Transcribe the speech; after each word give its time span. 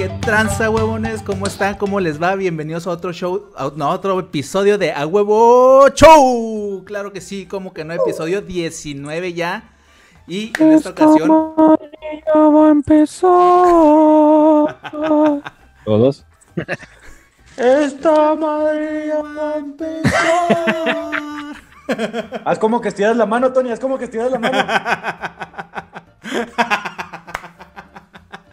¿Qué 0.00 0.08
tranza, 0.08 0.70
huevones? 0.70 1.20
¿Cómo 1.20 1.46
están? 1.46 1.74
¿Cómo 1.74 2.00
les 2.00 2.22
va? 2.22 2.34
Bienvenidos 2.34 2.86
a 2.86 2.90
otro 2.90 3.12
show, 3.12 3.50
a, 3.54 3.70
no, 3.76 3.84
a 3.84 3.90
otro 3.90 4.18
episodio 4.18 4.78
de 4.78 4.92
A 4.92 5.06
Huevo 5.06 5.90
Show. 5.90 6.84
Claro 6.86 7.12
que 7.12 7.20
sí, 7.20 7.44
como 7.44 7.74
que 7.74 7.84
no, 7.84 7.92
episodio 7.92 8.40
19 8.40 9.34
ya. 9.34 9.74
Y 10.26 10.54
en 10.58 10.72
esta 10.72 10.88
ocasión. 10.88 11.52
Ya 12.26 12.34
va 12.34 12.68
a 12.68 12.70
empezar. 12.70 13.28
¿Todos? 15.84 16.24
Esta 17.58 18.34
madre 18.36 19.06
ya 19.06 19.20
va 19.20 19.50
a 19.50 19.58
empezar. 19.58 21.56
Haz 22.46 22.58
como 22.58 22.80
que 22.80 22.88
estiras 22.88 23.18
la 23.18 23.26
mano, 23.26 23.52
Tony, 23.52 23.70
haz 23.70 23.80
como 23.80 23.98
que 23.98 24.04
estiras 24.04 24.30
la 24.30 24.38
mano. 24.38 24.64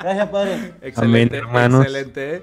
Gracias, 0.08 0.30
padre. 0.30 0.74
Excelente, 0.82 1.36
hermanos. 1.38 1.82
excelente. 1.86 2.42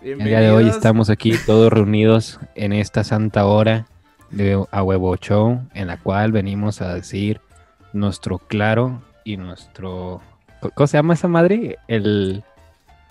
El 0.00 0.18
día 0.24 0.40
de 0.40 0.46
hoy 0.46 0.54
Bienvenidos. 0.64 0.76
estamos 0.76 1.10
aquí 1.10 1.34
todos 1.44 1.70
reunidos 1.70 2.40
en 2.54 2.72
esta 2.72 3.04
santa 3.04 3.44
hora 3.44 3.84
de 4.30 4.58
A 4.70 4.82
Huevo 4.82 5.14
Show, 5.16 5.60
en 5.74 5.88
la 5.88 5.98
cual 5.98 6.32
venimos 6.32 6.80
a 6.80 6.94
decir 6.94 7.42
nuestro 7.92 8.38
claro 8.38 9.02
y 9.24 9.36
nuestro... 9.36 10.22
¿Cómo 10.74 10.86
se 10.86 10.96
llama 10.96 11.12
esa 11.12 11.28
madre? 11.28 11.76
¿El, 11.86 12.44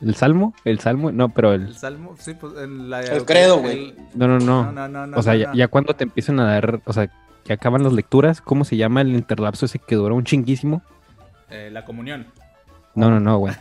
el 0.02 0.16
salmo? 0.16 0.56
¿El 0.66 0.80
salmo? 0.80 1.12
No, 1.12 1.30
pero 1.30 1.54
El 1.54 1.68
el... 1.68 1.76
salmo, 1.76 2.16
sí, 2.18 2.34
pues 2.34 2.54
en 2.58 2.90
la. 2.90 3.02
El 3.04 3.24
credo, 3.24 3.60
güey. 3.60 3.90
el- 3.90 3.96
No, 4.16 4.28
no, 4.28 4.40
no. 4.40 4.64
No, 4.64 4.72
no, 4.72 4.88
no, 4.88 5.06
no, 5.06 5.18
o 5.18 5.22
sea, 5.22 5.34
no, 5.34 5.40
ya, 5.40 5.48
no. 5.50 5.54
ya 5.54 5.68
cuando 5.68 5.94
te 5.96 6.06
empiezan 6.06 6.40
a 6.40 6.46
dar... 6.46 6.82
O 6.86 6.94
sea, 6.94 7.08
que 7.46 7.54
acaban 7.54 7.84
las 7.84 7.94
lecturas, 7.94 8.42
¿cómo 8.42 8.66
se 8.66 8.78
llama 8.78 9.02
el 9.02 9.10
interlapso 9.14 9.68
ese 9.68 9.78
que 9.78 9.94
dura 9.94 10.16
un 10.16 10.24
chinguísimo? 10.24 10.82
Eh, 11.52 11.70
la 11.72 11.86
comunión. 11.86 12.26
No, 12.96 13.12
no, 13.12 13.20
no, 13.20 13.38
güey. 13.38 13.54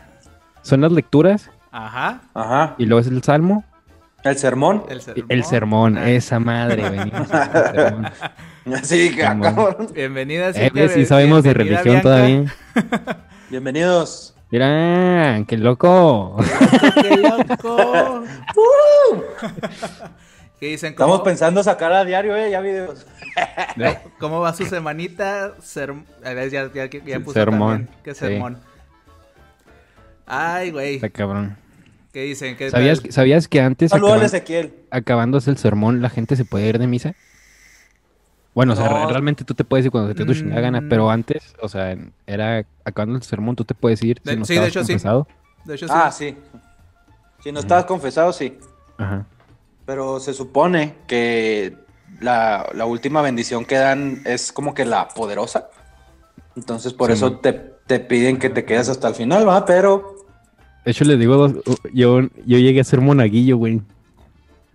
Son 0.62 0.80
las 0.80 0.92
lecturas 0.92 1.50
Ajá. 1.72 2.20
Ajá. 2.34 2.74
y 2.78 2.86
luego 2.86 3.00
es 3.00 3.06
el 3.06 3.22
salmo 3.22 3.64
El 4.24 4.36
sermón. 4.36 4.84
El 4.88 5.00
sermón. 5.00 5.26
el 5.28 5.44
sermón. 5.44 5.98
Ah. 5.98 6.10
Esa 6.10 6.38
madre, 6.38 6.88
venimos 6.90 7.28
sermón. 7.28 8.10
Sí, 8.82 9.08
Sermón. 9.14 9.54
cabrón. 9.54 9.88
Bienvenida, 9.94 10.50
Eh, 10.50 10.88
sí 10.92 11.06
sabemos 11.06 11.42
de 11.42 11.54
religión 11.54 11.82
Bianca. 11.84 12.02
todavía. 12.02 12.44
Bienvenidos. 13.50 14.34
Mira, 14.50 15.42
qué 15.48 15.56
loco. 15.56 16.36
¡Qué 17.02 17.16
loco! 17.16 18.24
¿Qué 20.60 20.66
dicen? 20.66 20.90
Estamos 20.90 21.14
¿Cómo, 21.16 21.24
pensando 21.24 21.62
sacar 21.62 21.92
a 21.92 22.04
diario, 22.04 22.36
eh, 22.36 22.50
ya 22.50 22.60
videos. 22.60 23.06
¿Cómo 24.18 24.40
va 24.40 24.52
su 24.52 24.66
semanita? 24.66 25.54
Ya, 25.64 26.46
ya, 26.46 26.70
ya, 27.06 27.20
puse 27.20 27.32
sermón, 27.32 27.86
también. 27.86 27.96
¿Qué 28.04 28.14
sí. 28.14 28.26
Ay, 30.32 30.70
güey. 30.70 30.94
Está 30.96 31.10
cabrón. 31.10 31.56
¿Qué 32.12 32.22
dicen? 32.22 32.56
¿Qué 32.56 32.70
¿Sabías, 32.70 33.48
que 33.48 33.60
antes, 33.60 33.92
acaban- 33.92 34.22
Ezequiel. 34.22 34.74
acabándose 34.90 35.50
el 35.50 35.58
sermón, 35.58 36.02
la 36.02 36.10
gente 36.10 36.36
se 36.36 36.44
puede 36.44 36.66
ir 36.68 36.78
de 36.78 36.86
misa? 36.86 37.14
Bueno, 38.54 38.72
o 38.72 38.76
sea, 38.76 39.06
realmente 39.06 39.44
tú 39.44 39.54
te 39.54 39.62
puedes 39.64 39.86
ir 39.86 39.92
cuando 39.92 40.08
se 40.08 40.14
te 40.14 40.24
dé 40.24 40.26
tu 40.26 40.34
chingada 40.38 40.60
gana, 40.60 40.80
Mm. 40.80 40.88
pero 40.88 41.08
antes, 41.10 41.54
o 41.62 41.68
sea, 41.68 41.96
era 42.26 42.64
acabando 42.84 43.16
el 43.16 43.22
sermón, 43.22 43.54
tú 43.54 43.64
te 43.64 43.74
puedes 43.74 44.02
ir 44.02 44.20
De- 44.24 44.32
si 44.32 44.38
no 44.38 44.44
sí, 44.44 44.54
de 44.54 44.66
estabas 44.66 44.70
hecho, 44.70 44.84
sí. 44.84 44.92
confesado. 44.92 45.28
De 45.64 45.74
hecho, 45.76 45.86
sí. 45.86 45.94
Ah, 45.96 46.10
sí. 46.10 46.36
Si 47.44 47.52
no 47.52 47.60
estabas 47.60 47.84
confesado, 47.84 48.32
sí. 48.32 48.58
Ajá. 48.98 49.24
Pero 49.86 50.18
se 50.20 50.34
supone 50.34 50.94
que 51.06 51.76
la, 52.20 52.68
la 52.74 52.86
última 52.86 53.22
bendición 53.22 53.64
que 53.64 53.76
dan 53.76 54.20
es 54.24 54.52
como 54.52 54.74
que 54.74 54.84
la 54.84 55.08
poderosa. 55.08 55.68
Entonces 56.56 56.92
por 56.92 57.08
Sí, 57.10 57.14
eso 57.14 57.38
te, 57.38 57.52
te 57.52 58.00
piden 58.00 58.38
que 58.38 58.50
te 58.50 58.64
quedes 58.64 58.88
hasta 58.88 59.08
el 59.08 59.14
final, 59.14 59.48
¿va? 59.48 59.64
Pero, 59.64 60.16
De 60.84 60.90
hecho, 60.92 61.04
les 61.04 61.18
digo, 61.18 61.36
dos- 61.36 61.52
yo, 61.92 62.20
yo 62.46 62.58
llegué 62.58 62.80
a 62.80 62.84
ser 62.84 63.00
monaguillo, 63.00 63.56
güey. 63.56 63.82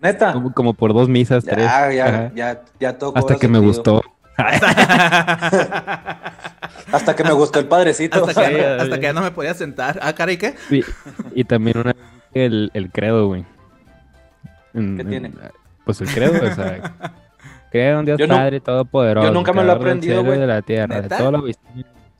neta, 0.01 0.33
Como, 0.33 0.53
como 0.53 0.73
por 0.73 0.93
dos 0.93 1.09
misas, 1.09 1.43
tres. 1.43 1.66
ya, 1.66 1.91
ya, 1.91 2.05
Ajá. 2.05 2.31
ya, 2.35 2.61
ya 2.79 2.97
todo 2.97 3.13
Hasta 3.16 3.35
que 3.38 3.47
me 3.47 3.59
gustó. 3.59 4.01
Hasta 6.91 7.15
que 7.15 7.23
me 7.23 7.31
gustó 7.31 7.59
el 7.59 7.65
padrecito. 7.67 8.23
hasta, 8.25 8.49
que, 8.49 8.65
hasta 8.65 8.88
ya. 8.88 8.95
que 8.95 9.01
ya 9.01 9.13
no 9.13 9.21
me 9.21 9.31
podía 9.31 9.53
sentar. 9.53 9.99
Ah, 10.01 10.13
caray, 10.13 10.38
¿qué? 10.38 10.55
Y, 10.69 10.81
y 11.33 11.44
también 11.44 11.77
una 11.77 11.95
el, 12.33 12.69
el 12.73 12.91
credo, 12.91 13.27
güey. 13.27 13.45
En- 14.73 14.95
¿Qué 14.97 15.01
en- 15.03 15.09
tiene? 15.09 15.31
Pues 15.85 16.01
el 16.01 16.07
credo, 16.09 16.33
o 16.45 16.53
sea, 16.55 16.94
creo 17.71 17.99
en 17.99 18.05
Dios 18.05 18.17
Yo 18.19 18.27
no- 18.27 18.35
Padre 18.35 18.59
Todopoderoso. 18.59 19.27
yo 19.27 19.33
nunca 19.33 19.53
me 19.53 19.63
lo 19.63 19.71
he 19.73 19.75
aprendido, 19.75 20.23
güey. 20.23 20.39
de 20.39 20.47
la 20.47 20.61
tierra, 20.61 21.01
¿Neta? 21.01 21.15
de 21.15 21.21
todo 21.21 21.31
lo. 21.31 21.47
Sí. 21.47 21.55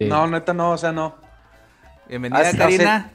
No, 0.08 0.28
neta, 0.28 0.54
no, 0.54 0.72
o 0.72 0.78
sea, 0.78 0.92
no. 0.92 1.16
Bienvenida, 2.10 2.42
Hace- 2.42 2.58
Karina. 2.58 3.12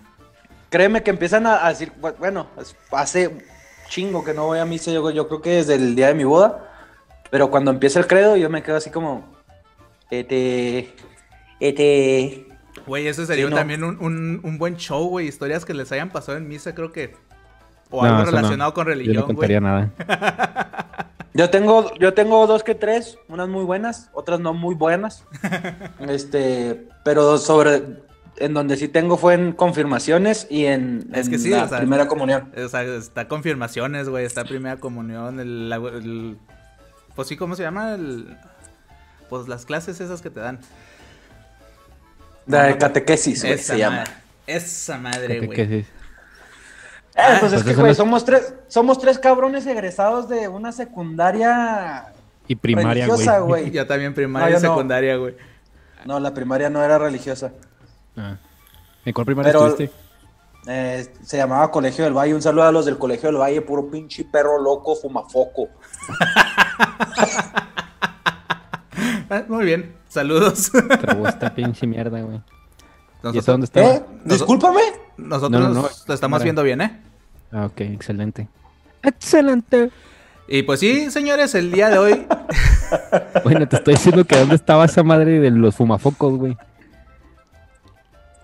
Créeme 0.71 1.03
que 1.03 1.11
empiezan 1.11 1.47
a, 1.47 1.67
a 1.67 1.69
decir, 1.71 1.93
bu- 2.01 2.17
bueno, 2.19 2.47
hace 2.93 3.45
chingo 3.89 4.25
que 4.25 4.33
no 4.33 4.47
voy 4.47 4.59
a 4.61 4.65
misa, 4.65 4.91
yo, 4.93 5.11
yo 5.11 5.29
creo 5.29 5.43
que 5.43 5.51
desde 5.51 5.75
el 5.75 5.95
día 5.95 6.07
de 6.09 6.15
mi 6.15 6.25
boda, 6.25 6.71
pero 7.31 7.51
cuando 7.51 7.71
empieza 7.71 7.99
el 7.99 8.07
credo 8.07 8.37
yo 8.37 8.49
me 8.49 8.63
quedo 8.63 8.77
así 8.77 8.91
como, 8.91 9.25
este, 10.11 10.95
este, 11.59 12.47
Güey, 12.87 13.09
eso 13.09 13.27
sería 13.27 13.45
Sí, 13.45 13.51
no. 13.51 13.57
también 13.57 13.85
un, 13.85 13.99
un, 14.01 14.41
un 14.43 14.59
buen 14.59 14.77
show, 14.77 15.07
güey. 15.09 15.27
Historias 15.27 15.65
que 15.65 15.75
les 15.75 15.91
hayan 15.93 16.11
pasado 16.11 16.39
en 16.39 16.49
misa, 16.49 16.75
creo 16.75 16.93
que. 16.93 17.15
O 17.91 18.03
No, 18.03 18.09
algo 18.17 18.31
no. 18.31 18.37
relacionado 18.37 18.73
con 18.73 18.85
Yo 18.85 18.91
no 18.91 18.95
religión, 18.97 19.25
güey. 19.25 19.37
contaría 19.37 19.61
nada. 19.61 19.91
Yo 21.35 21.49
tengo, 21.51 21.95
yo 21.95 22.13
tengo 22.13 22.45
dos 22.49 22.65
que 22.65 22.75
tres, 22.75 23.17
unas 23.29 23.49
muy 23.49 23.65
buenas, 23.65 24.11
otras 24.13 24.41
no 24.41 24.53
muy 24.53 24.75
buenas. 24.75 25.25
este, 26.01 26.89
pero 27.05 27.39
sobre 27.39 27.83
en 28.41 28.55
donde 28.55 28.77
sí 28.77 28.89
tengo 28.89 29.17
fue 29.17 29.35
en 29.35 29.53
confirmaciones 29.53 30.47
y 30.51 30.65
en, 30.67 31.09
Es 31.15 31.27
en 31.27 31.33
que 31.33 31.39
sí, 31.39 31.51
la 31.51 31.65
o 31.65 31.69
sea, 31.69 31.79
primera 31.79 32.09
comunión. 32.09 32.51
O 32.57 32.69
sea, 32.69 32.83
está 32.83 33.29
confirmaciones, 33.29 34.09
güey. 34.09 34.25
Está 34.25 34.45
primera 34.45 34.79
comunión. 34.79 35.39
El, 35.39 36.37
pues 37.15 37.29
sí, 37.29 37.37
¿cómo 37.37 37.55
se 37.55 37.63
llama? 37.63 37.95
El, 37.95 38.37
pues 39.29 39.47
las 39.47 39.65
clases 39.65 40.01
esas 40.01 40.23
que 40.23 40.31
te 40.31 40.41
dan. 40.41 40.59
La 42.47 42.65
de 42.65 42.79
catequesis, 42.79 43.43
güey, 43.43 43.55
Esa 43.55 43.75
se 43.75 43.79
llama. 43.79 43.97
madre. 43.99 44.13
Esa 44.47 44.99
madre, 44.99 45.41
¿Qué- 45.41 45.47
güey. 45.47 45.61
Eh, 45.61 45.87
Ah, 47.17 47.37
pues 47.41 47.53
es 47.53 47.65
que, 47.65 47.75
güey, 47.75 47.89
no 47.89 47.95
somos 47.95 48.25
tres, 48.25 48.55
somos 48.69 48.99
tres 48.99 49.19
cabrones 49.19 49.67
egresados 49.67 50.29
de 50.29 50.49
una 50.49 50.73
secundaria 50.73 52.07
Y 52.49 52.55
primaria, 52.55 53.05
religiosa, 53.07 53.41
güey. 53.41 53.71
Yo 53.73 53.87
también 53.87 54.15
primaria 54.15 54.53
No, 54.53 54.57
y 54.59 54.61
secundaria, 54.61 55.17
güey. 55.17 55.35
No, 56.07 56.19
la 56.21 56.33
primaria 56.33 56.71
no 56.71 56.83
era 56.83 56.99
religiosa. 56.99 57.53
Ah. 58.21 58.37
¿En 59.05 59.13
cuál 59.15 59.25
primaria 59.25 59.51
Pero- 59.53 59.67
estuviste? 59.69 59.97
Eh, 60.67 61.11
se 61.23 61.39
llamaba 61.39 61.71
Colegio 61.71 62.05
del 62.05 62.13
Valle. 62.13 62.35
Un 62.35 62.43
saludo 62.43 62.65
a 62.65 62.73
los 62.73 62.85
del 62.85 62.99
Colegio 62.99 63.31
del 63.31 63.41
Valle, 63.41 63.63
puro 63.63 63.91
pinche 63.91 64.25
perro 64.25 64.61
loco, 64.61 64.95
fumafoco. 64.95 65.69
Ah, 69.33 69.45
muy 69.49 69.65
bien. 69.65 69.95
Saludos. 70.09 70.73
Trabó 71.01 71.29
esta 71.29 71.55
pinche 71.55 71.87
mierda, 71.87 72.21
güey. 72.21 72.41
¿Y 73.33 73.39
eso 73.39 73.53
dónde 73.53 73.67
estaba? 73.67 73.87
¿Eh? 73.87 74.03
Discúlpame. 74.25 74.81
nosotros 75.17 75.51
No, 75.53 75.69
no, 75.69 75.83
no, 75.83 75.89
lo 76.07 76.15
estamos 76.15 76.43
viendo 76.43 76.63
bien, 76.65 76.81
¿eh? 76.81 77.01
Ah, 77.53 77.67
ok, 77.67 77.81
excelente. 77.83 78.49
Excelente. 79.05 79.91
Y 80.49 80.65
pues 80.65 80.81
sí, 80.81 81.11
señores, 81.13 81.55
el 81.55 81.71
día 81.71 81.89
de 81.91 81.99
hoy. 81.99 82.27
Bueno, 83.45 83.69
te 83.69 83.77
estoy 83.77 83.95
diciendo 83.95 84.25
que 84.25 84.37
dónde 84.37 84.57
estaba 84.57 84.85
esa 84.85 85.05
madre 85.05 85.39
de 85.39 85.53
los 85.53 85.77
fumafocos, 85.77 86.37
güey. 86.37 86.57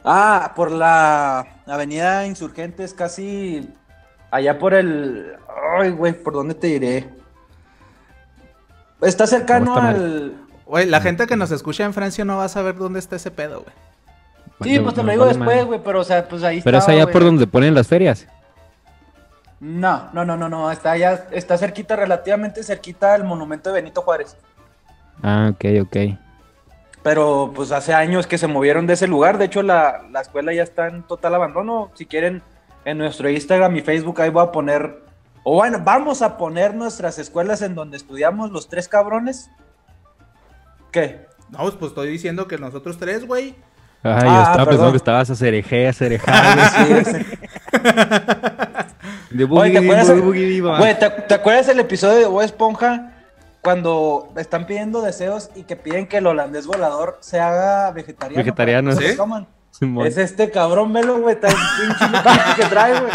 Ah, 0.08 0.52
por 0.54 0.70
la 0.70 1.44
Avenida 1.66 2.24
Insurgentes, 2.26 2.94
casi 2.94 3.68
allá 4.30 4.56
por 4.56 4.72
el. 4.72 5.34
Ay, 5.80 5.90
güey, 5.90 6.12
¿por 6.12 6.32
dónde 6.32 6.54
te 6.54 6.68
diré? 6.68 7.08
Está 9.02 9.26
cercano 9.26 9.74
¿Cómo 9.74 9.88
está, 9.88 9.88
al. 9.90 10.36
Güey, 10.64 10.86
la 10.86 11.00
gente 11.00 11.26
que 11.26 11.34
nos 11.34 11.50
escucha 11.50 11.84
en 11.84 11.92
Francia 11.92 12.24
no 12.24 12.36
va 12.36 12.44
a 12.44 12.48
saber 12.48 12.76
dónde 12.76 13.00
está 13.00 13.16
ese 13.16 13.32
pedo, 13.32 13.62
güey. 13.62 13.74
Sí, 14.62 14.78
pues 14.78 14.94
te 14.94 15.02
lo 15.02 15.10
digo 15.10 15.24
vale 15.26 15.36
después, 15.36 15.66
güey, 15.66 15.80
pero 15.84 16.00
o 16.00 16.04
sea, 16.04 16.26
pues 16.26 16.44
ahí 16.44 16.62
Pero 16.62 16.78
es 16.78 16.88
allá 16.88 17.10
por 17.10 17.24
donde 17.24 17.48
ponen 17.48 17.74
las 17.74 17.88
ferias. 17.88 18.28
No, 19.58 20.08
no, 20.12 20.24
no, 20.24 20.36
no, 20.36 20.48
no, 20.48 20.70
está 20.70 20.92
allá, 20.92 21.26
está 21.32 21.58
cerquita, 21.58 21.96
relativamente 21.96 22.62
cerquita 22.62 23.12
al 23.12 23.24
monumento 23.24 23.70
de 23.70 23.80
Benito 23.82 24.02
Juárez. 24.02 24.36
Ah, 25.20 25.50
ok, 25.52 25.64
ok. 25.82 25.96
Pero 27.06 27.52
pues 27.54 27.70
hace 27.70 27.94
años 27.94 28.26
que 28.26 28.36
se 28.36 28.48
movieron 28.48 28.88
de 28.88 28.94
ese 28.94 29.06
lugar. 29.06 29.38
De 29.38 29.44
hecho, 29.44 29.62
la, 29.62 30.02
la 30.10 30.20
escuela 30.22 30.52
ya 30.52 30.64
está 30.64 30.88
en 30.88 31.04
total 31.04 31.36
abandono. 31.36 31.92
Si 31.94 32.04
quieren, 32.04 32.42
en 32.84 32.98
nuestro 32.98 33.30
Instagram 33.30 33.76
y 33.76 33.80
Facebook 33.82 34.20
ahí 34.20 34.30
voy 34.30 34.42
a 34.42 34.50
poner, 34.50 35.02
o 35.44 35.54
bueno, 35.54 35.80
vamos 35.84 36.20
a 36.20 36.36
poner 36.36 36.74
nuestras 36.74 37.20
escuelas 37.20 37.62
en 37.62 37.76
donde 37.76 37.96
estudiamos 37.96 38.50
los 38.50 38.68
tres 38.68 38.88
cabrones. 38.88 39.48
¿Qué? 40.90 41.26
No, 41.50 41.58
pues, 41.60 41.74
pues 41.76 41.90
estoy 41.92 42.08
diciendo 42.08 42.48
que 42.48 42.58
nosotros 42.58 42.98
tres, 42.98 43.24
güey. 43.24 43.54
Ay, 44.02 44.12
Ah, 44.12 44.24
yo 44.24 44.42
estaba 44.50 44.66
pensando 44.66 44.90
que 44.90 44.96
estabas 44.96 45.30
a 45.30 45.34
cereje, 45.36 45.86
a 45.86 45.92
cerejar. 45.92 46.58
Ese- 46.90 47.24
De 49.30 49.44
Oye, 49.44 49.70
¿te 49.70 49.78
boogie, 49.78 49.78
acuerdas, 49.78 50.08
boogie, 50.08 50.22
boogie, 50.22 50.46
viva. 50.46 50.78
güey, 50.78 50.98
¿te, 50.98 51.08
te 51.10 51.34
acuerdas 51.34 51.68
el 51.68 51.78
episodio 51.78 52.18
de 52.18 52.26
Bob 52.26 52.42
Esponja 52.42 53.12
cuando 53.66 54.32
están 54.36 54.64
pidiendo 54.64 55.02
deseos 55.02 55.50
y 55.56 55.64
que 55.64 55.74
piden 55.74 56.06
que 56.06 56.18
el 56.18 56.28
holandés 56.28 56.68
volador 56.68 57.18
se 57.20 57.40
haga 57.40 57.90
vegetariano? 57.90 58.36
Vegetariano, 58.40 58.92
¿sí? 58.92 59.08
se 59.08 59.16
coman? 59.16 59.48
Simón. 59.72 60.06
Es 60.06 60.16
este 60.18 60.52
cabrón, 60.52 60.92
velo, 60.92 61.18
güey. 61.18 61.34
El 61.34 61.40
pinche 61.40 61.56
que 62.56 62.64
trae, 62.66 63.00
güey. 63.00 63.12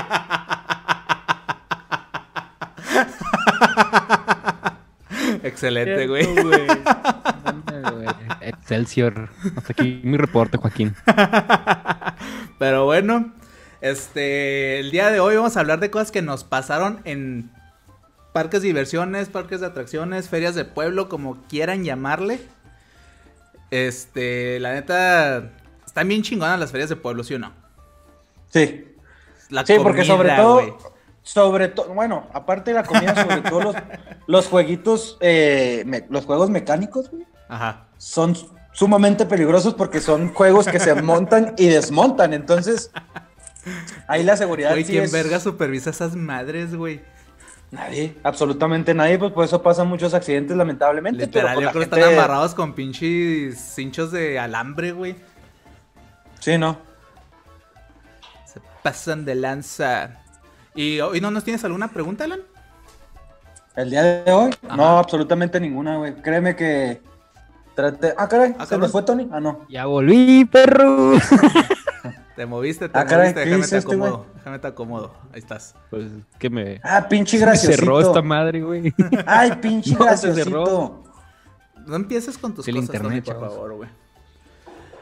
Excelente, 5.43 6.07
güey. 6.07 6.27
Excelsior. 8.41 9.29
Hasta 9.55 9.71
aquí 9.71 10.01
mi 10.03 10.17
reporte, 10.17 10.57
Joaquín. 10.57 10.97
Pero 12.59 12.83
bueno, 12.83 13.31
este, 13.79 14.81
el 14.81 14.91
día 14.91 15.11
de 15.11 15.21
hoy 15.21 15.37
vamos 15.37 15.55
a 15.55 15.61
hablar 15.61 15.79
de 15.79 15.89
cosas 15.89 16.11
que 16.11 16.21
nos 16.21 16.43
pasaron 16.43 16.99
en 17.05 17.49
parques 18.33 18.61
de 18.61 18.67
diversiones, 18.67 19.29
parques 19.29 19.59
de 19.61 19.67
atracciones, 19.67 20.29
ferias 20.29 20.55
de 20.55 20.65
pueblo, 20.65 21.09
como 21.09 21.37
quieran 21.47 21.83
llamarle. 21.83 22.39
Este, 23.69 24.59
la 24.59 24.73
neta, 24.73 25.51
están 25.85 26.07
bien 26.07 26.23
chingonas 26.23 26.59
las 26.59 26.71
ferias 26.71 26.89
de 26.89 26.95
pueblo, 26.97 27.23
¿sí 27.23 27.35
o 27.35 27.39
no? 27.39 27.53
Sí. 28.49 28.85
La 29.49 29.65
Sí, 29.65 29.75
porque 29.81 30.03
sobre 30.03 30.35
todo, 30.35 30.77
sobre 31.23 31.67
todo, 31.69 31.93
bueno, 31.93 32.27
aparte 32.33 32.71
de 32.71 32.75
la 32.75 32.83
comida, 32.83 33.15
sobre 33.15 33.41
todo 33.41 33.61
los, 33.61 33.75
los 34.27 34.47
jueguitos, 34.47 35.17
eh, 35.21 35.83
me- 35.85 36.05
los 36.09 36.25
juegos 36.25 36.49
mecánicos, 36.49 37.09
güey, 37.11 37.25
Ajá. 37.49 37.87
son 37.97 38.35
sumamente 38.73 39.25
peligrosos 39.25 39.73
porque 39.73 39.99
son 39.99 40.33
juegos 40.33 40.67
que 40.67 40.79
se 40.79 40.95
montan 40.95 41.53
y 41.57 41.67
desmontan. 41.67 42.33
Entonces, 42.33 42.91
ahí 44.07 44.23
la 44.23 44.35
seguridad 44.37 44.71
Güey, 44.71 44.83
sí 44.85 44.93
¿quién 44.93 45.03
es- 45.05 45.11
verga 45.11 45.39
supervisa 45.39 45.89
esas 45.89 46.15
madres, 46.15 46.75
güey? 46.75 47.01
Nadie, 47.71 48.17
absolutamente 48.23 48.93
nadie, 48.93 49.17
pues 49.17 49.31
por 49.31 49.45
eso 49.45 49.61
pasan 49.61 49.87
muchos 49.87 50.13
accidentes, 50.13 50.57
lamentablemente. 50.57 51.25
Literal, 51.25 51.55
pero 51.55 51.61
yo 51.61 51.71
pues, 51.71 51.87
creo 51.87 51.89
la 51.89 51.95
que 51.95 52.01
están 52.11 52.19
amarrados 52.19 52.53
con 52.53 52.73
pinches 52.73 53.57
cinchos 53.57 54.11
de 54.11 54.37
alambre, 54.37 54.91
güey. 54.91 55.15
Sí, 56.41 56.57
no. 56.57 56.77
Se 58.45 58.59
pasan 58.83 59.23
de 59.23 59.35
lanza. 59.35 60.21
¿Y 60.75 60.99
hoy 60.99 61.21
no 61.21 61.31
nos 61.31 61.45
tienes 61.45 61.63
alguna 61.63 61.87
pregunta, 61.89 62.25
Alan? 62.25 62.41
El 63.77 63.89
día 63.89 64.03
de 64.03 64.31
hoy, 64.33 64.51
Ajá. 64.67 64.75
no, 64.75 64.97
absolutamente 64.99 65.57
ninguna, 65.59 65.95
güey. 65.95 66.15
Créeme 66.15 66.57
que 66.57 67.01
trate. 67.73 68.13
Ah, 68.17 68.27
caray, 68.27 68.53
Ah, 68.59 68.65
¿se 68.65 68.77
nos 68.77 68.91
fue 68.91 69.03
Tony? 69.03 69.29
Ah, 69.31 69.39
no. 69.39 69.65
Ya 69.69 69.85
volví, 69.85 70.43
perro. 70.43 71.13
Te 72.35 72.45
moviste, 72.45 72.87
te 72.89 72.97
Ah, 72.97 73.05
caray, 73.05 73.33
moviste, 73.33 73.43
¿qué 73.43 73.49
déjame 73.49 73.67
te 73.67 73.77
este, 73.77 73.91
acomodo. 73.93 74.25
déjame 74.35 74.59
te 74.59 74.67
acomodo. 74.67 75.13
Ahí 75.33 75.39
estás. 75.39 75.75
Pues 75.89 76.05
que 76.39 76.49
me, 76.49 76.79
Ah, 76.83 77.07
pinche 77.09 77.37
graciosito. 77.37 77.79
cerró 77.81 77.99
esta 78.01 78.21
madre, 78.21 78.61
güey. 78.61 78.93
Ay, 79.25 79.51
pinche 79.61 79.95
No, 79.99 80.15
se 80.17 80.33
cerró. 80.33 81.03
No 81.85 81.95
empieces 81.95 82.37
con 82.37 82.53
tus 82.53 82.67
El 82.67 82.75
cosas, 82.75 82.87
internet, 82.95 83.23
Tony, 83.25 83.37
por 83.39 83.49
favor, 83.49 83.73
güey. 83.75 83.89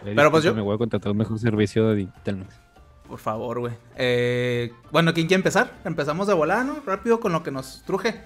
Pero 0.03 0.31
pues 0.31 0.43
yo- 0.43 0.55
Me 0.55 0.61
voy 0.61 0.75
a 0.75 0.77
contratar 0.77 1.11
un 1.11 1.17
mejor 1.17 1.37
servicio 1.39 1.89
de 1.89 2.01
internet. 2.01 2.47
Por 3.07 3.19
favor, 3.19 3.59
güey. 3.59 3.73
Eh, 3.95 4.71
bueno, 4.91 5.13
¿quién 5.13 5.27
quiere 5.27 5.39
empezar? 5.39 5.71
Empezamos 5.83 6.27
de 6.27 6.33
volar, 6.33 6.65
¿no? 6.65 6.77
Rápido 6.85 7.19
con 7.19 7.31
lo 7.31 7.43
que 7.43 7.51
nos 7.51 7.83
truje. 7.85 8.21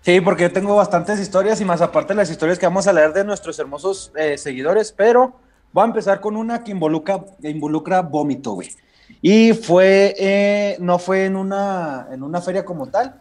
Sí, 0.00 0.20
porque 0.20 0.44
yo 0.44 0.52
tengo 0.52 0.74
bastantes 0.76 1.20
historias 1.20 1.60
y 1.60 1.64
más 1.64 1.80
aparte 1.82 2.14
las 2.14 2.30
historias 2.30 2.58
que 2.58 2.66
vamos 2.66 2.86
a 2.86 2.92
leer 2.92 3.12
de 3.12 3.24
nuestros 3.24 3.58
hermosos 3.58 4.12
eh, 4.16 4.38
seguidores, 4.38 4.92
pero 4.92 5.36
voy 5.72 5.82
a 5.82 5.86
empezar 5.86 6.20
con 6.20 6.36
una 6.36 6.62
que 6.64 6.70
involucra, 6.72 7.24
que 7.40 7.50
involucra 7.50 8.02
vómito, 8.02 8.52
güey. 8.52 8.70
Y 9.22 9.52
fue, 9.54 10.14
eh, 10.18 10.76
no 10.80 10.98
fue 10.98 11.24
en 11.24 11.36
una, 11.36 12.08
en 12.12 12.22
una 12.22 12.40
feria 12.40 12.64
como 12.64 12.86
tal. 12.88 13.20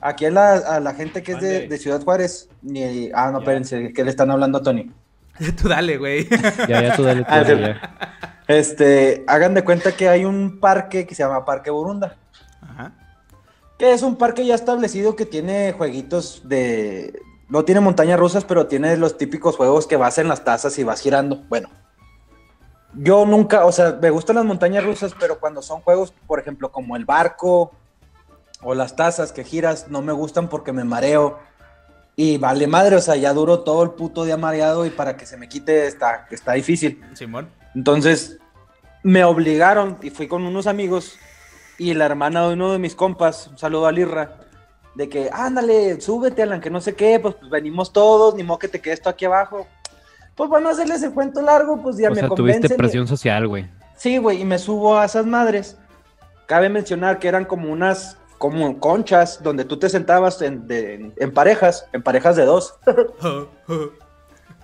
Aquí 0.00 0.24
a 0.26 0.30
la, 0.30 0.52
a 0.54 0.80
la 0.80 0.94
gente 0.94 1.22
que 1.22 1.32
es 1.32 1.40
de, 1.40 1.78
Ciudad 1.78 2.02
Juárez, 2.02 2.48
ni- 2.62 3.10
ah, 3.14 3.26
no, 3.30 3.38
Ya. 3.38 3.42
espérense, 3.42 3.92
que 3.92 4.04
le 4.04 4.10
están 4.10 4.30
hablando 4.30 4.58
a 4.58 4.62
Tony. 4.62 4.90
Tú 5.60 5.68
dale, 5.68 5.96
güey. 5.98 6.26
Ya, 6.68 6.82
ya 6.82 6.96
tú 6.96 7.02
dale, 7.02 7.22
tú 7.24 7.30
dale, 7.30 7.60
ya. 7.60 7.96
Este, 8.48 9.22
hagan 9.28 9.54
de 9.54 9.62
cuenta 9.62 9.92
que 9.92 10.08
hay 10.08 10.24
un 10.24 10.58
parque 10.58 11.06
que 11.06 11.14
se 11.14 11.22
llama 11.22 11.44
Parque 11.44 11.70
Burunda. 11.70 12.16
Ajá. 12.60 12.92
Que 13.78 13.92
es 13.92 14.02
un 14.02 14.16
parque 14.16 14.44
ya 14.44 14.56
establecido 14.56 15.14
que 15.14 15.24
tiene 15.24 15.72
jueguitos 15.72 16.42
de. 16.48 17.22
No 17.48 17.64
tiene 17.64 17.80
montañas 17.80 18.18
rusas, 18.18 18.44
pero 18.44 18.66
tiene 18.66 18.96
los 18.96 19.16
típicos 19.18 19.56
juegos 19.56 19.86
que 19.86 19.96
vas 19.96 20.18
en 20.18 20.26
las 20.28 20.44
tazas 20.44 20.76
y 20.80 20.84
vas 20.84 21.00
girando. 21.00 21.44
Bueno. 21.48 21.68
Yo 22.94 23.24
nunca, 23.24 23.64
o 23.64 23.72
sea, 23.72 23.98
me 24.00 24.10
gustan 24.10 24.36
las 24.36 24.44
montañas 24.44 24.84
rusas, 24.84 25.14
pero 25.18 25.38
cuando 25.38 25.62
son 25.62 25.80
juegos, 25.80 26.12
por 26.26 26.40
ejemplo, 26.40 26.72
como 26.72 26.96
el 26.96 27.04
barco 27.04 27.72
o 28.62 28.74
las 28.74 28.96
tazas 28.96 29.32
que 29.32 29.44
giras, 29.44 29.88
no 29.88 30.02
me 30.02 30.12
gustan 30.12 30.48
porque 30.48 30.72
me 30.72 30.84
mareo. 30.84 31.38
Y 32.16 32.36
vale 32.36 32.66
madre, 32.66 32.96
o 32.96 33.00
sea, 33.00 33.16
ya 33.16 33.32
duro 33.32 33.60
todo 33.60 33.82
el 33.82 33.90
puto 33.90 34.24
día 34.24 34.36
mareado 34.36 34.84
y 34.84 34.90
para 34.90 35.16
que 35.16 35.24
se 35.24 35.36
me 35.36 35.48
quite 35.48 35.86
está, 35.86 36.26
está 36.30 36.52
difícil. 36.52 37.02
Simón. 37.14 37.48
Entonces 37.74 38.38
me 39.02 39.24
obligaron 39.24 39.98
y 40.02 40.10
fui 40.10 40.28
con 40.28 40.42
unos 40.42 40.66
amigos 40.66 41.18
y 41.78 41.94
la 41.94 42.04
hermana 42.04 42.46
de 42.46 42.54
uno 42.54 42.72
de 42.72 42.78
mis 42.78 42.94
compas, 42.94 43.46
un 43.46 43.56
saludo 43.56 43.86
a 43.86 43.92
Lirra, 43.92 44.36
de 44.94 45.08
que 45.08 45.30
ándale, 45.32 45.98
súbete, 46.00 46.42
Alan, 46.42 46.60
que 46.60 46.68
no 46.68 46.80
sé 46.80 46.94
qué, 46.94 47.18
pues, 47.18 47.36
pues 47.36 47.50
venimos 47.50 47.92
todos, 47.92 48.34
ni 48.34 48.42
modo 48.42 48.58
que 48.58 48.68
te 48.68 48.80
quedes 48.80 49.00
tú 49.00 49.08
aquí 49.08 49.24
abajo. 49.24 49.66
Pues 50.40 50.48
bueno, 50.48 50.70
hacerles 50.70 51.02
el 51.02 51.12
cuento 51.12 51.42
largo, 51.42 51.82
pues 51.82 51.98
ya 51.98 52.08
O 52.08 52.14
me 52.14 52.20
sea, 52.20 52.30
tuviste 52.30 52.74
presión 52.74 53.06
social, 53.06 53.46
güey. 53.46 53.68
Sí, 53.94 54.16
güey, 54.16 54.40
y 54.40 54.44
me 54.46 54.58
subo 54.58 54.96
a 54.96 55.04
esas 55.04 55.26
madres. 55.26 55.76
Cabe 56.46 56.70
mencionar 56.70 57.18
que 57.18 57.28
eran 57.28 57.44
como 57.44 57.70
unas, 57.70 58.16
como 58.38 58.80
conchas, 58.80 59.42
donde 59.42 59.66
tú 59.66 59.78
te 59.78 59.90
sentabas 59.90 60.40
en, 60.40 60.66
de- 60.66 61.12
en 61.14 61.34
parejas, 61.34 61.84
en 61.92 62.02
parejas 62.02 62.36
de 62.36 62.46
dos. 62.46 62.74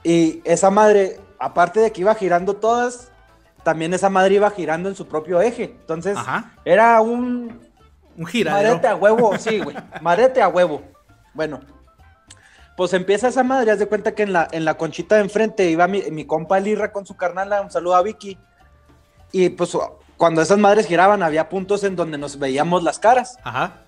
Y 0.02 0.40
esa 0.44 0.70
madre, 0.70 1.20
aparte 1.38 1.81
de 1.81 1.93
que 1.93 2.00
iba 2.00 2.14
girando 2.14 2.55
todas, 2.55 3.11
también 3.62 3.93
esa 3.93 4.08
madre 4.08 4.37
iba 4.37 4.49
girando 4.50 4.88
en 4.88 4.94
su 4.94 5.06
propio 5.06 5.43
eje. 5.43 5.76
Entonces, 5.81 6.17
Ajá. 6.17 6.52
era 6.64 7.00
un 7.02 7.61
Un 8.17 8.25
giradero. 8.26 8.70
marete 8.70 8.88
a 8.88 8.94
huevo, 8.96 9.37
sí, 9.38 9.58
güey. 9.61 9.76
Marete 10.00 10.40
a 10.40 10.49
huevo. 10.49 10.81
Bueno, 11.34 11.61
pues 12.76 12.93
empieza 12.93 13.28
esa 13.28 13.43
madre, 13.43 13.70
haz 13.70 13.78
de 13.78 13.87
cuenta 13.87 14.14
que 14.14 14.23
en 14.23 14.32
la, 14.32 14.46
en 14.52 14.64
la 14.64 14.76
conchita 14.76 15.14
de 15.17 15.23
enfrente 15.23 15.70
iba 15.70 15.87
mi, 15.87 16.02
mi 16.11 16.26
compa 16.26 16.61
Lirra 16.61 16.93
con 16.93 17.06
su 17.06 17.17
carnala, 17.17 17.61
un 17.62 17.70
saludo 17.70 17.96
a 17.96 18.02
Vicky. 18.02 18.38
Y 19.32 19.49
pues 19.50 19.76
cuando 20.17 20.43
esas 20.43 20.58
madres 20.58 20.87
giraban, 20.87 21.23
había 21.23 21.49
puntos 21.49 21.84
en 21.84 21.96
donde 21.96 22.19
nos 22.19 22.38
veíamos 22.38 22.82
las 22.82 22.99
caras. 22.99 23.38
Ajá. 23.43 23.82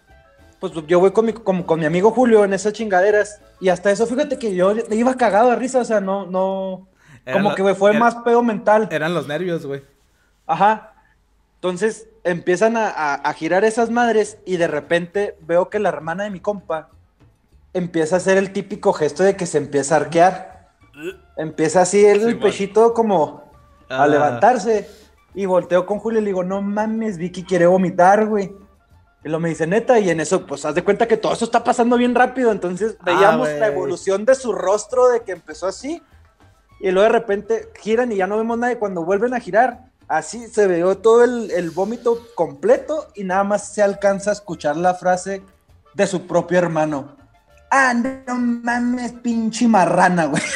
Pues 0.61 0.73
yo 0.87 0.99
voy 1.01 1.13
con 1.13 1.27
mi, 1.27 1.33
con, 1.33 1.63
con 1.63 1.79
mi 1.79 1.87
amigo 1.87 2.11
Julio 2.11 2.45
en 2.45 2.53
esas 2.53 2.73
chingaderas. 2.73 3.41
Y 3.61 3.69
hasta 3.69 3.91
eso, 3.91 4.07
fíjate 4.07 4.39
que 4.39 4.55
yo 4.55 4.73
iba 4.91 5.15
cagado 5.17 5.51
de 5.51 5.57
risa, 5.57 5.79
o 5.81 5.85
sea, 5.85 6.01
no, 6.01 6.27
no. 6.27 6.89
Eran 7.25 7.41
como 7.43 7.51
lo- 7.51 7.55
que 7.57 7.63
me 7.63 7.75
fue 7.75 7.91
era- 7.91 8.01
más 8.01 8.17
pedo 8.17 8.43
mental. 8.43 8.89
Eran 8.91 9.15
los 9.15 9.29
nervios, 9.29 9.65
güey. 9.67 9.83
Ajá. 10.47 10.95
Entonces 11.57 12.09
empiezan 12.25 12.77
a, 12.77 12.89
a- 12.89 13.15
a 13.15 13.33
girar 13.35 13.65
esas 13.65 13.91
madres 13.91 14.39
y 14.47 14.57
de 14.57 14.67
repente 14.67 15.37
veo 15.43 15.69
que 15.71 15.79
la 15.79 15.89
hermana 15.91 16.25
de 16.25 16.31
mi 16.31 16.41
compa 16.41 16.89
empieza 17.73 18.17
a 18.17 18.19
hacer 18.19 18.37
el 18.39 18.53
típico 18.53 18.93
gesto 18.93 19.23
de 19.23 19.37
que 19.37 19.47
se 19.47 19.59
empieza 19.59 19.95
a 19.95 19.99
arquear. 19.99 20.69
Empieza 21.37 21.83
así 21.83 22.05
el 22.05 22.39
pechito 22.39 22.93
como 22.95 23.45
a 23.89 24.03
Ah. 24.05 24.07
levantarse. 24.09 24.89
Y 25.35 25.47
volteo 25.47 25.87
con 25.87 25.99
Julio 26.01 26.21
y 26.21 26.23
le 26.25 26.29
digo, 26.29 26.43
no 26.43 26.63
mames, 26.63 27.17
Vicky 27.19 27.45
quiere 27.45 27.67
vomitar, 27.67 28.27
güey. 28.27 28.53
Y 29.25 29.29
lo 29.29 29.39
me 29.39 29.49
dice, 29.51 29.67
neta, 29.67 29.99
y 30.01 30.11
en 30.11 30.21
eso, 30.21 30.47
pues, 30.47 30.65
haz 30.65 30.75
de 30.75 30.83
cuenta 30.83 31.07
que 31.07 31.17
todo 31.17 31.33
eso 31.33 31.45
está 31.45 31.63
pasando 31.63 31.97
bien 31.97 32.15
rápido. 32.15 32.51
Entonces, 32.51 32.97
Ah, 33.01 33.03
veíamos 33.05 33.49
la 33.49 33.67
evolución 33.69 34.25
de 34.25 34.35
su 34.35 34.53
rostro 34.53 35.09
de 35.09 35.21
que 35.23 35.33
empezó 35.33 35.67
así. 35.67 36.03
Y 36.81 36.91
luego 36.91 37.03
de 37.13 37.19
repente 37.19 37.69
giran 37.81 38.11
y 38.13 38.17
ya 38.17 38.27
no 38.27 38.37
vemos 38.37 38.59
nada. 38.59 38.73
Y 38.73 38.77
cuando 38.77 39.05
vuelven 39.05 39.35
a 39.35 39.41
girar, 39.41 39.91
así 40.09 40.47
se 40.49 40.67
ve 40.67 40.83
todo 40.97 41.23
el, 41.25 41.51
el 41.51 41.71
vómito 41.71 42.19
completo 42.35 43.09
y 43.15 43.25
nada 43.25 43.45
más 43.45 43.73
se 43.75 43.83
alcanza 43.83 44.31
a 44.31 44.33
escuchar 44.35 44.77
la 44.77 44.95
frase 44.95 45.43
de 45.95 46.07
su 46.07 46.27
propio 46.27 46.59
hermano. 46.59 47.17
Ah, 47.71 47.93
no 47.95 48.35
mames, 48.35 49.13
pinche 49.13 49.69
marrana, 49.69 50.27
güey. 50.27 50.43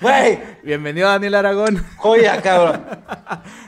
Güey, 0.00 0.38
Bienvenido, 0.62 1.08
Daniel 1.08 1.34
Aragón. 1.34 1.82
joya, 1.96 2.42
cabrón. 2.42 2.84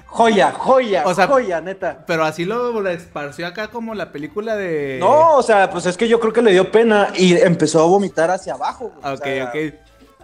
Joya, 0.07 0.53
joya, 0.53 1.03
O 1.07 1.15
sea, 1.15 1.27
joya, 1.27 1.61
neta. 1.63 2.05
Pero 2.07 2.25
así 2.25 2.45
lo, 2.45 2.79
lo 2.81 2.91
esparció 2.91 3.47
acá 3.47 3.69
como 3.69 3.95
la 3.95 4.13
película 4.13 4.55
de. 4.55 4.99
No, 5.01 5.37
o 5.37 5.43
sea, 5.43 5.71
pues 5.71 5.87
es 5.87 5.97
que 5.97 6.09
yo 6.09 6.21
creo 6.21 6.33
que 6.35 6.43
le 6.43 6.53
dio 6.53 6.71
pena 6.71 7.09
y 7.17 7.35
empezó 7.37 7.83
a 7.83 7.87
vomitar 7.87 8.31
hacia 8.31 8.53
abajo. 8.55 8.93
güey. 9.01 9.13
O 9.15 9.17
Ok, 9.17 9.25
sea, 9.25 9.45
ok. 9.45 9.57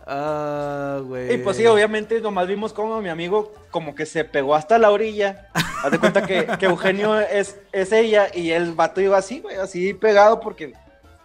Ah, 0.07 1.01
güey. 1.05 1.35
Y 1.35 1.39
pues 1.39 1.57
sí, 1.57 1.67
obviamente 1.67 2.21
nomás 2.21 2.49
vimos 2.49 2.73
como 2.73 3.01
mi 3.01 3.09
amigo 3.09 3.53
como 3.71 3.95
que 3.95 4.07
se 4.07 4.25
pegó 4.25 4.55
hasta 4.55 4.79
la 4.79 4.91
orilla. 4.91 5.49
Haz 5.55 5.91
de 5.91 5.99
cuenta 5.99 6.27
que, 6.27 6.47
que 6.59 6.67
Eugenio 6.67 7.19
es, 7.21 7.59
es 7.73 7.93
ella 7.93 8.27
y 8.33 8.51
el 8.51 8.73
vato 8.73 9.01
iba 9.01 9.17
así, 9.17 9.41
güey, 9.41 9.57
así 9.57 9.95
pegado 9.95 10.41
porque 10.41 10.73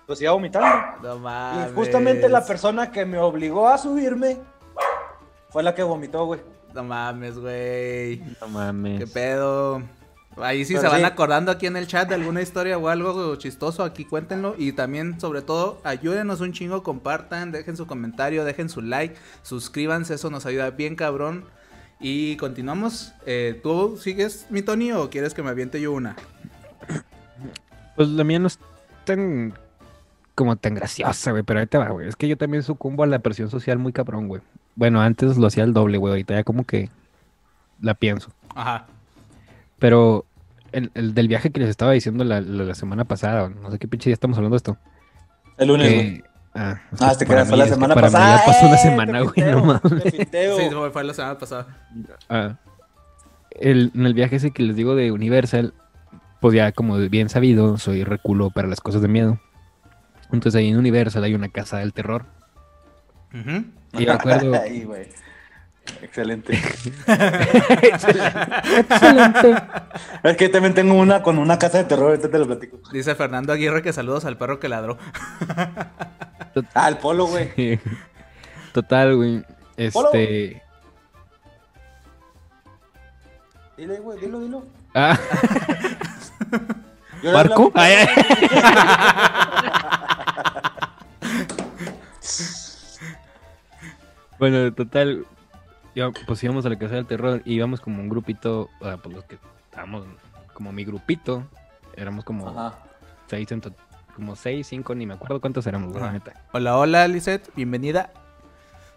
pues 0.05 0.21
iba 0.21 0.31
vomitando. 0.31 0.67
No 1.03 1.19
mames. 1.19 1.71
Y 1.71 1.75
justamente 1.75 2.29
la 2.29 2.45
persona 2.45 2.91
que 2.91 3.05
me 3.05 3.19
obligó 3.19 3.67
a 3.67 3.77
subirme 3.77 4.37
fue 5.49 5.63
la 5.63 5.75
que 5.75 5.83
vomitó, 5.83 6.25
güey. 6.25 6.39
No 6.73 6.83
mames, 6.83 7.37
güey. 7.39 8.21
No 8.39 8.47
mames. 8.47 8.99
¿Qué 8.99 9.07
pedo? 9.07 9.81
Ahí 10.41 10.65
sí 10.65 10.73
Pero 10.75 10.89
se 10.89 10.95
van 10.95 11.05
acordando 11.05 11.51
aquí 11.51 11.65
en 11.65 11.77
el 11.77 11.87
chat 11.87 12.07
de 12.07 12.15
alguna 12.15 12.41
historia 12.41 12.77
o 12.77 12.89
algo 12.89 13.35
chistoso, 13.35 13.83
aquí 13.83 14.05
cuéntenlo. 14.05 14.55
Y 14.57 14.73
también, 14.73 15.19
sobre 15.19 15.41
todo, 15.41 15.81
ayúdenos 15.83 16.41
un 16.41 16.53
chingo, 16.53 16.83
compartan, 16.83 17.51
dejen 17.51 17.77
su 17.77 17.87
comentario, 17.87 18.45
dejen 18.45 18.69
su 18.69 18.81
like, 18.81 19.15
suscríbanse, 19.41 20.13
eso 20.13 20.29
nos 20.29 20.45
ayuda 20.45 20.69
bien 20.71 20.95
cabrón. 20.95 21.45
Y 21.99 22.37
continuamos. 22.37 23.13
Eh, 23.25 23.59
¿Tú 23.63 23.97
sigues, 23.97 24.45
mi 24.49 24.61
Tony, 24.61 24.91
o 24.91 25.09
quieres 25.09 25.33
que 25.33 25.41
me 25.43 25.49
aviente 25.49 25.81
yo 25.81 25.91
una? 25.91 26.15
Pues 27.95 28.09
la 28.09 28.23
mía 28.23 28.37
no 28.37 28.47
es 28.47 28.59
tan 29.05 29.53
como 30.35 30.55
tan 30.55 30.75
graciosa, 30.75 31.31
güey, 31.31 31.41
pero 31.41 31.59
ahí 31.59 31.65
te 31.65 31.79
va, 31.79 31.89
güey. 31.89 32.07
Es 32.07 32.15
que 32.15 32.27
yo 32.27 32.37
también 32.37 32.61
sucumbo 32.61 33.01
a 33.01 33.07
la 33.07 33.17
presión 33.17 33.49
social 33.49 33.79
muy 33.79 33.91
cabrón, 33.91 34.27
güey. 34.27 34.43
Bueno, 34.75 35.01
antes 35.01 35.35
lo 35.37 35.47
hacía 35.47 35.63
el 35.63 35.73
doble, 35.73 35.97
güey, 35.97 36.11
ahorita 36.11 36.35
ya 36.35 36.43
como 36.43 36.63
que 36.63 36.91
la 37.81 37.95
pienso. 37.95 38.29
Ajá. 38.53 38.85
Pero 39.79 40.25
el, 40.71 40.91
el 40.95 41.13
del 41.13 41.27
viaje 41.27 41.51
que 41.51 41.59
les 41.59 41.69
estaba 41.69 41.91
diciendo 41.91 42.23
la, 42.23 42.41
la- 42.41 42.63
la 42.65 42.75
semana 42.75 43.05
pasada, 43.05 43.49
no 43.49 43.71
sé 43.71 43.79
qué 43.79 43.87
pinche 43.87 44.09
día 44.09 44.13
estamos 44.15 44.37
hablando 44.37 44.55
de 44.55 44.57
esto. 44.57 44.77
El 45.57 45.67
lunes, 45.69 45.93
güey. 45.93 46.23
Ah, 46.55 46.81
Ah, 46.99 47.11
que 47.11 47.17
te 47.19 47.25
para 47.27 47.43
creas, 47.43 47.49
fue 47.49 47.57
la 47.57 47.67
semana 47.67 47.93
para 47.93 48.07
mí 48.07 48.13
pasada. 48.13 48.39
ya 48.39 48.45
pasó 48.45 48.65
una 48.65 48.75
¡Eh! 48.75 48.79
semana, 48.79 49.21
güey, 49.21 49.51
no 49.51 49.63
mames. 49.65 50.03
Sí, 50.03 50.69
fue- 50.73 50.91
fue 50.91 51.03
la 51.03 51.13
semana 51.13 51.37
pasada. 51.37 51.67
Ah, 52.29 52.55
el, 53.51 53.91
en 53.93 54.05
el 54.05 54.13
viaje 54.13 54.37
ese 54.37 54.51
que 54.51 54.63
les 54.63 54.75
digo 54.75 54.95
de 54.95 55.11
Universal, 55.11 55.73
pues 56.41 56.55
ya 56.55 56.71
como 56.71 56.97
bien 56.97 57.29
sabido, 57.29 57.77
soy 57.77 58.03
reculo 58.03 58.49
para 58.49 58.67
las 58.67 58.81
cosas 58.81 59.01
de 59.01 59.07
miedo. 59.07 59.39
Entonces 60.31 60.57
ahí 60.59 60.69
en 60.69 60.77
Universal 60.77 61.23
hay 61.23 61.33
una 61.35 61.49
casa 61.49 61.77
del 61.77 61.93
terror. 61.93 62.25
Ujú. 63.33 63.65
Y 63.93 64.05
me 64.05 64.11
acuerdo... 64.11 64.53
Ay, 64.61 64.83
güey. 64.85 65.07
Excelente. 66.01 66.53
Excelente. 68.73 69.55
Es 70.23 70.37
que 70.37 70.49
también 70.49 70.73
tengo 70.73 70.95
una 70.95 71.23
con 71.23 71.37
una 71.37 71.57
casa 71.57 71.77
de 71.79 71.85
terror, 71.85 72.09
ahorita 72.09 72.29
te 72.29 72.39
lo 72.39 72.47
platico. 72.47 72.79
Dice 72.91 73.15
Fernando 73.15 73.53
Aguirre 73.53 73.81
que 73.81 73.93
saludos 73.93 74.25
al 74.25 74.37
perro 74.37 74.59
que 74.59 74.67
ladró. 74.69 74.97
Ah, 76.73 76.89
el 76.89 76.97
polo, 76.97 77.27
güey. 77.27 77.79
Total, 78.73 79.15
güey. 79.15 79.43
Polo. 79.93 80.09
Este... 80.13 80.63
Dile, 83.77 83.99
güey, 83.99 84.19
dilo, 84.19 84.39
dilo. 84.39 84.65
Ah, 84.95 85.15
¿Marco? 87.23 87.71
Ay, 87.75 87.93
ay. 87.93 88.07
bueno, 94.39 94.73
total, 94.73 95.27
pues 96.25 96.43
íbamos 96.43 96.65
a 96.65 96.69
la 96.69 96.77
casa 96.77 96.95
del 96.95 97.05
terror 97.05 97.41
y 97.45 97.53
íbamos 97.55 97.81
como 97.81 98.01
un 98.01 98.09
grupito, 98.09 98.69
ah, 98.81 98.97
pues 99.01 99.15
los 99.15 99.23
que 99.25 99.37
estábamos 99.65 100.05
como 100.53 100.71
mi 100.71 100.83
grupito, 100.85 101.43
éramos 101.95 102.23
como 102.23 102.47
Ajá. 102.49 102.77
seis 103.27 103.51
en 103.51 103.61
como 104.15 104.35
seis, 104.35 104.67
cinco, 104.67 104.95
ni 104.95 105.05
me 105.05 105.13
acuerdo 105.13 105.39
cuántos 105.39 105.67
éramos, 105.67 105.95
la 105.95 106.11
neta. 106.11 106.33
Hola, 106.51 106.77
hola, 106.77 107.07
Lisette. 107.07 107.49
Bienvenida. 107.55 108.09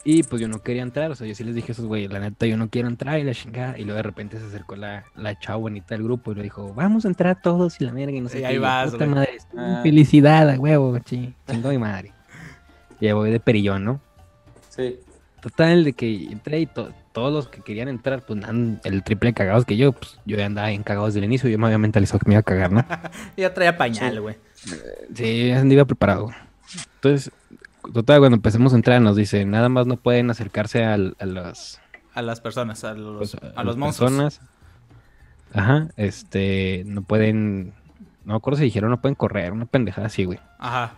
Y 0.02 0.22
pues 0.22 0.40
yo 0.40 0.48
no 0.48 0.62
quería 0.62 0.80
entrar, 0.82 1.10
o 1.10 1.14
sea, 1.14 1.26
yo 1.26 1.34
sí 1.34 1.44
les 1.44 1.54
dije 1.54 1.72
a 1.72 1.74
esos 1.74 1.84
güeyes, 1.84 2.10
la 2.10 2.20
neta, 2.20 2.46
yo 2.46 2.56
no 2.56 2.70
quiero 2.70 2.88
entrar 2.88 3.18
y 3.18 3.22
la 3.24 3.34
chingada. 3.34 3.76
Y 3.78 3.84
luego 3.84 3.96
de 3.98 4.02
repente 4.02 4.38
se 4.40 4.46
acercó 4.46 4.76
la, 4.76 5.04
la 5.14 5.38
chava 5.38 5.58
bonita 5.58 5.94
del 5.94 6.04
grupo 6.04 6.32
y 6.32 6.36
le 6.36 6.42
dijo, 6.44 6.72
vamos 6.72 7.04
a 7.04 7.08
entrar 7.08 7.42
todos 7.42 7.78
y 7.82 7.84
la 7.84 7.92
verga 7.92 8.16
y 8.16 8.20
no 8.22 8.30
sé 8.30 8.38
Y 8.38 8.40
qué. 8.40 8.46
ahí 8.46 8.58
vas, 8.58 8.92
"Puta 8.92 9.04
madre, 9.04 9.38
sí, 9.38 9.46
Ah. 9.58 9.80
felicidad, 9.82 10.48
a 10.48 10.58
huevo, 10.58 10.98
chi, 11.00 11.34
chingó 11.50 11.68
mi 11.68 11.76
madre. 11.76 12.14
Y 12.98 13.04
ya 13.08 13.14
voy 13.14 13.30
de 13.30 13.40
perillón, 13.40 13.84
¿no? 13.84 14.00
Sí. 14.70 15.00
Total, 15.40 15.84
de 15.84 15.92
que 15.94 16.24
entré 16.26 16.60
y 16.60 16.66
to- 16.66 16.92
todos 17.12 17.32
los 17.32 17.48
que 17.48 17.62
querían 17.62 17.88
entrar, 17.88 18.22
pues 18.26 18.44
andan 18.44 18.80
el 18.84 19.02
triple 19.02 19.32
cagados 19.32 19.64
que 19.64 19.76
yo, 19.76 19.92
pues 19.92 20.18
yo 20.26 20.36
ya 20.36 20.46
andaba 20.46 20.68
bien 20.68 20.82
cagado 20.82 21.06
desde 21.06 21.20
el 21.20 21.24
inicio, 21.24 21.48
yo 21.48 21.58
me 21.58 21.66
había 21.66 21.78
mentalizado 21.78 22.18
que 22.18 22.28
me 22.28 22.34
iba 22.34 22.40
a 22.40 22.44
cagar, 22.44 22.70
¿no? 22.72 22.84
Ya 23.36 23.52
traía 23.54 23.76
pañal, 23.78 24.20
güey. 24.20 24.36
Sí, 25.14 25.48
ya 25.48 25.64
iba 25.64 25.84
preparado. 25.86 26.30
Entonces, 26.96 27.30
total, 27.94 28.18
cuando 28.20 28.36
empecemos 28.36 28.74
a 28.74 28.76
entrar 28.76 29.00
nos 29.00 29.16
dice, 29.16 29.44
nada 29.46 29.68
más 29.70 29.86
no 29.86 29.96
pueden 29.96 30.30
acercarse 30.30 30.84
al- 30.84 31.16
a 31.18 31.24
las 31.26 31.80
A 32.14 32.20
las 32.22 32.40
personas, 32.42 32.84
a 32.84 32.92
los, 32.92 33.16
pues, 33.18 33.34
a 33.34 33.46
los 33.64 33.66
las 33.66 33.76
monstruos. 33.76 34.10
personas. 34.12 34.40
Ajá, 35.54 35.88
este, 35.96 36.82
no 36.86 37.02
pueden, 37.02 37.68
no 38.24 38.34
me 38.34 38.36
acuerdo 38.36 38.58
si 38.58 38.64
dijeron 38.64 38.90
no 38.90 39.00
pueden 39.00 39.14
correr, 39.16 39.52
una 39.52 39.64
pendejada 39.64 40.06
así, 40.08 40.24
güey. 40.24 40.38
Ajá. 40.58 40.92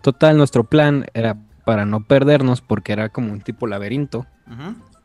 Total, 0.00 0.36
nuestro 0.38 0.62
plan 0.64 1.06
era 1.14 1.36
para 1.66 1.84
no 1.84 2.04
perdernos 2.04 2.60
porque 2.60 2.92
era 2.92 3.08
como 3.08 3.32
un 3.32 3.40
tipo 3.40 3.66
laberinto. 3.66 4.24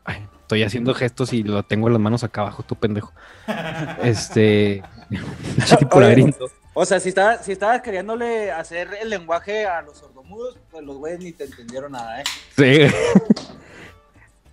Ay, 0.04 0.24
estoy 0.42 0.62
haciendo 0.62 0.94
gestos 0.94 1.32
y 1.32 1.42
lo 1.42 1.64
tengo 1.64 1.90
las 1.90 2.00
manos 2.00 2.22
acá 2.22 2.42
abajo, 2.42 2.62
tú 2.62 2.76
pendejo. 2.76 3.12
Este, 4.02 4.82
tipo 5.78 5.98
Oye, 5.98 6.06
laberinto. 6.06 6.46
O 6.74 6.86
sea, 6.86 7.00
si 7.00 7.08
estabas, 7.10 7.44
si 7.44 7.50
estabas 7.52 7.82
queriéndole 7.82 8.52
hacer 8.52 8.88
el 9.02 9.10
lenguaje 9.10 9.66
a 9.66 9.82
los 9.82 9.98
sordomudos, 9.98 10.56
pues 10.70 10.84
los 10.84 10.96
güeyes 10.98 11.18
ni 11.18 11.32
te 11.32 11.44
entendieron 11.44 11.92
nada, 11.92 12.20
¿eh? 12.20 12.24
Sí. 12.56 12.94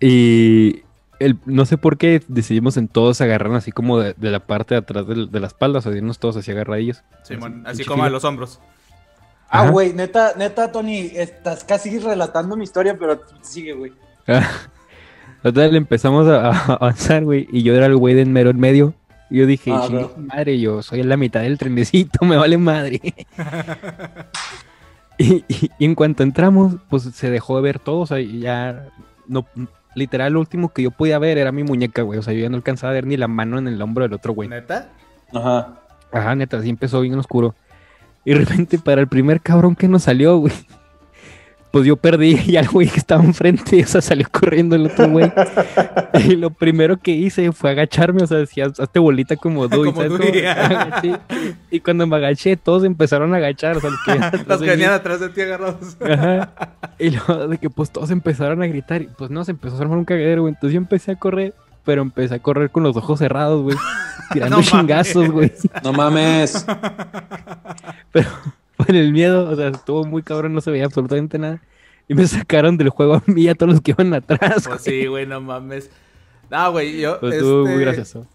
y 0.00 0.82
el, 1.20 1.38
no 1.46 1.64
sé 1.64 1.78
por 1.78 1.96
qué 1.96 2.22
decidimos 2.28 2.76
en 2.76 2.88
todos 2.88 3.20
agarrarnos 3.20 3.58
así 3.58 3.72
como 3.72 3.98
de, 4.00 4.14
de 4.14 4.30
la 4.30 4.40
parte 4.40 4.74
de 4.74 4.80
atrás 4.80 5.06
del- 5.06 5.30
de, 5.30 5.40
la 5.40 5.46
espalda, 5.46 5.78
o 5.78 5.82
sea, 5.82 5.92
irnos 5.92 6.18
todos 6.18 6.36
así 6.36 6.50
agarradillos. 6.50 7.02
Simón, 7.22 7.60
Así, 7.60 7.70
así 7.70 7.76
pinche 7.78 7.88
como 7.88 8.04
a 8.04 8.10
los 8.10 8.24
hombros. 8.24 8.58
Ah, 9.50 9.70
güey, 9.70 9.92
neta, 9.92 10.32
neta, 10.36 10.70
Tony, 10.70 11.10
estás 11.14 11.64
casi 11.64 11.98
relatando 11.98 12.56
mi 12.56 12.64
historia, 12.64 12.96
pero 12.98 13.20
sigue, 13.42 13.72
güey. 13.72 13.92
Total, 15.42 15.74
empezamos 15.74 16.28
a, 16.28 16.50
a 16.50 16.64
avanzar, 16.74 17.24
güey, 17.24 17.48
y 17.50 17.62
yo 17.62 17.74
era 17.74 17.86
el 17.86 17.96
güey 17.96 18.14
de 18.14 18.22
en 18.22 18.32
mero 18.32 18.50
en 18.50 18.60
medio. 18.60 18.94
Y 19.30 19.38
yo 19.38 19.46
dije, 19.46 19.72
Ah, 19.74 19.84
"Chingue 19.86 20.04
ok. 20.04 20.14
su 20.14 20.20
madre, 20.22 20.60
yo 20.60 20.82
soy 20.82 21.00
en 21.00 21.08
la 21.08 21.16
mitad 21.16 21.40
del 21.40 21.58
trenecito, 21.58 22.24
me 22.24 22.36
vale 22.36 22.58
madre. 22.58 23.00
y, 25.18 25.44
y- 25.48 25.70
y 25.78 25.84
en 25.84 25.94
cuanto 25.94 26.22
entramos, 26.22 26.76
pues 26.88 27.02
se 27.04 27.30
dejó 27.30 27.56
de 27.56 27.62
ver 27.62 27.78
todo, 27.78 28.00
o 28.00 28.06
sea, 28.06 28.18
ya 28.20 28.86
no, 29.26 29.46
literal, 29.94 30.32
lo 30.32 30.40
último 30.40 30.72
que 30.72 30.82
yo 30.82 30.90
podía 30.90 31.18
ver 31.18 31.38
era 31.38 31.52
mi 31.52 31.62
muñeca, 31.62 32.02
güey, 32.02 32.18
o 32.18 32.22
sea, 32.22 32.32
yo 32.34 32.40
ya 32.40 32.48
no 32.50 32.56
alcanzaba 32.56 32.90
a 32.90 32.94
ver 32.94 33.06
ni 33.06 33.16
la 33.16 33.28
mano 33.28 33.58
en 33.58 33.68
el 33.68 33.80
hombro 33.82 34.04
del 34.04 34.14
otro 34.14 34.32
güey. 34.32 34.48
¿Neta? 34.48 34.88
Ajá. 35.32 35.74
Ajá, 36.12 36.34
neta, 36.34 36.58
así 36.58 36.68
empezó 36.68 37.00
bien 37.00 37.18
oscuro. 37.18 37.54
Y 38.24 38.32
de 38.32 38.38
repente, 38.38 38.78
para 38.78 39.00
el 39.00 39.08
primer 39.08 39.40
cabrón 39.40 39.74
que 39.74 39.88
nos 39.88 40.02
salió, 40.04 40.36
güey, 40.36 40.52
pues 41.70 41.86
yo 41.86 41.96
perdí 41.96 42.40
y 42.46 42.56
al 42.56 42.68
güey 42.68 42.88
que 42.88 42.98
estaba 42.98 43.22
enfrente, 43.22 43.82
o 43.82 43.86
sea, 43.86 44.00
salió 44.00 44.26
corriendo 44.30 44.74
el 44.74 44.86
otro 44.86 45.08
güey. 45.08 45.32
y 46.24 46.36
lo 46.36 46.50
primero 46.50 46.96
que 46.96 47.12
hice 47.12 47.52
fue 47.52 47.70
agacharme, 47.70 48.22
o 48.22 48.26
sea, 48.26 48.38
decía, 48.38 48.66
hazte 48.66 48.98
bolita 48.98 49.36
como 49.36 49.68
Dewey, 49.68 49.92
Como 49.94 50.18
¿sabes? 50.18 50.46
Agaché. 50.46 51.18
Y 51.70 51.80
cuando 51.80 52.06
me 52.06 52.16
agaché, 52.16 52.56
todos 52.56 52.84
empezaron 52.84 53.32
a 53.34 53.36
agachar, 53.36 53.76
o 53.76 53.80
sea, 53.80 53.90
los 53.90 54.60
que 54.60 54.66
venían 54.66 54.92
atrás 54.92 55.20
de 55.20 55.20
atrás 55.20 55.20
de 55.20 55.28
ti 55.28 55.40
agarrados. 55.42 55.96
Ajá. 56.00 56.52
Y 56.98 57.10
luego 57.10 57.48
de 57.48 57.58
que 57.58 57.70
pues 57.70 57.90
todos 57.90 58.10
empezaron 58.10 58.62
a 58.62 58.66
gritar 58.66 59.02
y 59.02 59.08
pues 59.16 59.30
no, 59.30 59.44
se 59.44 59.52
empezó 59.52 59.76
a 59.76 59.80
armar 59.80 59.98
un 59.98 60.04
cagadero, 60.04 60.42
güey. 60.42 60.54
Entonces 60.54 60.74
yo 60.74 60.78
empecé 60.78 61.12
a 61.12 61.16
correr, 61.16 61.54
pero 61.84 62.02
empecé 62.02 62.34
a 62.34 62.38
correr 62.38 62.70
con 62.70 62.82
los 62.82 62.96
ojos 62.96 63.18
cerrados, 63.18 63.62
güey. 63.62 63.76
Tirando 64.32 64.56
No 64.56 64.62
chingazos, 64.62 65.30
güey. 65.30 65.52
No 65.82 65.92
mames. 65.92 66.64
Pero 68.12 68.28
por 68.76 68.94
el 68.94 69.12
miedo, 69.12 69.50
o 69.50 69.56
sea, 69.56 69.68
estuvo 69.68 70.04
muy 70.04 70.22
cabrón, 70.22 70.54
no 70.54 70.60
se 70.60 70.70
veía 70.70 70.84
absolutamente 70.84 71.38
nada. 71.38 71.60
Y 72.08 72.14
me 72.14 72.26
sacaron 72.26 72.76
del 72.76 72.90
juego 72.90 73.14
a 73.14 73.22
mí 73.26 73.42
y 73.42 73.48
a 73.48 73.54
todos 73.54 73.72
los 73.72 73.80
que 73.80 73.92
iban 73.92 74.14
atrás. 74.14 74.66
Pues 74.66 74.66
güey. 74.66 74.78
sí, 74.80 75.06
güey, 75.06 75.26
no 75.26 75.40
mames. 75.40 75.90
No, 76.50 76.72
güey, 76.72 77.00
yo. 77.00 77.20
Pues 77.20 77.34
estuvo 77.34 77.62
este, 77.62 77.74
muy 77.74 77.84
gracioso. 77.84 78.26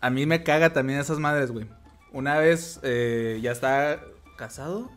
A 0.00 0.10
mí 0.10 0.26
me 0.26 0.42
caga 0.42 0.72
también 0.72 0.98
esas 0.98 1.18
madres, 1.18 1.50
güey. 1.50 1.66
Una 2.12 2.38
vez 2.38 2.80
eh, 2.82 3.38
ya 3.42 3.52
estaba 3.52 4.00
casado. 4.36 4.90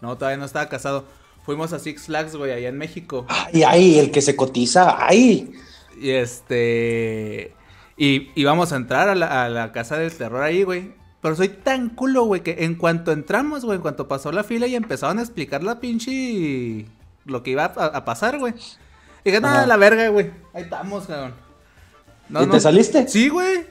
No, 0.00 0.16
todavía 0.16 0.38
no 0.38 0.44
estaba 0.44 0.68
casado. 0.68 1.04
Fuimos 1.44 1.72
a 1.72 1.78
Six 1.78 2.06
Flags, 2.06 2.36
güey, 2.36 2.52
allá 2.52 2.68
en 2.68 2.78
México. 2.78 3.26
Ay, 3.28 3.62
ay, 3.64 3.98
el 3.98 4.10
que 4.10 4.22
se 4.22 4.36
cotiza, 4.36 4.96
ay. 4.98 5.52
Y 6.00 6.10
este. 6.10 7.54
Y 7.96 8.30
íbamos 8.34 8.72
a 8.72 8.76
entrar 8.76 9.08
a 9.08 9.14
la, 9.14 9.44
a 9.44 9.48
la 9.48 9.72
casa 9.72 9.96
del 9.98 10.12
terror 10.12 10.42
ahí, 10.42 10.62
güey. 10.64 10.92
Pero 11.20 11.36
soy 11.36 11.48
tan 11.48 11.88
culo, 11.90 12.24
güey, 12.24 12.42
que 12.42 12.64
en 12.64 12.74
cuanto 12.74 13.12
entramos, 13.12 13.64
güey, 13.64 13.76
en 13.76 13.82
cuanto 13.82 14.08
pasó 14.08 14.30
la 14.30 14.44
fila 14.44 14.66
y 14.66 14.74
empezaron 14.74 15.18
a 15.18 15.22
explicar 15.22 15.62
la 15.62 15.80
pinche. 15.80 16.86
Lo 17.24 17.42
que 17.42 17.52
iba 17.52 17.64
a, 17.64 17.86
a 17.86 18.04
pasar, 18.04 18.38
güey. 18.38 18.52
Y 19.24 19.30
dije, 19.30 19.40
nada, 19.40 19.66
la 19.66 19.76
verga, 19.78 20.08
güey. 20.08 20.30
Ahí 20.52 20.64
estamos, 20.64 21.06
cabrón. 21.06 21.32
No, 22.28 22.42
¿Y 22.42 22.46
no. 22.46 22.52
te 22.52 22.60
saliste? 22.60 23.08
Sí, 23.08 23.28
güey. 23.30 23.62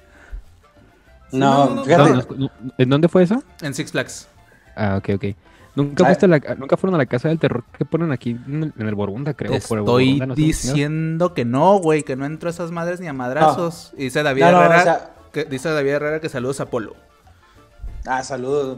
Sí, 1.30 1.38
No, 1.38 1.84
fíjate. 1.84 2.10
No, 2.12 2.26
no, 2.38 2.52
¿En 2.78 2.90
dónde 2.90 3.08
fue 3.08 3.24
eso? 3.24 3.44
En 3.62 3.74
Six 3.74 3.92
Flags. 3.92 4.28
Ah, 4.76 4.96
ok, 4.98 5.10
ok. 5.16 5.26
¿Nunca, 5.76 6.04
Ah. 6.04 6.08
fuiste 6.08 6.26
a 6.26 6.30
la, 6.30 6.40
nunca 6.58 6.78
fueron 6.78 6.96
a 6.96 6.98
la 7.00 7.06
casa 7.08 7.30
del 7.30 7.40
terror 7.40 7.64
que 7.78 7.84
ponen 7.86 8.12
aquí 8.12 8.32
en 8.48 8.64
el, 8.64 8.74
en 8.78 8.88
el 8.88 8.94
Borunda, 8.96 9.34
creo? 9.34 9.52
Te 9.54 9.62
por 9.62 9.80
el 9.80 9.84
estoy 9.84 10.20
no 10.20 10.36
diciendo 10.36 11.34
que 11.34 11.46
no, 11.46 11.78
güey, 11.80 12.04
que 12.04 12.16
no 12.16 12.26
entró 12.26 12.50
a 12.50 12.52
esas 12.52 12.70
madres 12.72 13.00
ni 13.00 13.08
a 13.08 13.14
madrazos. 13.14 13.92
Y 13.98 14.04
dice 14.06 14.22
David 14.22 14.44
No, 14.44 14.52
no, 14.52 14.62
Herrera. 14.62 14.80
o 14.80 14.84
sea- 14.84 15.10
que, 15.32 15.46
dice 15.46 15.70
David 15.70 15.90
Herrera 15.92 16.20
que 16.22 16.30
saludos 16.30 16.60
a 16.60 16.68
Polo. 16.70 16.94
Ah, 18.06 18.24
saludos. 18.24 18.78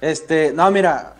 Este, 0.00 0.52
no, 0.52 0.68
mira. 0.72 1.14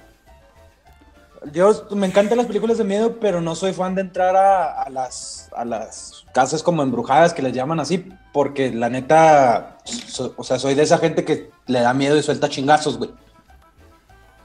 Yo 1.53 1.87
me 1.95 2.07
encantan 2.07 2.39
las 2.39 2.47
películas 2.47 2.79
de 2.79 2.85
miedo, 2.85 3.19
pero 3.21 3.43
no 3.43 3.55
soy 3.55 3.75
fan 3.75 3.95
de 3.95 4.01
entrar 4.01 4.35
a, 4.35 4.83
a 4.83 4.89
las, 4.89 5.51
a 5.55 5.65
las 5.67 6.25
casas 6.33 6.63
como 6.63 6.83
embrujadas, 6.83 7.35
que 7.35 7.43
les 7.43 7.53
llaman 7.53 7.81
así, 7.81 8.09
porque 8.33 8.73
la 8.73 8.89
neta, 8.89 9.77
so- 9.85 10.33
o 10.39 10.43
sea, 10.43 10.59
soy 10.59 10.75
de 10.75 10.83
esa 10.85 10.97
gente 10.97 11.23
que 11.25 11.51
le 11.67 11.81
da 11.81 11.93
miedo 11.93 12.17
y 12.17 12.23
suelta 12.23 12.49
chingazos, 12.49 12.97
güey. 12.97 13.11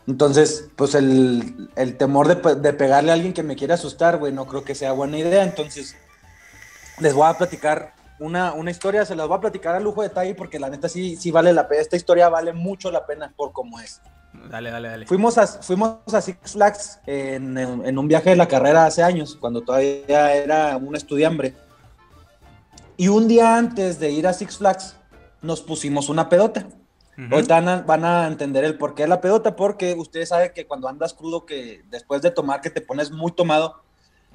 Entonces, 0.10 0.70
pues 0.76 0.96
el, 0.96 1.70
el 1.76 1.96
temor 1.96 2.28
de, 2.28 2.56
de 2.56 2.74
pegarle 2.74 3.12
a 3.12 3.14
alguien 3.14 3.32
que 3.32 3.44
me 3.44 3.56
quiere 3.56 3.74
asustar, 3.76 4.18
güey, 4.18 4.34
no 4.34 4.48
creo 4.48 4.64
que 4.64 4.74
sea 4.74 4.92
buena 4.92 5.20
idea. 5.20 5.44
Entonces, 5.44 5.96
les 7.00 7.14
voy 7.14 7.28
a 7.30 7.36
platicar 7.38 7.94
una, 8.20 8.54
una 8.54 8.72
historia, 8.72 9.06
se 9.06 9.16
las 9.16 9.28
voy 9.28 9.38
a 9.38 9.42
platicar 9.42 9.76
a 9.76 9.80
lujo 9.80 10.02
de 10.02 10.08
detalle 10.10 10.34
porque 10.34 10.58
la 10.60 10.68
neta 10.70 10.90
sí, 10.90 11.16
sí 11.16 11.30
vale 11.30 11.54
la 11.54 11.68
pena. 11.68 11.82
Esta 11.84 11.96
historia 11.96 12.28
vale 12.28 12.54
mucho 12.54 12.90
la 12.90 13.06
pena 13.06 13.32
por 13.38 13.52
cómo 13.54 13.80
es. 13.80 14.02
Dale, 14.50 14.72
dale, 14.72 14.90
dale. 14.90 15.06
Fuimos 15.06 15.38
a, 15.38 15.46
fuimos 15.46 15.98
a 16.12 16.22
Six 16.22 16.54
Flags 16.54 17.00
en, 17.06 17.56
en- 17.58 17.86
en 17.86 17.98
un 18.00 18.08
viaje 18.08 18.32
de 18.32 18.36
la 18.36 18.48
carrera 18.48 18.86
hace 18.88 19.04
años, 19.04 19.38
cuando 19.40 19.62
todavía 19.62 20.34
era 20.34 20.76
un 20.78 20.96
estudiante. 20.96 21.56
Y 22.98 23.10
un 23.10 23.28
día 23.28 23.58
antes 23.58 24.00
de 24.00 24.10
ir 24.10 24.26
a 24.26 24.34
Six 24.34 24.58
Flags, 24.58 24.96
nos 25.44 25.62
pusimos 25.62 26.10
una 26.10 26.30
pedota. 26.30 26.66
Ujú. 27.20 27.36
Ahorita 27.36 27.56
van 27.56 27.68
a, 27.68 27.82
van 27.82 28.06
a 28.06 28.28
entender 28.28 28.64
el 28.64 28.78
porqué 28.78 29.04
de 29.04 29.10
la 29.10 29.20
pedota, 29.20 29.56
porque 29.56 29.94
ustedes 29.94 30.30
saben 30.30 30.52
que 30.56 30.66
cuando 30.66 30.88
andas 30.88 31.14
crudo, 31.14 31.46
que 31.46 31.84
después 31.90 32.22
de 32.22 32.32
tomar, 32.32 32.62
que 32.62 32.70
te 32.70 32.82
pones 32.82 33.12
muy 33.12 33.34
tomado, 33.34 33.82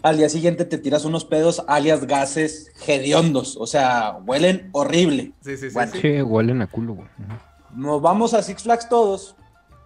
al 0.02 0.18
día 0.18 0.28
siguiente 0.28 0.66
te 0.66 0.76
tiras 0.76 1.06
unos 1.06 1.24
pedos, 1.24 1.64
alias 1.66 2.06
gases 2.06 2.70
hediondos, 2.86 3.56
o 3.56 3.66
sea, 3.66 4.18
huelen 4.26 4.68
horrible. 4.72 5.32
Sí, 5.40 5.56
sí, 5.56 5.68
sí. 5.68 5.74
Bueno. 5.74 5.92
sí. 5.92 6.00
Che, 6.02 6.22
huelen 6.22 6.60
a 6.60 6.66
culo, 6.66 6.94
güey. 6.94 7.08
Nos 7.74 8.02
vamos 8.02 8.34
a 8.34 8.42
Six 8.42 8.64
Flags 8.64 8.88
todos 8.90 9.34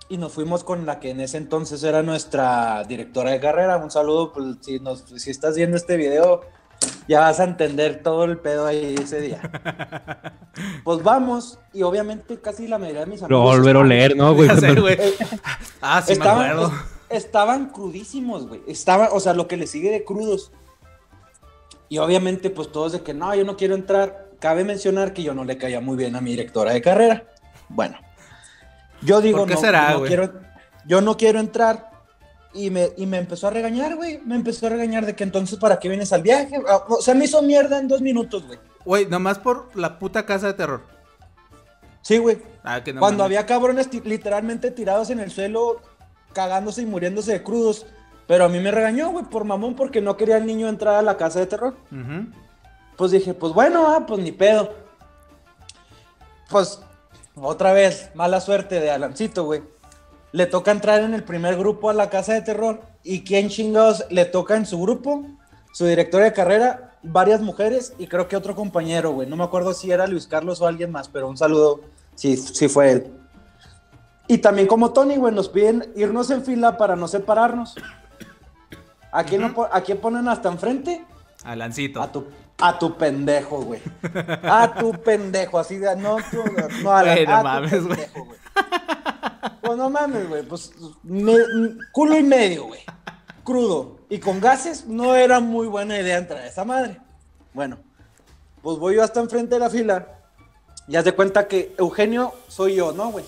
y 0.09 0.17
nos 0.17 0.33
fuimos 0.33 0.65
con 0.65 0.85
la 0.85 0.99
que 0.99 1.11
en 1.11 1.21
ese 1.21 1.37
entonces 1.39 1.85
era 1.85 2.03
nuestra 2.03 2.83
directora 2.85 3.31
de 3.31 3.39
carrera. 3.39 3.77
Un 3.77 3.93
saludo, 3.93 4.33
pues, 4.33 4.57
si, 4.61 4.81
nos, 4.81 5.05
si 5.17 5.31
estás 5.31 5.55
viendo 5.55 5.77
este 5.77 5.97
video, 5.97 6.41
ya 7.09 7.21
vas 7.21 7.41
a 7.41 7.45
entender 7.45 8.03
todo 8.03 8.25
el 8.25 8.39
pedo 8.39 8.67
ahí 8.67 8.95
ese 9.01 9.21
día. 9.21 9.41
Pues 10.83 11.05
vamos, 11.05 11.61
y 11.73 11.83
obviamente 11.85 12.41
casi 12.41 12.67
la 12.67 12.79
mayoría 12.79 13.01
de 13.03 13.07
mis 13.07 13.21
Lo 13.21 13.27
amigos. 13.27 13.55
a 13.55 13.59
volver 13.59 13.77
a 13.77 13.85
leer, 13.85 14.17
¿no, 14.17 14.35
güey? 14.35 14.49
Eh, 14.51 15.15
Ah, 15.81 16.03
sí 16.03 16.09
me 16.09 16.13
estaban, 16.15 16.51
acuerdo. 16.51 16.73
es- 17.11 17.25
estaban 17.25 17.67
crudísimos, 17.71 18.49
güey. 18.49 18.63
Estaban, 18.67 19.09
o 19.13 19.21
sea, 19.21 19.35
lo 19.35 19.47
que 19.47 19.57
le 19.57 19.69
sigue 19.69 19.93
de 19.93 20.03
crudos. 20.05 20.51
Y 21.89 21.99
obviamente, 21.99 22.51
pues 22.51 22.73
todos 22.73 22.91
de 22.93 23.03
que 23.03 23.15
no, 23.15 23.33
yo 23.37 23.45
no 23.45 23.57
quiero 23.57 23.77
entrar. 23.77 24.31
Cabe 24.41 24.65
mencionar 24.65 25.13
que 25.13 25.23
yo 25.23 25.33
no 25.33 25.45
le 25.45 25.59
caía 25.59 25.81
muy 25.81 25.97
bien 25.97 26.17
a 26.17 26.21
mi 26.21 26.31
directora 26.31 26.73
de 26.73 26.83
carrera. 26.83 27.25
Bueno, 27.69 27.99
yo 29.03 29.21
digo, 29.21 29.39
¿Por 29.39 29.49
qué 29.49 29.55
no, 29.55 29.61
será, 29.61 29.91
no 29.93 29.99
güey? 29.99 30.09
quiero, 30.09 30.33
yo 30.87 31.01
no 31.03 31.17
quiero 31.17 31.39
entrar. 31.39 31.91
Y 32.55 32.71
me, 32.71 32.91
y 32.97 33.07
me 33.07 33.19
empezó 33.19 33.49
a 33.49 33.51
regañar, 33.51 33.97
güey. 33.97 34.21
Me 34.25 34.35
empezó 34.35 34.67
a 34.67 34.71
regañar 34.71 35.05
de 35.05 35.15
que 35.15 35.25
entonces, 35.25 35.59
¿para 35.59 35.79
qué 35.79 35.89
vienes 35.89 36.13
al 36.13 36.23
viaje? 36.23 36.61
Ah, 36.69 36.83
O 36.89 37.03
sea, 37.03 37.15
me 37.15 37.27
hizo 37.27 37.43
mierda 37.43 37.79
en 37.79 37.89
dos 37.89 38.01
minutos, 38.01 38.47
güey. 38.47 38.59
Güey, 38.85 39.07
nomás 39.07 39.39
por 39.39 39.71
la 39.77 39.99
puta 39.99 40.25
casa 40.25 40.47
de 40.47 40.55
terror. 40.55 40.83
Sí, 42.03 42.17
güey. 42.19 42.39
Ah, 42.65 42.83
que 42.83 42.93
no 42.93 43.01
Cuando 43.01 43.23
había 43.25 43.45
cabrones 43.45 43.93
literalmente 44.05 44.71
tirados 44.71 45.11
en 45.11 45.21
el 45.21 45.31
suelo, 45.31 45.83
cagándose 46.33 46.83
y 46.83 46.87
muriéndose 46.87 47.33
de 47.33 47.43
crudos. 47.43 47.87
Pero 48.27 48.45
a 48.45 48.49
mí 48.49 48.61
me 48.61 48.71
regañó, 48.71 49.11
güey, 49.11 49.25
por 49.25 49.45
mamón, 49.45 49.75
porque 49.75 50.01
no 50.01 50.17
quería 50.17 50.37
el 50.39 50.47
niño 50.47 50.69
entrar 50.69 50.95
a 50.97 51.03
la 51.03 51.17
casa 51.17 51.41
de 51.41 51.47
terror. 51.47 51.75
Pues 52.97 53.11
dije, 53.11 53.35
pues 53.35 53.53
bueno, 53.53 53.89
ah, 53.89 54.07
pues 54.07 54.21
ni 54.21 54.33
pedo. 54.33 54.75
Pues, 56.51 56.81
otra 57.35 57.73
vez, 57.73 58.11
mala 58.15 58.41
suerte 58.41 58.81
de 58.81 58.91
Alancito, 58.91 59.45
güey. 59.45 59.63
Le 60.33 60.47
toca 60.47 60.71
entrar 60.71 61.01
en 61.03 61.15
el 61.15 61.25
primer 61.25 61.57
grupo 61.57 61.89
a 61.91 61.95
la 61.95 62.11
casa 62.11 62.35
de 62.35 62.43
terror. 62.43 62.81
¿Y 63.03 63.25
quién 63.25 63.49
chingados 63.49 64.05
le 64.11 64.25
toca 64.27 64.57
en 64.57 64.67
su 64.67 64.81
grupo? 64.81 65.25
Su 65.73 65.87
directora 65.87 66.25
de 66.25 66.33
carrera, 66.33 66.93
varias 67.03 67.41
mujeres 67.41 67.95
y 67.99 68.07
creo 68.07 68.29
que 68.29 68.37
otro 68.37 68.55
compañero, 68.55 69.13
güey. 69.13 69.29
No 69.29 69.37
me 69.37 69.45
acuerdo 69.45 69.73
si 69.73 69.91
era 69.91 70.07
Luis 70.07 70.27
Carlos 70.27 70.61
o 70.61 70.67
alguien 70.67 70.91
más, 70.93 71.09
pero 71.09 71.29
un 71.29 71.37
saludo 71.39 71.81
si 72.15 72.37
sí 72.37 72.69
fue 72.69 72.91
él. 72.93 73.13
Y 74.27 74.39
también 74.39 74.67
como 74.67 74.93
Tony, 74.93 75.17
güey, 75.17 75.33
nos 75.35 75.49
piden 75.49 75.91
irnos 75.97 76.31
en 76.31 76.45
fila 76.45 76.77
para 76.77 76.97
no 76.97 77.09
separarnos. 77.09 77.75
¿A 79.11 79.25
quién, 79.25 79.41
no 79.41 79.55
po- 79.55 79.69
¿A 79.73 79.81
quién 79.81 79.99
ponen 79.99 80.29
hasta 80.29 80.51
enfrente? 80.51 81.03
Alancito. 81.45 82.03
A 82.03 82.13
tu, 82.13 82.27
a 82.61 82.79
tu 82.79 82.95
pendejo, 82.99 83.63
güey. 83.63 83.81
A 84.43 84.75
tu 84.79 84.93
pendejo, 84.93 85.59
así 85.59 85.79
de, 85.79 85.97
no, 85.97 86.17
tú, 86.31 86.43
no, 86.83 86.91
a, 86.93 87.03
la- 87.03 87.17
no 87.25 87.37
a 87.37 87.43
mames, 87.43 87.71
pendejo, 87.73 88.25
güey. 88.27 88.39
Pues 89.69 89.77
no 89.77 89.91
mames, 89.91 90.27
güey, 90.27 90.43
pues 90.45 90.73
me- 91.03 91.37
culo 91.93 92.19
y 92.19 92.23
medio, 92.23 92.69
güey. 92.69 92.81
Crudo. 93.45 93.99
Y 94.09 94.19
con 94.19 94.41
gases 94.41 94.87
no 94.87 95.15
era 95.15 95.41
muy 95.41 95.67
buena 95.67 95.99
idea 95.99 96.17
entrar 96.17 96.41
a 96.41 96.47
esa 96.47 96.65
madre. 96.65 96.99
Bueno, 97.53 97.77
pues 98.63 98.79
voy 98.79 98.95
yo 98.97 99.03
hasta 99.03 99.21
enfrente 99.21 99.57
de 99.57 99.59
la 99.61 99.69
fila. 99.69 100.07
Y 100.87 100.97
haz 100.97 101.05
de 101.05 101.13
cuenta 101.13 101.47
que 101.49 101.75
Eugenio 101.77 102.33
soy 102.49 102.77
yo, 102.77 102.93
¿no, 102.93 103.11
güey? 103.11 103.27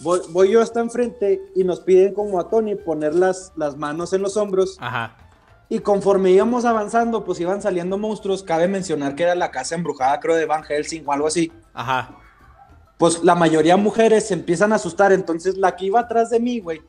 Voy, 0.00 0.20
voy 0.30 0.50
yo 0.52 0.62
hasta 0.62 0.80
enfrente 0.80 1.42
y 1.54 1.64
nos 1.64 1.80
piden 1.80 2.14
como 2.14 2.40
a 2.40 2.48
Tony 2.48 2.74
poner 2.74 3.14
las, 3.14 3.52
las 3.56 3.76
manos 3.76 4.14
en 4.14 4.22
los 4.22 4.38
hombros. 4.38 4.78
Ajá. 4.80 5.18
Y 5.68 5.80
conforme 5.80 6.30
íbamos 6.30 6.64
avanzando, 6.64 7.26
pues 7.26 7.38
iban 7.40 7.60
saliendo 7.60 7.98
monstruos. 7.98 8.42
Cabe 8.42 8.68
mencionar 8.68 9.14
que 9.16 9.24
era 9.24 9.34
la 9.34 9.50
casa 9.50 9.74
embrujada, 9.74 10.18
creo, 10.18 10.36
de 10.36 10.46
Van 10.46 10.62
Helsing 10.62 11.02
o 11.06 11.12
algo 11.12 11.26
así. 11.26 11.52
Ajá. 11.74 12.16
Pues 13.00 13.24
la 13.24 13.34
mayoría 13.34 13.76
mujeres 13.76 14.28
se 14.28 14.34
empiezan 14.34 14.72
a 14.72 14.76
asustar. 14.76 15.10
Entonces 15.12 15.56
la 15.56 15.74
que 15.74 15.86
iba 15.86 15.98
atrás 15.98 16.30
de 16.30 16.38
mí, 16.38 16.60
güey. 16.60 16.80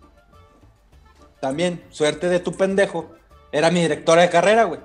También, 1.39 1.83
suerte 1.89 2.27
de 2.29 2.39
tu 2.39 2.51
pendejo. 2.51 3.09
Era 3.51 3.71
mi 3.71 3.81
directora 3.81 4.21
de 4.21 4.29
carrera, 4.29 4.65
güey. 4.65 4.79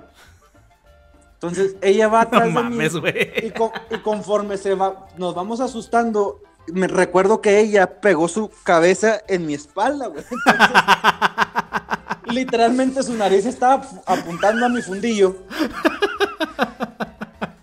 Entonces 1.33 1.75
ella 1.81 2.07
va 2.07 2.21
atrás 2.21 2.41
No 2.41 2.47
de 2.47 2.51
mí. 2.69 2.75
mames, 2.77 2.95
güey. 2.95 3.45
Y, 3.45 3.51
con- 3.51 3.71
y 3.91 3.97
conforme 3.99 4.57
se 4.57 4.73
va, 4.73 5.07
nos 5.17 5.35
vamos 5.35 5.59
asustando, 5.59 6.41
me 6.73 6.87
recuerdo 6.87 7.41
que 7.41 7.59
ella 7.59 7.99
pegó 8.01 8.27
su 8.27 8.49
cabeza 8.63 9.21
en 9.27 9.45
mi 9.45 9.53
espalda, 9.53 10.07
güey. 10.07 10.23
Entonces, 10.23 10.75
literalmente 12.33 13.03
su 13.03 13.13
nariz 13.13 13.45
estaba 13.45 13.85
apuntando 14.05 14.65
a 14.65 14.69
mi 14.69 14.81
fundillo. 14.81 15.35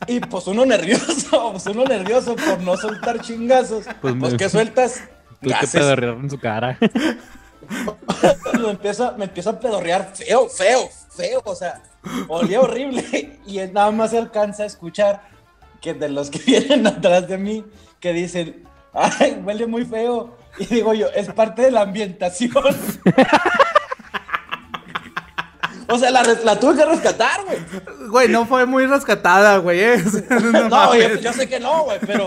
Y 0.07 0.21
pues 0.21 0.47
uno 0.47 0.65
nervioso, 0.67 1.49
pues 1.53 1.67
uno 1.67 1.85
nervioso 1.85 2.37
por 2.37 2.61
no 2.61 2.77
soltar 2.77 3.21
chingazos. 3.21 3.85
Pues 4.01 4.15
Pues, 4.19 4.33
me- 4.33 4.39
que 4.39 4.49
sueltas 4.49 5.03
Tú 5.41 5.49
qué 5.49 5.55
gases. 5.55 5.71
pedorrear 5.73 6.15
en 6.15 6.31
su 6.31 6.39
cara. 6.39 6.79
me 8.61 8.71
empieza, 8.71 9.13
me 9.13 9.25
empieza 9.25 9.51
a 9.51 9.61
pedorrear 9.61 10.13
feo, 10.15 10.49
feo, 10.49 10.89
feo, 11.11 11.43
o 11.45 11.55
sea, 11.55 11.83
olía 12.29 12.61
horrible. 12.61 13.39
Y 13.47 13.59
él 13.59 13.73
nada 13.73 13.91
más 13.91 14.11
se 14.11 14.19
alcanza 14.19 14.63
a 14.63 14.67
escuchar 14.67 15.23
que 15.81 15.93
de 15.95 16.09
los 16.09 16.31
que 16.31 16.39
vienen 16.39 16.87
atrás 16.87 17.29
de 17.29 17.37
mí, 17.39 17.65
que 18.01 18.13
dicen, 18.15 18.65
ay, 18.95 19.41
huele 19.45 19.67
muy 19.67 19.85
feo. 19.85 20.37
Y 20.59 20.67
digo 20.67 20.95
yo, 20.95 21.09
es 21.09 21.31
parte 21.33 21.63
de 21.63 21.71
la 21.71 21.83
ambientación. 21.83 22.53
O 25.89 25.99
sea, 25.99 26.11
la, 26.11 26.59
tuve 26.59 26.77
que 26.77 26.85
rescatar, 26.85 27.41
güey. 27.45 27.59
Güey, 28.09 28.29
no 28.29 28.47
fue 28.47 28.67
muy 28.67 28.87
rescatada, 28.87 29.59
güey. 29.59 29.81
eh. 29.81 30.03
O 30.07 30.11
sea, 30.11 30.39
no 30.41 30.69
No, 30.69 30.95
yo, 30.95 31.15
yo 31.17 31.33
sé 31.33 31.49
que 31.49 31.61
no, 31.61 31.85
güey, 31.85 31.99
pero. 32.07 32.27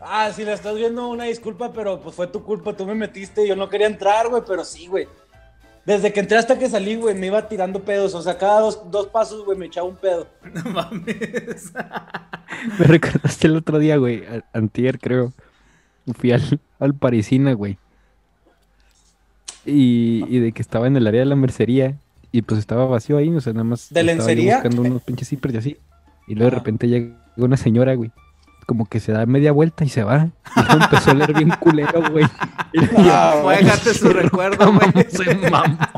Ah, 0.00 0.30
si 0.34 0.44
le 0.44 0.52
estás 0.52 0.74
viendo 0.74 1.08
una 1.08 1.24
disculpa, 1.24 1.72
pero 1.72 2.00
pues 2.00 2.14
fue 2.14 2.26
tu 2.26 2.42
culpa, 2.44 2.72
tú 2.74 2.86
me 2.86 2.94
metiste, 2.94 3.46
yo 3.46 3.56
no 3.56 3.68
quería 3.68 3.86
entrar, 3.86 4.28
güey, 4.28 4.42
pero 4.46 4.64
sí, 4.64 4.86
güey. 4.86 5.08
Desde 5.86 6.12
que 6.14 6.20
entré 6.20 6.38
hasta 6.38 6.58
que 6.58 6.70
salí, 6.70 6.96
güey, 6.96 7.14
me 7.14 7.26
iba 7.26 7.46
tirando 7.46 7.82
pedos. 7.82 8.14
O 8.14 8.22
sea, 8.22 8.38
cada 8.38 8.60
dos, 8.60 8.90
dos 8.90 9.08
pasos, 9.08 9.44
güey, 9.44 9.58
me 9.58 9.66
echaba 9.66 9.86
un 9.86 9.96
pedo. 9.96 10.26
No 10.52 10.70
mames. 10.70 11.72
Me 12.78 12.86
recordaste 12.86 13.48
el 13.48 13.56
otro 13.56 13.78
día, 13.78 13.96
güey. 13.98 14.24
Antier, 14.54 14.98
creo. 14.98 15.32
Fui 16.16 16.32
al, 16.32 16.60
al 16.78 16.94
Parisina, 16.94 17.52
güey. 17.52 17.78
Y, 19.66 20.24
y 20.28 20.38
de 20.38 20.52
que 20.52 20.62
estaba 20.62 20.86
en 20.86 20.96
el 20.96 21.06
área 21.06 21.20
de 21.20 21.26
la 21.26 21.36
mercería. 21.36 21.98
Y 22.36 22.42
pues 22.42 22.58
estaba 22.58 22.84
vacío 22.86 23.16
ahí, 23.16 23.28
o 23.32 23.40
sea, 23.40 23.52
nada 23.52 23.62
más. 23.62 23.86
¿De 23.92 24.02
lencería? 24.02 24.54
buscando 24.56 24.82
unos 24.82 25.02
pinches 25.04 25.28
zippers 25.28 25.54
y 25.54 25.58
así. 25.58 25.76
Y 26.26 26.34
luego 26.34 26.50
de 26.50 26.56
Ajá. 26.56 26.64
repente 26.64 26.88
llega 26.88 27.14
una 27.36 27.56
señora, 27.56 27.94
güey. 27.94 28.10
Como 28.66 28.86
que 28.86 28.98
se 28.98 29.12
da 29.12 29.24
media 29.24 29.52
vuelta 29.52 29.84
y 29.84 29.88
se 29.88 30.02
va. 30.02 30.30
Y 30.56 30.72
empezó 30.82 31.10
a 31.10 31.12
oler 31.14 31.32
bien 31.32 31.50
culero, 31.60 32.02
güey. 32.10 32.26
Ah, 32.98 33.38
Voy 33.40 33.54
a 33.54 33.58
dejarte 33.58 33.94
su 33.94 34.08
recuerdo, 34.12 34.64
"No 34.66 34.72
güey. 34.72 34.88
mames, 34.88 35.12
soy 35.12 35.32
mamón". 35.36 35.78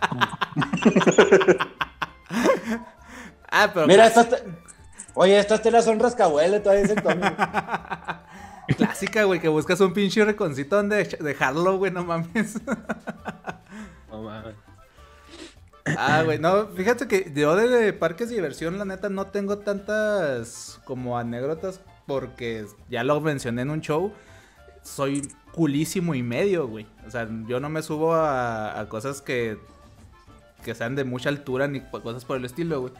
Ah, 3.50 3.70
pero 3.72 3.86
Mira, 3.86 4.06
estas. 4.06 4.28
te- 4.28 4.42
Oye, 5.14 5.38
estas 5.38 5.62
telas 5.62 5.86
son 5.86 5.98
rascahuele, 5.98 6.60
todavía 6.60 6.82
dice 6.82 6.96
Tony. 6.96 7.22
clásica, 8.76 9.24
güey, 9.24 9.40
que 9.40 9.48
buscas 9.48 9.80
un 9.80 9.94
pinche 9.94 10.22
reconcito 10.26 10.76
donde 10.76 11.04
dejarlo, 11.20 11.78
güey, 11.78 11.90
no 11.90 12.04
mames. 12.04 12.60
No 14.10 14.22
mames. 14.22 14.54
Ah, 15.96 16.22
güey, 16.24 16.38
no, 16.38 16.68
fíjate 16.68 17.06
que 17.06 17.32
yo 17.34 17.54
de, 17.54 17.92
parques 17.92 18.28
de 18.28 18.36
diversión, 18.36 18.78
la 18.78 18.84
neta, 18.84 19.08
no 19.08 19.26
tengo 19.28 19.58
tantas 19.58 20.80
como 20.84 21.16
anécdotas 21.16 21.80
porque 22.06 22.66
ya 22.90 23.04
lo 23.04 23.20
mencioné 23.20 23.62
en 23.62 23.70
un 23.70 23.80
show. 23.80 24.12
Soy 24.82 25.28
culísimo 25.52 26.14
y 26.14 26.22
medio, 26.22 26.66
güey. 26.66 26.86
O 27.06 27.10
sea, 27.10 27.28
yo 27.46 27.60
no 27.60 27.68
me 27.68 27.82
subo 27.82 28.14
a, 28.14 28.78
a 28.78 28.88
cosas 28.88 29.22
que, 29.22 29.58
que 30.64 30.74
sean 30.74 30.94
de 30.96 31.04
mucha 31.04 31.28
altura 31.28 31.68
ni 31.68 31.80
cosas 31.80 32.24
por 32.24 32.36
el 32.36 32.44
estilo, 32.44 32.80
güey. 32.80 32.92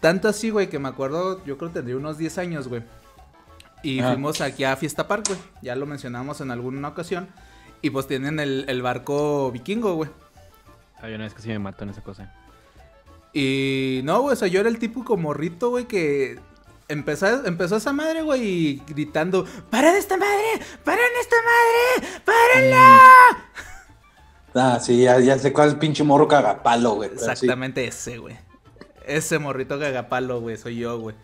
Tanto 0.00 0.28
así, 0.28 0.50
güey, 0.50 0.68
que 0.68 0.78
me 0.78 0.88
acuerdo, 0.88 1.44
yo 1.44 1.56
creo 1.56 1.70
que 1.70 1.74
tendría 1.74 1.96
unos 1.96 2.18
10 2.18 2.38
años, 2.38 2.68
güey. 2.68 2.82
Y 3.82 4.00
Ajá. 4.00 4.12
fuimos 4.12 4.40
aquí 4.40 4.64
a 4.64 4.76
Fiesta 4.76 5.06
Park, 5.08 5.28
güey. 5.28 5.40
Ya 5.62 5.76
lo 5.76 5.86
mencionamos 5.86 6.40
en 6.40 6.50
alguna 6.50 6.88
ocasión. 6.88 7.28
Y 7.82 7.90
pues 7.90 8.06
tienen 8.06 8.40
el, 8.40 8.64
el 8.68 8.82
barco 8.82 9.50
vikingo, 9.52 9.94
güey. 9.94 10.10
Hay 11.00 11.14
una 11.14 11.24
vez 11.24 11.34
que 11.34 11.42
sí 11.42 11.48
me 11.48 11.58
mató 11.58 11.84
en 11.84 11.90
esa 11.90 12.02
cosa. 12.02 12.32
Y 13.32 14.00
no, 14.04 14.22
güey, 14.22 14.32
o 14.32 14.36
sea, 14.36 14.48
yo 14.48 14.60
era 14.60 14.68
el 14.68 14.78
tipo 14.78 15.04
como 15.04 15.24
morrito, 15.24 15.70
güey, 15.70 15.84
que 15.84 16.38
empezó, 16.88 17.44
empezó 17.44 17.76
esa 17.76 17.92
madre, 17.92 18.22
güey, 18.22 18.42
y 18.42 18.82
gritando, 18.88 19.44
¡paren 19.70 19.94
esta 19.94 20.16
madre! 20.16 20.60
¡paren 20.84 21.04
esta 21.20 21.36
madre! 21.36 22.20
¡párenla! 22.24 23.00
Ah, 24.54 24.80
sí, 24.80 25.02
ya, 25.02 25.20
ya 25.20 25.38
sé 25.38 25.52
cuál 25.52 25.68
es 25.68 25.74
el 25.74 25.78
pinche 25.78 26.02
morro 26.02 26.28
cagapalo, 26.28 26.94
güey. 26.94 27.10
sí. 27.10 27.16
Exactamente 27.16 27.86
ese, 27.86 28.16
güey. 28.16 28.38
Ese 29.06 29.38
morrito 29.38 29.78
cagapalo, 29.78 30.40
güey, 30.40 30.56
soy 30.56 30.76
yo, 30.76 30.98
güey. 30.98 31.14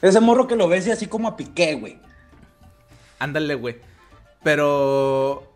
Ese 0.00 0.20
morro 0.20 0.46
que 0.46 0.56
lo 0.56 0.66
ves 0.66 0.86
y 0.86 0.90
así 0.90 1.06
como 1.06 1.28
a 1.28 1.36
piqué, 1.36 1.74
güey. 1.74 1.98
Ándale, 3.18 3.54
güey. 3.54 3.76
Pero 4.42 5.49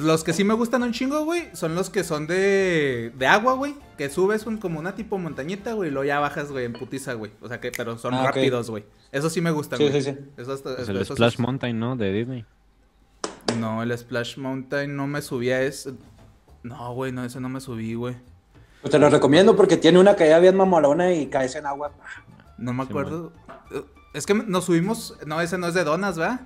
los 0.00 0.22
que 0.24 0.32
sí 0.32 0.44
me 0.44 0.54
gustan 0.54 0.82
un 0.82 0.92
chingo, 0.92 1.24
güey, 1.24 1.48
son 1.54 1.74
los 1.74 1.88
que 1.90 2.04
son 2.04 2.26
de, 2.26 3.12
de 3.16 3.26
agua, 3.26 3.54
güey. 3.54 3.74
Que 3.96 4.10
subes 4.10 4.46
un, 4.46 4.58
como 4.58 4.78
una 4.78 4.94
tipo 4.94 5.16
montañita, 5.18 5.72
güey, 5.72 5.88
y 5.88 5.92
luego 5.92 6.06
ya 6.06 6.20
bajas, 6.20 6.50
güey, 6.52 6.66
en 6.66 6.72
putiza, 6.74 7.14
güey. 7.14 7.32
O 7.40 7.48
sea 7.48 7.60
que, 7.60 7.72
pero 7.74 7.96
son 7.98 8.14
Ah, 8.14 8.24
rápidos, 8.26 8.68
güey. 8.70 8.84
Eso 9.12 9.30
sí 9.30 9.40
me 9.40 9.50
gustan, 9.50 9.78
Sí, 9.78 9.88
güey. 9.88 10.02
sí, 10.02 10.10
sí. 10.12 10.18
Eso 10.36 10.52
está- 10.54 10.76
Pues 10.76 10.88
el 10.88 10.98
eso- 10.98 11.14
Splash 11.14 11.34
eso- 11.34 11.42
Mountain, 11.42 11.78
¿no? 11.78 11.96
De 11.96 12.12
Disney. 12.12 12.44
No, 13.58 13.82
el 13.82 13.96
Splash 13.96 14.36
Mountain 14.36 14.94
no 14.94 15.06
me 15.06 15.22
subía 15.22 15.62
es 15.62 15.88
No, 16.62 16.92
güey, 16.92 17.12
no, 17.12 17.24
ese 17.24 17.40
no 17.40 17.48
me 17.48 17.60
subí, 17.60 17.94
güey. 17.94 18.16
Pues 18.82 18.90
te 18.92 18.98
lo 18.98 19.08
recomiendo 19.10 19.56
porque 19.56 19.76
tiene 19.76 19.98
una 19.98 20.16
caída 20.16 20.38
bien 20.38 20.56
mamolona 20.56 21.12
y 21.12 21.26
caes 21.28 21.54
en 21.56 21.66
agua. 21.66 21.92
No 22.58 22.72
me 22.72 22.84
Sí, 22.84 22.90
acuerdo. 22.90 23.32
Es 24.14 24.26
que 24.26 24.34
nos 24.34 24.64
subimos. 24.64 25.16
No, 25.26 25.40
ese 25.40 25.56
no 25.58 25.66
es 25.68 25.74
de 25.74 25.84
donas, 25.84 26.18
¿verdad? 26.18 26.40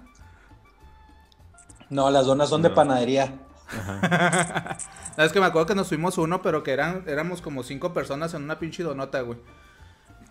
No, 1.93 2.11
las 2.11 2.25
donas 2.25 2.49
son 2.49 2.63
de 2.63 2.71
panadería. 2.71 3.35
Ajá. 3.69 4.79
No, 5.19 5.25
es 5.25 5.31
que 5.33 5.41
me 5.41 5.47
acuerdo 5.47 5.67
que 5.67 5.75
nos 5.75 5.89
subimos 5.89 6.17
uno, 6.17 6.41
pero 6.41 6.63
que 6.63 6.73
eran, 6.73 7.05
éramos 7.07 7.43
como 7.43 7.63
cinco 7.63 7.93
personas 7.93 8.33
en 8.33 8.43
una 8.45 8.59
pinche 8.59 8.83
donota, 8.83 9.21
güey. 9.21 9.39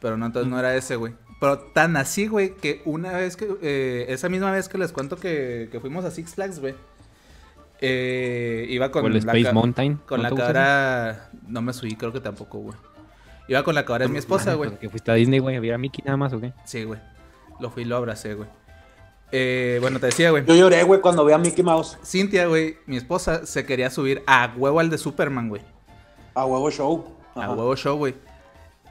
Pero 0.02 0.18
no, 0.18 0.26
entonces 0.26 0.50
no 0.50 0.58
era 0.58 0.76
ese, 0.76 0.96
güey. 0.96 1.14
Pero 1.40 1.60
tan 1.60 1.98
así, 1.98 2.26
güey, 2.26 2.56
que 2.56 2.82
una 2.86 3.12
vez 3.12 3.38
que, 3.38 3.48
eh, 3.62 4.06
esa 4.10 4.28
misma 4.28 4.52
vez 4.52 4.70
que 4.70 4.80
les 4.80 4.92
cuento 4.92 5.18
que, 5.18 5.70
que 5.72 5.80
fuimos 5.80 6.04
a 6.04 6.10
Six 6.10 6.34
Flags, 6.34 6.60
güey. 6.60 6.74
eh, 7.80 8.66
iba 8.70 8.90
con 8.92 9.06
O 9.06 9.08
el 9.08 9.14
la 9.14 9.20
Space 9.20 9.54
Mountain. 9.54 10.00
Con 10.08 10.24
¿no 10.24 10.30
la 10.30 10.36
cabra. 10.36 11.30
No 11.48 11.62
me 11.62 11.74
subí, 11.74 11.96
creo 11.96 12.12
que 12.12 12.22
tampoco, 12.22 12.58
güey. 12.58 12.78
Iba 13.48 13.64
con 13.64 13.76
la 13.76 13.86
cabra 13.86 14.06
de 14.06 14.12
mi 14.12 14.18
esposa, 14.18 14.56
güey. 14.56 14.72
Que 14.80 14.90
fuiste 14.90 15.12
a 15.12 15.14
Disney, 15.14 15.38
güey. 15.40 15.56
¿Había 15.58 15.78
Mickey 15.78 16.04
nada 16.04 16.18
más 16.18 16.34
o 16.34 16.40
qué? 16.42 16.54
Sí, 16.66 16.84
güey. 16.86 17.00
Lo 17.60 17.70
fui 17.70 17.84
y 17.84 17.86
lo 17.86 17.98
abracé, 17.98 18.34
güey. 18.34 18.50
Eh, 19.32 19.78
bueno, 19.82 20.00
te 20.00 20.08
decía, 20.08 20.30
güey. 20.32 20.46
Yo 20.46 20.56
lloré, 20.56 20.84
güey, 20.84 21.00
cuando 21.02 21.24
vi 21.26 21.34
a 21.34 21.38
Mickey 21.38 21.64
Mouse. 21.64 21.98
Cintia, 22.06 22.48
güey, 22.48 22.78
mi 22.86 22.98
esposa, 22.98 23.46
se 23.46 23.66
quería 23.66 23.90
subir 23.90 24.24
a 24.28 24.52
huevo 24.56 24.80
al 24.80 24.90
de 24.90 24.98
Superman, 24.98 25.50
güey. 25.50 25.62
A 26.34 26.46
huevo 26.46 26.70
show. 26.72 27.16
A 27.36 27.50
huevo 27.52 27.76
show, 27.76 27.98
güey. 27.98 28.16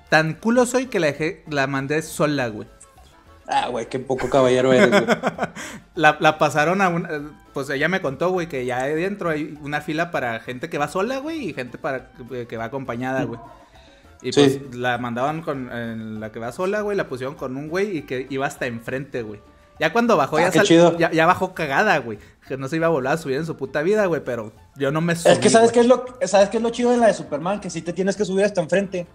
Tan 0.08 0.34
culo 0.34 0.66
soy 0.66 0.86
que 0.86 0.98
la 0.98 1.08
dejé, 1.08 1.44
la 1.48 1.66
mandé 1.66 2.00
sola, 2.02 2.48
güey. 2.48 2.66
Ah, 3.46 3.68
güey, 3.68 3.88
qué 3.88 3.98
poco 3.98 4.30
caballero 4.30 4.72
eres, 4.72 4.90
güey. 4.90 5.04
La, 5.96 6.16
la 6.20 6.38
pasaron 6.38 6.80
a 6.80 6.88
un... 6.88 7.04
eh, 7.10 7.20
Pues 7.52 7.68
ella 7.68 7.88
me 7.88 8.00
contó, 8.00 8.30
güey, 8.30 8.48
que 8.48 8.64
ya 8.64 8.78
adentro 8.78 9.28
hay 9.30 9.58
una 9.60 9.80
fila 9.80 10.10
para 10.12 10.38
gente 10.40 10.70
que 10.70 10.78
va 10.78 10.86
sola, 10.86 11.18
güey, 11.18 11.48
y 11.50 11.52
gente 11.52 11.76
para 11.76 12.12
que, 12.12 12.46
que 12.46 12.56
va 12.56 12.64
acompañada, 12.66 13.24
güey. 13.24 13.40
Y 14.22 14.32
Sí. 14.32 14.40
pues 14.62 14.76
la 14.76 14.98
mandaban 14.98 15.42
con 15.42 15.70
en 15.72 16.20
la 16.20 16.30
que 16.30 16.38
va 16.38 16.52
sola, 16.52 16.82
güey, 16.82 16.96
la 16.96 17.08
pusieron 17.08 17.34
con 17.34 17.56
un 17.56 17.68
güey 17.68 17.98
y 17.98 18.02
que 18.02 18.26
iba 18.30 18.46
hasta 18.46 18.66
enfrente, 18.66 19.22
güey. 19.22 19.40
Ya 19.80 19.92
cuando 19.92 20.16
bajó, 20.16 20.36
Ah, 20.36 20.42
ya, 20.42 20.50
qué 20.50 20.58
sal- 20.58 20.66
chido. 20.66 20.98
ya, 20.98 21.10
ya 21.10 21.26
bajó 21.26 21.54
cagada, 21.54 21.98
güey. 21.98 22.18
Que 22.46 22.56
no 22.56 22.68
se 22.68 22.76
iba 22.76 22.86
a 22.86 22.90
volver 22.90 23.10
a 23.12 23.16
subir 23.16 23.36
en 23.38 23.46
su 23.46 23.56
puta 23.56 23.80
vida, 23.82 24.06
güey, 24.06 24.22
pero 24.22 24.52
yo 24.76 24.92
no 24.92 25.00
me 25.00 25.16
subí. 25.16 25.32
Es 25.32 25.38
que 25.38 25.48
¿sabes 25.50 25.72
qué 25.72 25.80
es, 25.80 25.86
lo, 25.86 26.04
¿sabes 26.26 26.50
qué 26.50 26.58
es 26.58 26.62
lo 26.62 26.70
chido 26.70 26.90
de 26.90 26.98
la 26.98 27.06
de 27.06 27.14
Superman? 27.14 27.60
Que 27.60 27.70
sí 27.70 27.80
te 27.82 27.92
tienes 27.92 28.14
que 28.16 28.24
subir 28.24 28.44
hasta 28.44 28.60
enfrente. 28.60 29.06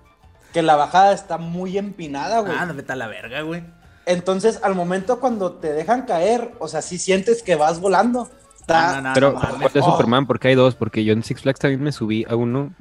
Que 0.54 0.62
la 0.64 0.76
bajada 0.76 1.14
está 1.14 1.38
muy 1.38 1.78
empinada, 1.78 2.40
güey. 2.40 2.54
Ah, 2.58 2.66
no, 2.66 2.74
vete 2.74 2.92
a 2.94 2.96
la 2.96 3.08
verga, 3.08 3.42
güey. 3.42 3.64
Entonces, 4.08 4.60
al 4.64 4.74
momento 4.76 5.20
cuando 5.20 5.54
te 5.54 5.72
dejan 5.74 6.04
caer, 6.04 6.54
o 6.60 6.68
sea, 6.68 6.82
sí 6.82 6.98
sientes 6.98 7.44
que 7.44 7.56
vas 7.56 7.80
volando. 7.80 8.30
Está- 8.60 8.96
No, 8.96 9.02
no, 9.02 9.08
no, 9.10 9.14
Pero, 9.14 9.32
no 9.34 9.40
¿cuál 9.60 9.72
de 9.74 9.80
Oh. 9.82 9.92
Superman? 9.92 10.26
Porque 10.28 10.48
hay 10.48 10.56
dos. 10.56 10.76
Porque 10.76 11.04
yo 11.04 11.14
en 11.14 11.24
Six 11.24 11.42
Flags 11.42 11.60
también 11.60 11.84
me 11.84 11.92
subí 11.92 12.26
a 12.28 12.36
uno 12.36 12.74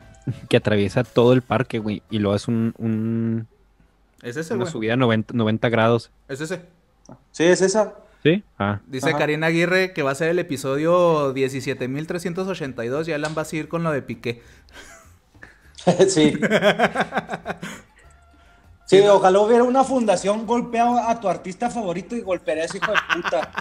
que 0.49 0.57
atraviesa 0.57 1.05
todo 1.05 1.33
el 1.35 1.43
parque, 1.43 1.79
güey. 1.81 2.03
Y 2.11 2.19
lo 2.21 2.33
hace 2.33 2.51
un, 2.51 2.75
un- 2.79 3.47
Es 4.23 4.37
ese, 4.39 4.55
una 4.55 4.65
güey. 4.65 4.73
subida 4.73 4.95
a 4.95 4.97
90, 4.97 5.35
90 5.35 5.69
grados. 5.69 6.11
Es 6.29 6.41
ese. 6.41 6.63
Sí, 7.31 7.45
es 7.45 7.63
esa. 7.63 7.95
¿Sí? 8.23 8.43
Ah. 8.59 8.81
Dice 8.87 9.11
Ajá. 9.11 9.19
Karina 9.19 9.49
Aguirre 9.49 9.93
que 9.93 10.03
va 10.03 10.11
a 10.11 10.15
ser 10.15 10.31
el 10.31 10.39
episodio 10.39 11.35
17.382 11.35 13.09
y 13.09 13.13
Alan 13.13 13.35
va 13.37 13.43
a 13.43 13.45
seguir 13.45 13.69
con 13.69 13.83
lo 13.83 13.93
de 13.93 14.03
Piqué. 14.03 14.43
sí. 16.09 16.39
Sí, 18.87 19.01
ojalá 19.01 19.41
hubiera 19.41 19.65
una 19.65 19.83
fundación 19.85 20.47
golpea 20.47 21.11
a 21.11 21.21
tu 21.21 21.29
artista 21.29 21.71
favorito 21.71 22.17
y 22.17 22.21
golpearía 22.21 22.63
a 22.65 22.67
ese 22.67 22.79
hijo 22.79 22.93
de 22.93 22.99
puta. 23.15 23.51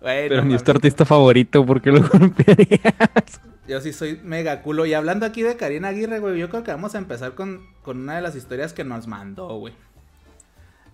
Pero 0.00 0.44
ni 0.44 0.54
es 0.54 0.62
tu 0.62 0.70
artista 0.70 1.04
favorito, 1.04 1.66
¿por 1.66 1.80
qué 1.80 1.90
lo 1.90 2.06
golpearías? 2.08 3.40
Yo 3.66 3.80
sí 3.80 3.92
soy 3.92 4.20
mega 4.22 4.62
culo. 4.62 4.86
Y 4.86 4.94
hablando 4.94 5.26
aquí 5.26 5.42
de 5.42 5.56
Karina 5.56 5.88
Aguirre, 5.88 6.20
güey, 6.20 6.38
yo 6.38 6.48
creo 6.48 6.62
que 6.62 6.70
vamos 6.70 6.94
a 6.94 6.98
empezar 6.98 7.34
con, 7.34 7.66
con 7.82 7.98
una 7.98 8.14
de 8.14 8.22
las 8.22 8.36
historias 8.36 8.72
que 8.72 8.84
nos 8.84 9.08
mandó, 9.08 9.58
güey. 9.58 9.74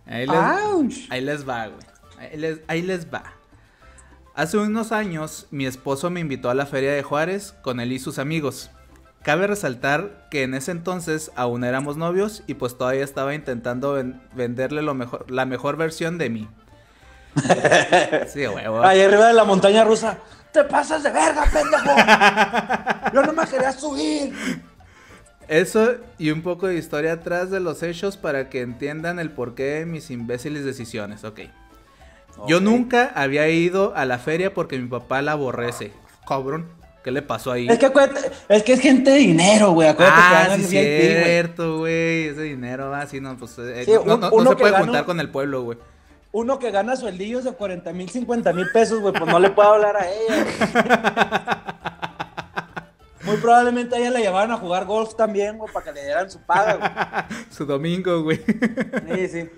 Ahí 0.07 0.27
les, 0.27 0.37
Ouch. 0.37 0.95
ahí 1.11 1.21
les 1.21 1.49
va, 1.49 1.67
güey. 1.69 1.87
Ahí 2.19 2.37
les, 2.37 2.61
ahí 2.69 2.83
les 2.83 3.13
va. 3.13 3.23
Hace 4.35 4.57
unos 4.59 4.93
años, 4.93 5.47
mi 5.51 5.67
esposo 5.67 6.09
me 6.11 6.21
invitó 6.21 6.49
a 6.51 6.55
la 6.55 6.67
feria 6.67 6.93
de 6.93 7.03
Juárez 7.03 7.55
con 7.63 7.81
él 7.81 7.93
y 7.93 7.99
sus 7.99 8.19
amigos. 8.19 8.71
Cabe 9.23 9.47
resaltar 9.47 10.27
que 10.31 10.43
en 10.43 10.55
ese 10.55 10.71
entonces 10.73 11.31
aún 11.37 11.63
éramos 11.65 11.97
novios 11.97 12.43
y 12.47 12.55
pues 12.55 12.77
todavía 12.77 13.05
estaba 13.05 13.35
intentando 13.35 13.93
ven- 13.93 14.21
venderle 14.35 14.83
lo 14.83 14.95
mejor, 14.95 15.31
la 15.31 15.47
mejor 15.47 15.77
versión 15.77 16.19
de 16.19 16.31
mí. 16.31 16.49
Sí, 18.29 18.47
huevo. 18.47 18.83
Ahí 18.83 19.01
arriba 19.01 19.29
de 19.29 19.35
la 19.35 19.45
montaña 19.45 19.85
rusa. 19.85 20.19
¡Te 20.53 20.65
pasas 20.65 21.03
de 21.03 21.11
verga, 21.11 21.45
pendejo! 21.51 23.11
Yo 23.15 23.23
no 23.23 23.33
me 23.33 23.47
quería 23.47 23.73
subir. 23.73 24.35
Eso 25.53 25.95
y 26.19 26.31
un 26.31 26.43
poco 26.43 26.67
de 26.67 26.77
historia 26.77 27.13
atrás 27.15 27.51
de 27.51 27.61
los 27.61 27.83
hechos 27.83 28.17
para 28.17 28.49
que 28.49 28.61
entiendan 28.63 29.19
el 29.19 29.31
porqué 29.31 29.65
de 29.65 29.87
mis 29.87 30.11
imbéciles 30.11 30.65
decisiones. 30.65 31.25
Ok. 31.25 31.41
Yo 32.49 32.57
Ok. 32.59 32.63
nunca 32.63 33.13
había 33.15 33.49
ido 33.49 33.93
a 33.95 34.05
la 34.07 34.19
feria 34.19 34.55
porque 34.55 34.79
mi 34.79 34.89
papá 34.89 35.21
la 35.21 35.33
aborrece. 35.33 35.93
Cabrón, 36.27 36.67
¿qué 37.05 37.11
le 37.11 37.21
pasó 37.21 37.53
ahí? 37.53 37.69
Es 37.69 37.79
que 37.79 37.87
acuérdate, 37.87 38.31
es 38.49 38.63
que 38.63 38.73
es 38.73 38.81
gente 38.81 39.11
de 39.11 39.19
dinero, 39.19 39.73
güey. 39.73 39.89
Acuérdate 39.89 40.19
que 40.21 40.27
ah, 40.37 40.53
al 40.55 40.61
sí, 40.63 40.67
cierto, 40.69 41.79
güey. 41.81 42.29
Ese 42.29 42.43
dinero 42.45 42.89
va 42.89 43.03
así, 43.03 43.21
no, 43.21 43.37
pues 43.37 43.59
eh, 43.59 43.83
Sí, 43.85 43.93
no, 43.93 44.01
un- 44.01 44.09
no- 44.09 44.17
no 44.17 44.31
uno 44.33 44.51
se 44.51 44.57
que 44.57 44.61
puede 44.61 44.73
gana 44.73 44.85
juntar 44.85 45.03
un- 45.03 45.07
con 45.07 45.21
el 45.21 45.29
pueblo, 45.29 45.63
güey. 45.65 45.79
Uno 46.35 46.59
que 46.59 46.71
gana 46.71 46.97
sueldillos 46.97 47.45
de 47.45 47.53
40 47.53 47.93
mil, 47.93 48.09
50 48.09 48.55
mil 48.55 48.65
pesos, 48.73 49.01
güey, 49.01 49.13
pues 49.13 49.27
no 49.31 49.39
le 49.39 49.51
puedo 49.51 49.75
hablar 49.75 49.99
a 49.99 50.07
ella. 50.09 50.47
güey. 53.33 53.37
Muy 53.37 53.43
probablemente 53.43 53.97
a 53.97 53.99
ella 53.99 54.11
la 54.11 54.21
llevaban 54.21 54.51
a 54.51 54.57
jugar 54.57 54.85
golf 54.87 55.15
también, 55.15 55.59
güey, 55.59 55.73
para 55.73 55.85
que 55.85 55.93
le 55.93 56.05
dieran 56.05 56.31
su 56.31 56.41
paga, 56.41 57.29
Su 57.51 57.67
domingo, 57.67 58.23
güey. 58.23 58.41
güey. 59.07 59.29
Sí, 59.29 59.41
sí. 59.41 59.51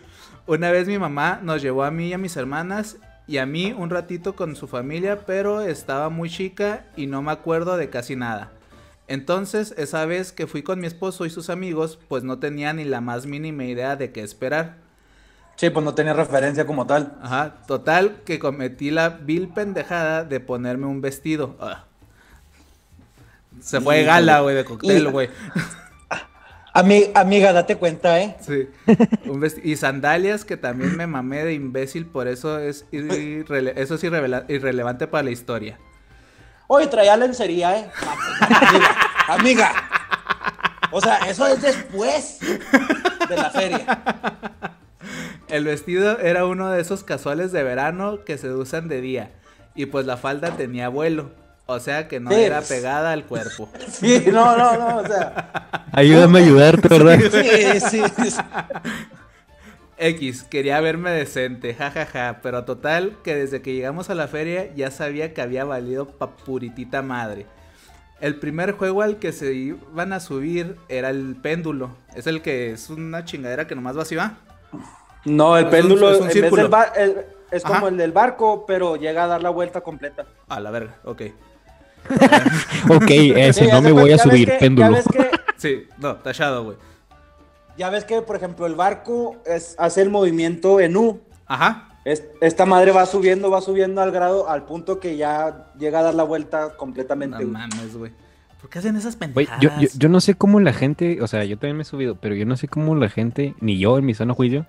Una 0.46 0.70
vez 0.70 0.87
mi 0.87 0.98
mamá 0.98 1.40
nos 1.42 1.62
llevó 1.62 1.84
a 1.84 1.90
mí 1.90 2.08
y 2.08 2.12
a 2.12 2.18
mis 2.18 2.37
hermanas 2.37 2.96
y 3.26 3.38
a 3.38 3.46
mí 3.46 3.74
un 3.76 3.90
ratito 3.90 4.37
con 4.37 4.56
su 4.56 4.66
familia, 4.68 5.24
pero 5.26 5.62
estaba 5.62 6.10
muy 6.10 6.28
chica 6.28 6.84
y 6.96 7.06
no 7.06 7.22
me 7.22 7.32
acuerdo 7.32 7.76
de 7.76 7.88
casi 7.88 8.16
nada. 8.16 8.52
Entonces, 9.06 9.74
esa 9.76 10.04
vez 10.06 10.32
que 10.32 10.46
fui 10.46 10.62
con 10.62 10.80
mi 10.80 10.87
esposo 10.87 11.24
y 11.26 11.30
sus 11.30 11.50
amigos, 11.50 11.98
pues 12.08 12.24
no 12.24 12.38
tenía 12.38 12.72
ni 12.72 12.84
la 12.84 13.00
más 13.00 13.26
mínima 13.26 13.64
idea 13.64 13.96
de 13.96 14.12
qué 14.12 14.22
esperar. 14.22 14.76
Sí, 15.56 15.70
pues 15.70 15.84
no 15.84 15.94
tenía 15.94 16.14
referencia 16.14 16.66
como 16.66 16.87
tal. 16.87 17.16
Ajá, 17.22 17.62
total 17.66 18.22
que 18.24 18.38
cometí 18.38 18.90
la 18.90 19.10
vil 19.10 19.48
pendejada 19.48 20.24
de 20.24 20.40
ponerme 20.40 20.87
un 20.87 21.00
vestido. 21.00 21.56
Ah. 21.60 21.84
Se 23.61 23.81
fue 23.81 23.99
de 23.99 24.05
gala, 24.05 24.40
güey, 24.40 24.55
de 24.57 24.64
cóctel, 24.64 25.09
güey. 25.11 25.29
Ami- 26.75 27.12
amiga, 27.14 27.53
date 27.53 27.77
cuenta, 27.77 28.21
¿eh? 28.21 28.37
Sí. 28.40 28.69
Un 29.27 29.47
y 29.62 29.77
sandalias 29.77 30.45
que 30.45 30.57
también 30.57 30.97
me 30.97 31.07
mamé 31.07 31.45
de 31.45 31.55
imbécil, 31.55 32.05
por 32.07 32.27
eso 32.27 32.59
es, 32.59 32.85
irrele- 32.90 33.75
eso 33.77 33.95
es 33.95 34.03
irrelevante 34.03 35.07
para 35.07 35.23
la 35.23 35.31
historia. 35.31 35.79
Hoy 36.67 36.87
traía 36.88 37.17
lencería, 37.17 37.79
¿eh? 37.79 37.90
Amiga, 38.40 38.97
amiga. 39.29 39.73
O 40.90 41.01
sea, 41.01 41.19
eso 41.29 41.47
es 41.47 41.62
después 41.62 42.38
de 42.40 43.37
la 43.37 43.51
feria. 43.51 44.03
El 45.49 45.64
vestido 45.64 46.19
era 46.19 46.45
uno 46.47 46.71
de 46.71 46.81
esos 46.81 47.05
casuales 47.05 47.53
de 47.53 47.62
verano 47.62 48.25
que 48.25 48.37
se 48.38 48.51
usan 48.53 48.88
de 48.88 49.01
día. 49.01 49.31
Y 49.77 49.87
pues 49.87 50.07
la 50.07 50.17
falda 50.17 50.57
tenía 50.57 50.88
vuelo. 50.88 51.31
O 51.66 51.81
sea 51.81 52.09
que 52.09 52.20
no 52.20 52.31
Sí. 52.31 52.40
era 52.42 52.61
pegada 52.61 53.12
al 53.12 53.24
cuerpo. 53.24 53.68
Sí, 53.88 54.24
no, 54.31 54.57
no, 54.57 54.77
no, 54.77 54.96
o 54.98 55.07
sea. 55.07 55.87
Ayúdame 55.92 56.40
a 56.40 56.42
ayudarte, 56.42 56.88
¿verdad? 56.88 57.18
Sí, 57.20 57.81
sí, 57.81 58.03
sí. 58.31 58.40
X, 59.96 60.42
quería 60.44 60.81
verme 60.81 61.11
decente, 61.11 61.74
jajaja. 61.74 62.40
Pero 62.42 62.64
total 62.64 63.16
que 63.22 63.35
desde 63.37 63.62
que 63.62 63.74
llegamos 63.74 64.11
a 64.11 64.14
la 64.14 64.27
feria 64.29 64.74
ya 64.74 64.90
sabía 64.90 65.33
que 65.33 65.40
había 65.40 65.64
valido 65.64 66.09
pa' 66.09 66.37
puritita 66.37 67.00
madre. 67.03 67.46
El 68.20 68.37
primer 68.37 68.72
juego 68.72 69.03
al 69.03 69.18
que 69.18 69.33
se 69.33 69.53
iban 69.55 70.12
a 70.12 70.20
subir 70.20 70.77
era 70.88 71.11
el 71.11 71.37
péndulo. 71.40 71.90
Es 72.14 72.27
el 72.27 72.42
que 72.42 72.72
es 72.72 72.90
una 72.90 73.24
chingadera 73.24 73.66
que 73.66 73.74
nomás 73.74 73.96
va 73.96 74.03
así 74.03 74.16
va. 74.16 74.35
No, 75.24 75.57
el 75.57 75.66
Es 75.66 75.66
un- 75.66 75.70
péndulo 75.81 76.11
es 76.11 76.16
un 76.18 76.22
en 76.22 76.27
vez 76.29 76.35
del 76.35 76.42
círculo. 76.44 76.68
bar- 76.68 76.92
el- 76.96 77.16
es 77.50 77.62
como 77.62 77.77
Ajá. 77.77 77.88
el 77.88 77.96
del 77.96 78.12
barco, 78.12 78.64
pero 78.66 78.96
llega 78.96 79.24
a 79.24 79.27
dar 79.29 79.42
la 79.42 79.50
vuelta 79.50 79.81
completa. 79.81 80.27
A 80.48 80.59
la 80.61 80.70
verga, 80.70 80.96
ok. 81.05 81.22
Ok, 82.88 83.11
ese, 83.11 83.64
Sí, 83.64 83.71
no 83.71 83.81
me 83.83 83.93
voy 83.93 84.12
a 84.12 84.19
subir, 84.19 84.49
que- 84.51 84.59
péndulo. 84.59 84.90
Ya 84.90 84.97
ves, 84.97 85.07
que, 85.11 85.31
Sí, 85.57 85.85
no, 85.99 86.17
tachado, 86.17 86.64
güey. 86.64 86.77
ya 87.79 87.90
ves 87.90 88.05
que, 88.05 88.21
por 88.23 88.37
ejemplo, 88.37 88.67
el 88.67 88.75
barco 88.75 89.37
es, 89.47 89.75
hace 89.79 90.03
el 90.03 90.11
movimiento 90.11 90.81
en 90.81 90.97
U. 90.97 91.21
Ajá. 91.47 91.88
Es- 92.05 92.25
esta 92.43 92.67
madre 92.67 92.93
va 92.93 93.07
subiendo, 93.07 93.51
va 93.51 93.61
subiendo 93.62 94.03
al 94.03 94.11
grado, 94.12 94.49
al 94.51 94.64
punto 94.64 95.01
que 95.01 95.17
ya 95.17 95.73
llega 95.79 96.01
a 96.01 96.03
dar 96.03 96.14
la 96.14 96.23
vuelta 96.25 96.77
completamente. 96.77 97.43
No 97.45 97.51
mames, 97.53 97.97
güey. 97.97 98.12
¿Por 98.61 98.71
qué 98.71 98.79
hacen 98.79 98.97
esas 98.97 99.17
pendejadas? 99.17 99.61
yo, 99.61 99.71
yo, 99.81 99.88
yo 99.95 100.09
no 100.09 100.21
sé 100.21 100.35
cómo 100.35 100.59
la 100.61 100.73
gente, 100.73 101.21
o 101.23 101.27
sea, 101.27 101.45
yo 101.45 101.57
también 101.59 101.77
me 101.77 101.83
he 101.83 101.87
subido, 101.87 102.17
pero 102.17 102.35
yo 102.35 102.47
no 102.47 102.57
sé 102.57 102.67
cómo 102.69 102.95
la 102.95 103.09
gente, 103.11 103.55
ni 103.61 103.79
yo 103.79 103.99
en 103.99 104.07
mi 104.07 104.14
zona 104.14 104.33
juicio, 104.35 104.67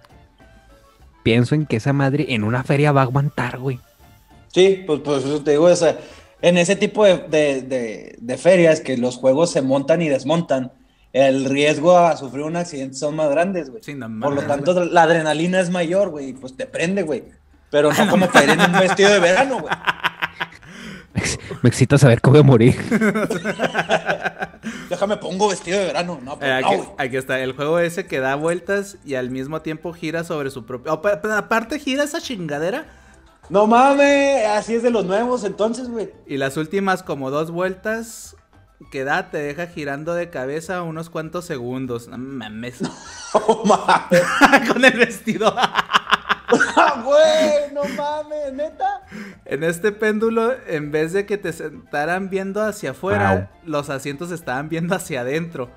pienso 1.24 1.56
en 1.56 1.65
que 1.65 1.78
esa 1.78 1.93
madre 1.93 2.26
en 2.30 2.43
una 2.43 2.63
feria 2.63 2.91
va 2.91 3.02
a 3.02 3.04
aguantar, 3.06 3.58
güey. 3.58 3.80
Sí, 4.54 4.84
pues, 4.86 5.02
pues 5.02 5.24
eso 5.26 5.41
te 5.43 5.52
digo, 5.52 5.65
o 5.65 5.76
sea, 5.76 5.98
en 6.47 6.58
ese 6.58 6.75
tipo 6.75 7.05
de, 7.05 7.17
de- 7.17 7.62
de- 7.63 8.15
de 8.19 8.38
ferias 8.38 8.81
que 8.81 8.97
los 8.97 9.17
juegos 9.17 9.51
se 9.51 9.62
montan 9.62 10.01
y 10.01 10.10
desmontan, 10.10 10.71
el 11.12 11.45
riesgo 11.45 11.97
a 11.97 12.15
sufrir 12.17 12.43
un 12.43 12.55
accidente 12.55 12.95
son 12.97 13.15
más 13.15 13.29
grandes, 13.29 13.69
güey. 13.69 13.81
Sí, 13.84 13.93
no 13.95 14.08
Por 14.19 14.34
lo 14.36 14.41
tanto, 14.43 14.86
la 14.86 15.03
adrenalina 15.03 15.60
es 15.60 15.69
mayor, 15.69 16.10
güey, 16.10 16.29
y 16.29 16.34
pues 16.34 16.55
te 16.55 16.65
prende, 16.65 17.03
güey. 17.03 17.23
Pero 17.71 17.91
no 17.91 18.08
como 18.10 18.27
caer 18.27 18.51
en 18.51 18.62
un 18.62 18.71
vestido 18.73 19.12
de 19.12 19.19
verano, 19.19 19.60
güey. 19.62 19.73
Me 21.63 21.69
excita 21.69 21.97
saber 21.97 22.21
que 22.21 22.29
voy 22.29 22.39
a 22.39 22.43
morir. 22.43 22.75
Déjame 24.89 25.17
pongo 25.17 25.49
vestido 25.49 25.79
de 25.79 25.86
verano. 25.86 26.19
No, 26.23 26.34
Eh, 26.41 26.60
pues, 26.62 26.77
no, 26.79 26.95
aquí, 26.97 27.17
está, 27.17 27.39
el 27.39 27.53
juego 27.53 27.79
ese 27.79 28.05
que 28.05 28.19
da 28.19 28.36
vueltas 28.36 28.97
y 29.05 29.15
al 29.15 29.29
mismo 29.29 29.62
tiempo 29.62 29.93
gira 29.93 30.23
sobre 30.23 30.49
su 30.49 30.65
propio... 30.65 30.91
aparte 30.91 31.79
gira 31.79 32.03
esa 32.03 32.21
chingadera 32.21 32.86
No 33.49 33.67
mames, 33.67 34.45
así 34.47 34.75
es 34.75 34.84
de 34.84 34.89
los 34.89 35.05
nuevos 35.05 35.43
entonces, 35.43 35.88
güey. 35.89 36.12
y 36.25 36.38
las 36.38 36.58
últimas 36.58 37.03
como 37.03 37.29
dos 37.31 37.51
vueltas 37.51 38.36
que 38.91 39.03
da 39.03 39.29
te 39.29 39.38
deja 39.38 39.67
girando 39.67 40.13
de 40.13 40.29
cabeza 40.29 40.81
unos 40.81 41.10
cuantos 41.10 41.45
segundos. 41.45 42.08
No 42.08 42.17
mames. 42.17 42.81
No 43.34 43.63
mames. 43.65 44.23
Con 44.71 44.84
el 44.86 44.97
vestido. 44.97 45.53
Ah, 45.58 47.01
Güey, 47.03 47.73
no 47.73 47.84
mames, 47.95 48.53
neta. 48.53 49.01
En 49.45 49.63
este 49.63 49.91
péndulo, 49.91 50.53
en 50.67 50.91
vez 50.91 51.12
de 51.13 51.25
que 51.25 51.38
te 51.38 51.51
sentaran 51.51 52.29
viendo 52.29 52.62
hacia 52.63 52.91
afuera, 52.91 53.51
los 53.65 53.89
asientos 53.89 54.31
estaban 54.31 54.69
viendo 54.69 54.95
hacia 54.95 55.21
adentro. 55.21 55.69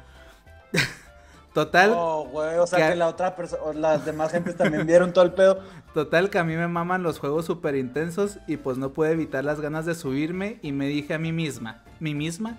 Total, 1.55 1.91
Oh, 1.95 2.29
güey, 2.31 2.57
o 2.59 2.67
sea 2.67 2.79
Que- 2.79 2.93
que 2.93 2.97
la 2.97 3.09
otra 3.09 3.35
persona, 3.35 3.63
las 3.75 4.05
demás 4.05 4.31
gentes 4.31 4.57
también 4.57 4.87
vieron 4.87 5.13
todo 5.13 5.25
el 5.25 5.33
pedo. 5.33 5.61
Total 5.95 6.31
que 6.31 6.39
a 6.39 6.45
mí 6.45 6.57
me 6.57 6.69
maman 6.69 7.03
los 7.03 7.19
juegos 7.19 7.47
súper 7.47 7.75
intensos 7.77 8.39
y 8.47 8.57
pues 8.57 8.79
no 8.79 8.91
pude 8.91 9.13
evitar 9.13 9.45
las 9.45 9.61
ganas 9.61 9.87
de 9.87 9.95
subirme 9.95 10.59
y 10.63 10.73
me 10.73 10.87
dije 10.87 11.15
a 11.15 11.19
mí 11.19 11.33
misma, 11.33 11.83
¿mi 12.01 12.15
misma? 12.15 12.57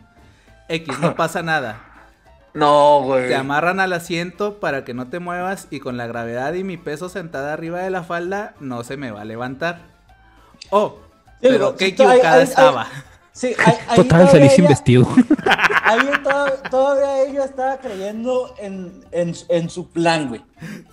X, 0.68 1.00
no 1.00 1.16
pasa 1.18 1.42
nada. 1.42 1.86
No, 2.54 3.02
güey. 3.04 3.28
Te 3.28 3.36
amarran 3.36 3.80
al 3.80 3.94
asiento 3.94 4.60
para 4.60 4.84
que 4.84 4.94
no 4.94 5.08
te 5.08 5.20
muevas 5.20 5.68
y 5.70 5.80
con 5.80 5.98
la 5.98 6.08
gravedad 6.08 6.54
y 6.54 6.64
mi 6.64 6.78
peso 6.78 7.10
sentada 7.10 7.54
arriba 7.54 7.80
de 7.80 7.92
la 7.92 8.04
falda 8.04 8.56
no 8.60 8.84
se 8.84 8.98
me 8.98 9.12
va 9.12 9.22
a 9.22 9.26
levantar. 9.26 9.82
Oh, 10.72 11.00
pero 11.42 11.76
qué 11.76 11.86
sí, 11.86 11.92
equivocada 11.92 12.42
estaba. 12.42 12.88
Sí, 13.32 13.56
ahí 13.66 13.96
Total, 13.96 14.08
todavía 14.08 14.32
salí 14.32 14.50
sin 14.50 14.68
vestido. 14.68 15.08
Ahí 15.90 16.08
to- 16.24 16.70
todavía 16.70 17.24
ella 17.24 17.46
estaba 17.46 17.78
creyendo 17.80 18.54
en, 18.60 19.04
en, 19.12 19.34
en 19.50 19.70
su 19.70 19.90
plan, 19.90 20.28
güey. 20.30 20.42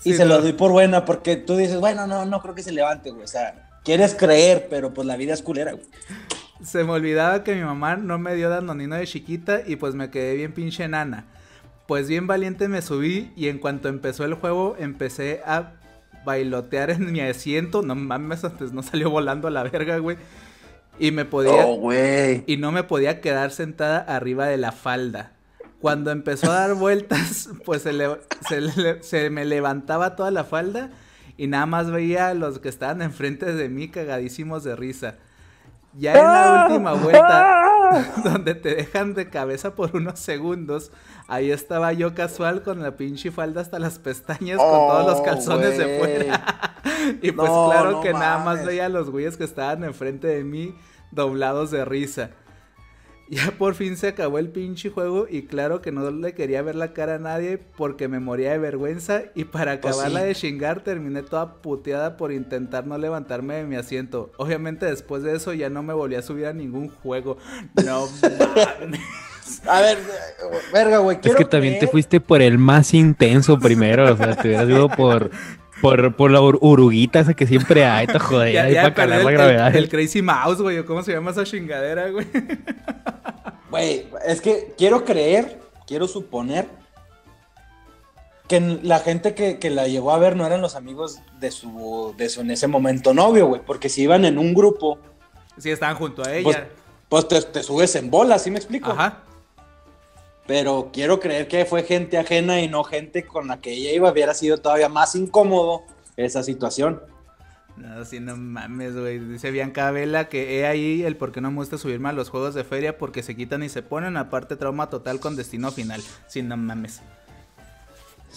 Y 0.04 0.14
se 0.14 0.24
lo 0.24 0.40
doy 0.40 0.52
por 0.54 0.72
buena 0.72 1.04
porque 1.04 1.37
tú 1.37 1.56
dices, 1.56 1.78
bueno, 1.78 2.06
no, 2.06 2.24
no 2.24 2.40
creo 2.40 2.54
que 2.54 2.62
se 2.62 2.72
levante, 2.72 3.11
güey. 3.11 3.24
O 3.24 3.28
sea, 3.28 3.68
quieres 3.85 4.14
creer, 4.14 4.68
pero 4.70 4.94
pues 4.94 5.06
la 5.06 5.16
vida 5.16 5.35
es 5.35 5.42
culera, 5.42 5.72
güey. 5.72 5.85
Se 6.64 6.82
me 6.85 6.92
olvidaba 6.92 7.44
que 7.44 7.54
mi 7.54 7.62
mamá 7.62 7.96
no 7.96 8.18
me 8.18 8.35
dio 8.35 8.48
danonino 8.48 8.96
de 8.96 9.06
chiquita 9.06 9.61
y 9.66 9.76
pues 9.76 9.94
me 9.94 10.11
quedé 10.11 10.35
bien 10.37 10.52
pinche 10.52 10.85
enana. 10.85 11.26
Pues 11.87 12.09
bien 12.09 12.26
valiente 12.26 12.66
me 12.68 12.80
subí 12.80 13.30
y 13.37 13.48
en 13.48 13.59
cuanto 13.59 13.88
empezó 13.88 14.24
el 14.24 14.35
juego 14.35 14.74
empecé 14.78 15.42
a 15.46 15.72
bailotear 16.24 16.90
en 16.90 17.12
mi 17.12 17.20
asiento. 17.20 17.82
No 17.82 17.94
mames, 17.94 18.42
antes 18.44 18.72
no 18.72 18.82
salió 18.82 19.11
volando 19.11 19.46
a 19.48 19.50
la 19.50 19.62
verga, 19.64 19.98
güey. 19.98 20.16
Y 20.98 21.11
me 21.11 21.24
podía... 21.24 21.52
Oh, 21.66 21.92
y 22.46 22.56
no 22.59 22.72
me 22.72 22.82
podía 22.82 23.20
quedar 23.20 23.50
sentada 23.50 23.98
arriba 23.98 24.46
de 24.46 24.56
la 24.56 24.72
falda. 24.72 25.32
Cuando 25.80 26.11
empezó 26.11 26.50
a 26.50 26.61
dar 26.68 26.74
vueltas, 26.74 27.50
pues 27.64 27.82
se, 27.82 27.92
le- 27.92 28.18
se 28.48 28.61
le- 28.61 29.02
se 29.02 29.30
me 29.30 29.44
levantaba 29.44 30.16
toda 30.16 30.30
la 30.30 30.44
falda 30.44 30.90
y 31.37 31.48
nada 31.48 31.66
más 31.66 31.90
veía 31.90 32.28
a 32.28 32.35
los 32.35 32.59
que 32.61 32.68
estaban 32.70 33.02
enfrente 33.02 33.52
de 33.52 33.68
mí 33.68 33.88
cagadísimos 33.88 34.64
de 34.64 34.74
risa. 34.74 35.16
Ya 35.98 36.12
en 36.12 36.24
la 36.24 36.66
última 36.68 36.92
vuelta, 36.94 37.62
donde 38.25 38.55
te 38.55 38.75
dejan 38.75 39.14
de 39.14 39.29
cabeza 39.31 39.75
por 39.75 39.94
unos 39.96 40.18
segundos, 40.18 40.92
ahí 41.29 41.51
estaba 41.51 41.92
yo 41.92 42.14
casual 42.14 42.62
con 42.62 42.83
la 42.83 42.96
pinche 42.96 43.31
falda 43.31 43.61
hasta 43.61 43.79
las 43.79 43.99
pestañas, 43.99 44.59
con 44.59 44.68
todos 44.88 45.07
los 45.07 45.18
Oh, 45.20 45.22
calzones 45.22 45.79
de 45.79 45.99
fuera. 45.99 46.75
y 47.22 47.33
pues 47.33 47.49
No, 47.49 47.68
claro 47.70 47.90
no 47.92 48.01
que 48.01 48.12
nada 48.12 48.38
más 48.44 48.64
veía 48.64 48.87
a 48.87 48.88
los 48.88 49.11
güeyes 49.11 49.37
que 49.37 49.44
estaban 49.44 49.85
enfrente 49.85 50.27
de 50.27 50.44
mí 50.44 50.75
doblados 51.11 51.70
de 51.70 51.85
risa. 51.85 52.31
Ya 53.30 53.50
por 53.58 53.74
fin 53.74 53.96
se 53.96 54.08
acabó 54.08 54.38
el 54.38 54.50
pinche 54.50 54.90
juego 54.90 55.26
y 55.28 55.42
claro 55.42 55.82
que 55.82 55.90
no 55.90 56.08
le 56.10 56.34
quería 56.34 56.62
ver 56.62 56.76
la 56.76 56.92
cara 56.92 57.16
a 57.16 57.18
nadie 57.18 57.58
porque 57.58 58.06
me 58.08 58.20
moría 58.20 58.52
de 58.52 58.58
vergüenza 58.58 59.22
y 59.34 59.44
para 59.44 59.80
Pues 59.80 59.94
acabarla 59.94 60.20
sí. 60.20 60.26
de 60.26 60.34
chingar 60.34 60.82
terminé 60.82 61.22
toda 61.22 61.54
puteada 61.54 62.16
por 62.16 62.32
intentar 62.32 62.86
no 62.86 62.96
levantarme 62.98 63.56
de 63.56 63.64
mi 63.64 63.76
asiento. 63.76 64.30
Obviamente 64.36 64.86
después 64.86 65.22
de 65.22 65.34
eso 65.34 65.52
ya 65.52 65.68
no 65.70 65.82
me 65.82 65.92
volví 65.92 66.14
a 66.14 66.22
subir 66.22 66.46
a 66.46 66.52
ningún 66.52 66.88
juego. 66.88 67.36
No 67.84 68.06
mames. 68.22 69.00
A 69.66 69.80
ver, 69.80 69.98
verga, 70.72 70.98
güey. 70.98 71.18
Es 71.22 71.34
que 71.34 71.44
también 71.44 71.78
te 71.78 71.86
fuiste 71.86 72.20
por 72.20 72.42
el 72.42 72.58
más 72.58 72.94
intenso 72.94 73.58
primero, 73.58 74.12
o 74.12 74.16
sea, 74.16 74.34
te 74.34 74.48
hubieras 74.48 74.68
ido 74.68 74.88
por, 74.88 75.30
por, 75.82 76.14
por 76.16 76.30
la 76.30 76.40
ur- 76.40 76.58
uruguita 76.60 77.20
esa 77.20 77.34
que 77.34 77.46
siempre 77.46 77.84
hay, 77.84 78.06
te 78.06 78.18
joder, 78.18 78.52
Ya, 78.52 78.62
ahí 78.64 78.72
ya 78.74 78.82
para 78.82 78.94
calar 78.94 79.18
el, 79.20 79.24
la 79.24 79.30
el- 79.30 79.36
gravedad. 79.36 79.76
el 79.76 79.88
Crazy 79.88 80.22
Mouse, 80.22 80.60
güey. 80.62 80.78
o 80.78 80.86
¿Cómo 80.86 81.02
se 81.02 81.12
llama 81.12 81.30
esa 81.32 81.44
chingadera, 81.44 82.10
güey? 82.10 82.26
Güey, 83.70 84.06
es 84.24 84.40
que 84.40 84.72
quiero 84.78 85.04
creer, 85.04 85.60
quiero 85.86 86.06
suponer 86.06 86.66
que 88.48 88.60
la 88.60 89.00
gente 89.00 89.34
que, 89.34 89.58
que 89.58 89.70
la 89.70 89.88
llegó 89.88 90.12
a 90.12 90.18
ver 90.18 90.36
no 90.36 90.46
eran 90.46 90.60
los 90.62 90.76
amigos 90.76 91.18
de 91.40 91.50
su, 91.50 92.14
de 92.16 92.28
su 92.28 92.42
en 92.42 92.52
ese 92.52 92.68
momento 92.68 93.12
novio, 93.12 93.48
güey. 93.48 93.60
Porque 93.66 93.88
si 93.88 94.02
iban 94.02 94.24
en 94.24 94.38
un 94.38 94.54
grupo, 94.54 94.98
Sí, 95.58 95.70
estaban 95.70 95.96
junto 95.96 96.22
a 96.22 96.26
pues, 96.26 96.36
ella. 96.56 96.68
pues 97.08 97.26
te, 97.26 97.42
te 97.42 97.62
subes 97.64 97.96
en 97.96 98.08
bola, 98.08 98.38
¿sí 98.38 98.50
me 98.52 98.58
explico? 98.58 98.92
Ajá. 98.92 99.22
Pero 100.46 100.90
quiero 100.92 101.18
creer 101.18 101.48
que 101.48 101.64
fue 101.64 101.82
gente 101.82 102.18
ajena 102.18 102.61
y 102.61 102.68
no 102.68 102.85
gente 102.85 103.24
con 103.26 103.48
la 103.48 103.61
que 103.61 103.72
ella 103.72 103.92
iba. 103.92 104.11
Hubiera 104.12 104.32
sido 104.35 104.59
todavía 104.59 104.88
más 104.88 105.14
incómodo 105.16 105.82
esa 106.16 106.42
situación. 106.42 107.02
No, 107.76 108.04
sí, 108.04 108.20
no 108.20 108.37
mames, 108.37 108.96
güey. 108.96 109.18
Dice 109.18 109.50
Bianca 109.50 109.90
Vela 109.90 110.28
que 110.28 110.59
he 110.61 110.66
ahí 110.66 111.02
el 111.02 111.16
por 111.16 111.32
qué 111.32 111.40
no 111.40 111.50
me 111.50 111.56
gusta 111.56 111.76
subirme 111.78 112.09
a 112.09 112.12
los 112.12 112.30
juegos 112.30 112.54
de 112.54 112.64
feria 112.64 112.96
porque 112.96 113.22
se 113.22 113.35
quitan 113.37 113.62
y 113.62 113.68
se 113.68 113.82
ponen. 113.82 114.16
Aparte, 114.16 114.56
trauma 114.56 114.88
total 114.88 115.20
con 115.20 115.37
destino 115.37 115.70
final. 115.72 116.00
Sí, 116.26 116.42
no 116.42 116.56
mames. 116.56 117.02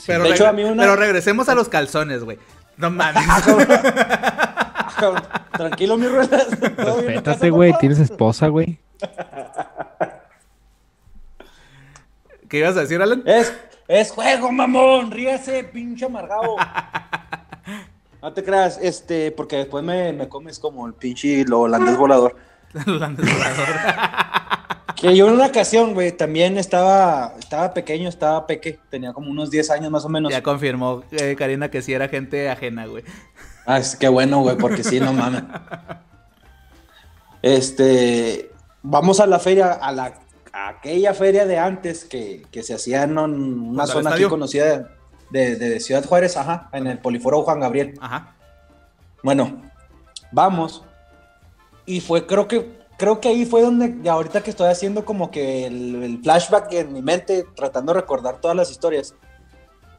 Pero, 0.07 0.23
De 0.23 0.31
hecho, 0.31 0.47
a 0.47 0.51
mí 0.53 0.63
una- 0.63 0.81
pero 0.83 0.95
regresemos 0.95 1.47
a 1.47 1.55
los 1.55 1.69
calzones, 1.69 2.23
güey. 2.23 2.37
No 2.77 2.89
mames. 2.89 3.23
Tranquilo, 5.53 5.97
mi 5.97 6.07
ruedas. 6.07 6.47
¿Todo 6.49 6.57
bien 6.57 6.65
en 6.69 6.75
casa, 6.75 7.03
Respétate, 7.05 7.49
güey, 7.49 7.73
tienes 7.79 7.99
esposa, 7.99 8.47
güey. 8.47 8.79
¿Qué 12.49 12.57
ibas 12.57 12.75
a 12.75 12.81
decir, 12.81 12.99
Alan? 13.01 13.21
Es, 13.25 13.53
es 13.87 14.11
juego, 14.11 14.51
mamón. 14.51 15.11
Ríase, 15.11 15.63
pinche 15.63 16.05
amargado. 16.05 16.55
No 18.21 18.33
te 18.33 18.43
creas, 18.43 18.77
este, 18.81 19.31
porque 19.31 19.55
después 19.55 19.81
me, 19.81 20.11
me 20.11 20.27
comes 20.27 20.59
como 20.59 20.85
el 20.85 20.93
pinche 20.93 21.45
lo 21.45 21.61
holandés 21.61 21.95
volador. 21.95 22.35
Holandés 22.85 23.25
volador. 23.33 23.67
Que 24.95 25.15
yo 25.15 25.29
en 25.29 25.35
una 25.35 25.45
ocasión, 25.45 25.93
güey, 25.93 26.11
también 26.11 26.57
estaba, 26.57 27.33
estaba 27.39 27.73
pequeño, 27.73 28.09
estaba 28.09 28.45
peque, 28.45 28.77
tenía 28.89 29.13
como 29.13 29.31
unos 29.31 29.49
10 29.49 29.69
años 29.69 29.89
más 29.89 30.03
o 30.03 30.09
menos. 30.09 30.29
ya 30.29 30.43
confirmó 30.43 31.03
eh, 31.11 31.37
Karina 31.37 31.71
que 31.71 31.81
sí 31.81 31.93
era 31.93 32.09
gente 32.09 32.49
ajena, 32.49 32.85
güey. 32.85 33.05
Ah, 33.65 33.77
es 33.77 33.95
que 33.95 34.09
bueno, 34.09 34.41
güey, 34.41 34.57
porque 34.57 34.83
sí, 34.83 34.99
no 34.99 35.13
mames. 35.13 35.43
Este, 37.41 38.51
vamos 38.81 39.21
a 39.21 39.25
la 39.25 39.39
feria, 39.39 39.71
a 39.71 39.93
la 39.93 40.15
aquella 40.53 41.13
feria 41.13 41.45
de 41.45 41.57
antes 41.57 42.05
que, 42.05 42.45
que 42.51 42.63
se 42.63 42.73
hacía 42.73 43.03
en 43.03 43.17
un- 43.17 43.69
una 43.69 43.83
zona 43.87 44.09
aquí 44.11 44.23
conocida 44.29 44.89
de, 45.29 45.55
de- 45.55 45.69
de 45.69 45.79
Ciudad 45.79 46.05
Juárez, 46.05 46.37
ajá, 46.37 46.69
en 46.73 46.87
el 46.87 46.99
Poliforo 46.99 47.41
Juan 47.43 47.59
Gabriel. 47.59 47.93
Ajá. 48.01 48.35
Bueno, 49.23 49.61
vamos. 50.31 50.83
Y 51.85 52.01
fue, 52.01 52.25
creo 52.25 52.47
que, 52.47 52.77
creo 52.97 53.19
que 53.19 53.29
ahí 53.29 53.45
fue 53.45 53.61
donde, 53.61 54.09
ahorita 54.09 54.41
que 54.41 54.49
estoy 54.51 54.69
haciendo 54.69 55.05
como 55.05 55.31
que 55.31 55.65
el, 55.65 56.03
el 56.03 56.19
flashback 56.23 56.71
en 56.73 56.93
mi 56.93 57.01
mente, 57.01 57.45
tratando 57.55 57.93
de 57.93 58.01
recordar 58.01 58.39
todas 58.41 58.55
las 58.55 58.71
historias. 58.71 59.15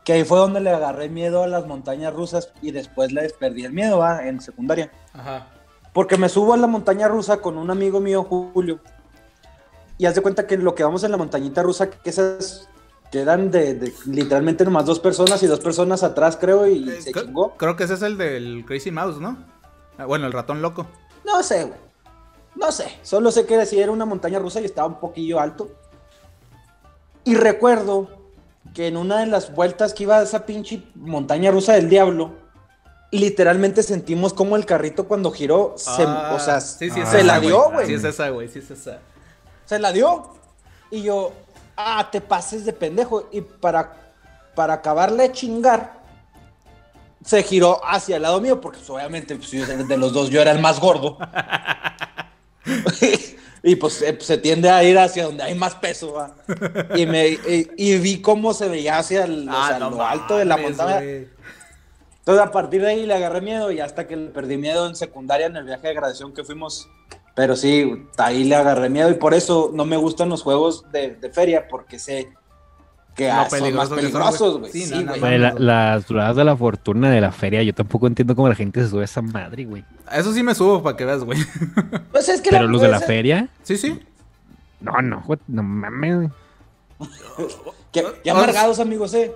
Que 0.05 0.15
ahí 0.15 0.25
fue 0.25 0.39
donde 0.39 0.61
le 0.61 0.71
agarré 0.71 1.09
miedo 1.11 1.43
a 1.43 1.47
las 1.47 1.67
montañas 1.67 2.15
rusas 2.15 2.53
y 2.63 2.71
después 2.71 3.13
les 3.13 3.33
perdí 3.35 3.65
el 3.65 3.73
miedo, 3.73 3.99
¿va? 3.99 4.27
En 4.27 4.41
secundaria. 4.41 4.91
Ajá. 5.13 5.49
Porque 5.93 6.17
me 6.17 6.29
subo 6.29 6.55
a 6.55 6.57
la 6.57 6.67
montaña 6.67 7.07
rusa 7.09 7.37
con 7.39 7.59
un 7.59 7.71
amigo 7.71 8.01
mío, 8.01 8.23
Julio. 8.25 8.81
Y 10.01 10.07
haz 10.07 10.15
de 10.15 10.23
cuenta 10.23 10.47
que 10.47 10.57
lo 10.57 10.75
que 10.75 10.83
vamos 10.83 11.05
en 11.05 11.11
la 11.11 11.19
montañita 11.19 11.63
rusa, 11.63 11.91
que 11.91 12.09
esas 12.09 12.71
quedan 13.13 13.51
de, 13.51 13.75
de 13.75 13.93
literalmente 14.07 14.65
nomás 14.65 14.87
dos 14.87 14.99
personas 14.99 15.43
y 15.43 15.47
dos 15.47 15.61
personas 15.61 16.03
atrás, 16.03 16.39
creo, 16.41 16.67
y 16.67 16.89
se 17.03 17.13
Creo- 17.13 17.25
chingó. 17.27 17.55
Creo 17.59 17.77
que 17.77 17.85
ese 17.85 17.93
es 17.93 18.01
el 18.03 18.17
del 18.17 18.65
Crazy 18.67 18.91
Mouse, 18.91 19.21
¿no? 19.21 19.37
Ah, 19.99 20.07
Bueno, 20.07 20.27
el 20.27 20.33
ratón 20.33 20.63
loco. 20.63 20.87
No 21.23 21.43
sé, 21.43 21.65
güey. 21.65 21.79
No 22.57 22.73
sé. 22.73 22.87
Solo 23.03 23.31
sé 23.31 23.45
que 23.45 23.67
sí 23.67 23.79
era 23.79 23.93
una 23.93 24.07
montaña 24.07 24.39
rusa 24.39 24.63
y 24.63 24.65
estaba 24.65 24.89
un 24.89 24.99
poquillo 25.01 25.39
alto. 25.39 25.69
Y 27.25 27.35
recuerdo 27.35 28.09
que 28.73 28.87
en 28.87 28.97
una 28.97 29.19
de 29.21 29.27
las 29.27 29.55
vueltas 29.55 29.93
que 29.93 30.05
iba 30.05 30.17
a 30.19 30.23
esa 30.23 30.47
pinche 30.47 30.83
montaña 30.95 31.51
rusa 31.51 31.75
del 31.75 31.91
diablo, 31.91 32.33
literalmente 33.11 33.83
sentimos 33.83 34.33
como 34.33 34.57
el 34.57 34.65
carrito 34.65 35.07
cuando 35.07 35.31
giró, 35.31 35.75
se, 35.77 36.05
Ah, 36.07 36.33
o 36.35 36.41
sea, 36.41 36.63
sí, 36.63 36.89
sí, 36.91 37.01
es 37.01 37.09
se 37.11 37.23
la 37.23 37.39
dio, 37.39 37.71
güey. 37.71 37.87
Sí, 37.87 37.93
es 37.95 38.05
esa, 38.05 38.31
güey. 38.31 38.49
Sí, 38.49 38.61
es 38.61 38.71
esa. 38.71 39.01
Se 39.71 39.79
la 39.79 39.93
dio. 39.93 40.33
Y 40.91 41.03
yo, 41.03 41.33
ah, 41.77 42.09
te 42.11 42.21
pases 42.21 42.65
de 42.65 42.73
pendejo. 42.73 43.29
Y 43.31 43.41
para, 43.41 44.13
para 44.57 44.75
acabarle 44.75 45.23
de 45.29 45.33
chingar, 45.33 45.93
se 47.25 47.41
giró 47.45 47.81
hacia 47.85 48.17
el 48.17 48.23
lado 48.23 48.41
mío, 48.41 48.61
porque 48.61 48.79
pues, 48.79 48.91
obviamente 48.91 49.37
pues, 49.37 49.49
yo- 49.53 49.65
de 49.65 49.97
los 49.97 50.13
dos 50.13 50.29
yo 50.29 50.43
era 50.43 50.51
el 50.51 50.59
más 50.59 50.81
gordo. 50.81 51.19
y 53.63 53.77
pues 53.77 53.93
se, 53.93 54.21
se 54.21 54.39
tiende 54.39 54.69
a 54.71 54.83
ir 54.83 54.99
hacia 54.99 55.27
donde 55.27 55.45
hay 55.45 55.55
más 55.55 55.77
peso. 55.77 56.15
¿va? 56.15 56.35
Y, 56.97 57.07
me, 57.07 57.29
y, 57.29 57.71
y 57.77 57.99
vi 57.99 58.21
cómo 58.21 58.53
se 58.53 58.69
veía 58.69 58.99
hacia 58.99 59.23
el, 59.25 59.49
o 59.49 59.53
sea, 59.53 59.77
Ah, 59.77 59.79
no 59.79 59.91
lo 59.91 60.05
alto 60.05 60.37
de 60.37 60.47
la 60.47 60.57
montaña. 60.57 61.01
Entonces 61.01 62.45
a 62.45 62.51
partir 62.51 62.83
de 62.83 62.89
ahí 62.89 63.07
le 63.07 63.15
agarré 63.15 63.41
miedo 63.41 63.71
y 63.71 63.79
hasta 63.79 64.09
que 64.09 64.17
le 64.17 64.31
perdí 64.31 64.57
miedo 64.57 64.89
en 64.89 64.97
secundaria 64.97 65.47
en 65.47 65.57
el 65.57 65.63
viaje 65.65 65.87
de 65.87 65.95
graduación 65.95 66.35
que 66.35 66.43
fuimos. 66.43 66.89
Pero 67.41 67.57
sí, 67.57 68.07
ahí 68.19 68.45
le 68.45 68.55
agarré 68.55 68.91
miedo 68.91 69.09
y 69.09 69.15
por 69.15 69.33
eso 69.33 69.71
no 69.73 69.87
me 69.87 69.97
gustan 69.97 70.29
los 70.29 70.43
juegos 70.43 70.85
de, 70.93 71.15
de 71.17 71.31
feria 71.31 71.69
porque 71.69 71.99
sé 71.99 72.29
que 73.17 73.31
ah, 73.31 73.49
son 73.49 73.73
más 73.73 73.89
peligrosos, 73.89 74.59
güey. 74.59 74.71
Sí, 74.71 74.85
Sí, 74.85 75.03
no, 75.03 75.17
no, 75.17 75.27
la- 75.39 75.55
las 75.55 76.07
duradas 76.07 76.37
de 76.37 76.45
la 76.45 76.55
fortuna 76.55 77.11
de 77.11 77.19
la 77.23 77.33
feria, 77.33 77.63
yo 77.63 77.73
tampoco 77.73 78.07
entiendo 78.07 78.37
cómo 78.37 78.47
la 78.47 78.55
gente 78.55 78.83
se 78.83 78.91
sube 78.91 79.01
a 79.01 79.05
esa 79.07 79.23
madre, 79.23 79.65
güey. 79.65 79.87
A 80.07 80.19
Eso 80.19 80.35
sí 80.35 80.43
me 80.43 80.55
subo 80.55 80.83
para 80.83 80.99
que 80.99 81.07
veas, 81.07 81.25
güey. 81.25 81.39
Pues 82.13 82.29
es 82.29 82.43
que 82.43 82.51
Pero 82.51 82.67
los 82.69 82.83
de 82.83 82.89
la 82.89 83.01
feria, 83.01 83.49
Sí, 83.63 83.79
sí. 83.79 83.99
no, 84.83 85.01
no, 85.01 85.23
güey, 85.23 85.39
no 85.49 85.63
mames, 85.63 86.17
güey. 86.17 86.29
Que, 87.91 88.05
que 88.23 88.31
amargados, 88.31 88.81
amigos, 88.81 89.15
eh. 89.15 89.33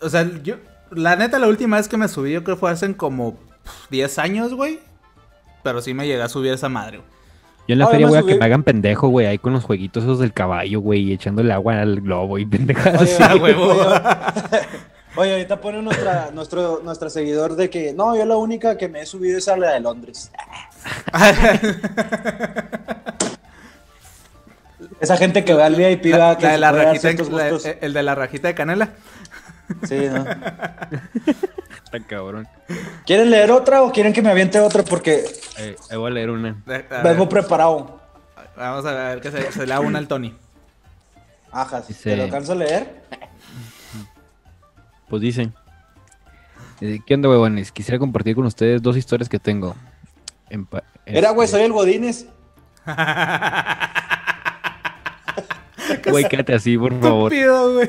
O 0.00 0.08
sea, 0.08 0.30
yo. 0.44 0.54
La 0.92 1.16
neta, 1.16 1.40
la 1.40 1.48
última 1.48 1.76
vez 1.76 1.88
que 1.88 1.96
me 1.96 2.06
subí, 2.06 2.30
yo 2.30 2.44
creo 2.44 2.54
que 2.54 2.60
fue 2.60 2.70
hace 2.70 2.96
como 2.96 3.32
pf, 3.34 3.88
10 3.90 4.18
años, 4.20 4.54
güey. 4.54 4.78
Pero 5.64 5.82
sí 5.82 5.92
me 5.92 6.06
llegué 6.06 6.22
a 6.22 6.28
subir 6.28 6.52
esa 6.52 6.68
madre, 6.68 6.98
güey. 6.98 7.17
Yo 7.68 7.74
en 7.74 7.78
la 7.80 7.84
Ah, 7.84 7.88
feria 7.90 8.08
a 8.18 8.22
que 8.24 8.34
me 8.34 8.44
hagan 8.44 8.62
pendejo, 8.64 9.06
güey, 9.08 9.26
ahí 9.26 9.38
con 9.38 9.52
los 9.52 9.62
jueguitos 9.62 10.02
esos 10.02 10.18
del 10.18 10.32
caballo, 10.32 10.80
güey, 10.80 11.02
y 11.02 11.12
echándole 11.12 11.52
agua 11.52 11.80
al 11.80 12.00
globo 12.00 12.38
y 12.38 12.46
pendejadas. 12.46 13.02
Oye, 13.02 13.16
así. 13.20 13.38
Huevo. 13.38 13.66
oye, 13.72 14.00
oye, 15.16 15.32
ahorita 15.32 15.60
pone 15.60 15.82
nuestra, 15.82 16.30
nuestro, 16.32 16.80
nuestra 16.82 17.10
seguidor 17.10 17.54
de 17.56 17.68
que 17.70 17.92
no, 17.92 18.16
yo 18.16 18.24
la 18.24 18.36
única 18.38 18.76
que 18.78 18.88
me 18.88 19.02
he 19.02 19.06
subido 19.06 19.36
es 19.38 19.46
a 19.48 19.56
la 19.58 19.72
de 19.72 19.80
Londres. 19.80 20.32
Esa 25.00 25.16
gente 25.16 25.44
que 25.44 25.54
va 25.54 25.66
al 25.66 25.76
VIP 25.76 26.12
va 26.14 26.18
La, 26.30 26.38
que 26.38 26.46
la 26.46 26.50
de 26.50 26.54
se 26.56 26.60
la 26.60 26.72
rajita, 26.72 27.12
la- 27.30 27.50
gustos. 27.50 27.72
el 27.80 27.92
de 27.92 28.02
la 28.02 28.14
rajita 28.14 28.48
de 28.48 28.54
canela. 28.54 28.88
Sí, 29.86 29.96
¿no? 30.10 30.24
Está 31.90 32.06
cabrón. 32.06 32.46
¿Quieren 33.06 33.30
leer 33.30 33.50
otra 33.50 33.82
o 33.82 33.90
quieren 33.92 34.12
que 34.12 34.20
me 34.20 34.30
aviente 34.30 34.60
otra? 34.60 34.82
Porque 34.82 35.24
Eh, 35.58 35.76
ahí 35.90 35.96
voy 35.96 36.10
a 36.10 36.14
leer 36.14 36.30
una. 36.30 36.50
A 36.90 37.02
vengo 37.02 37.24
ver, 37.24 37.28
preparado. 37.28 38.00
vamos 38.56 38.84
a 38.84 38.92
ver 38.92 39.20
que 39.22 39.30
se, 39.30 39.50
se 39.52 39.60
le 39.60 39.72
da 39.72 39.80
una 39.80 39.98
al 39.98 40.06
Tony. 40.08 40.36
Ajas, 41.50 41.88
Dice- 41.88 42.10
¿te 42.10 42.16
lo 42.16 42.24
alcanzo 42.24 42.52
a 42.52 42.56
leer? 42.56 43.02
Pues 45.08 45.22
dicen. 45.22 45.54
eh, 46.82 46.98
¿Qué 47.06 47.14
onda, 47.14 47.30
huevones? 47.30 47.72
Quisiera 47.72 47.98
compartir 47.98 48.34
con 48.34 48.44
ustedes 48.44 48.82
dos 48.82 48.96
historias 48.98 49.28
que 49.30 49.38
tengo. 49.38 49.74
En 50.50 50.66
pa- 50.66 50.82
Era, 51.06 51.30
güey, 51.30 51.46
este, 51.46 51.56
soy 51.56 51.64
el 51.66 51.72
Godínez. 51.72 52.26
Güey, 56.10 56.28
quédate 56.28 56.54
así, 56.54 56.76
por 56.76 56.98
favor. 57.00 57.32
Estúpido, 57.32 57.74
güey. 57.74 57.88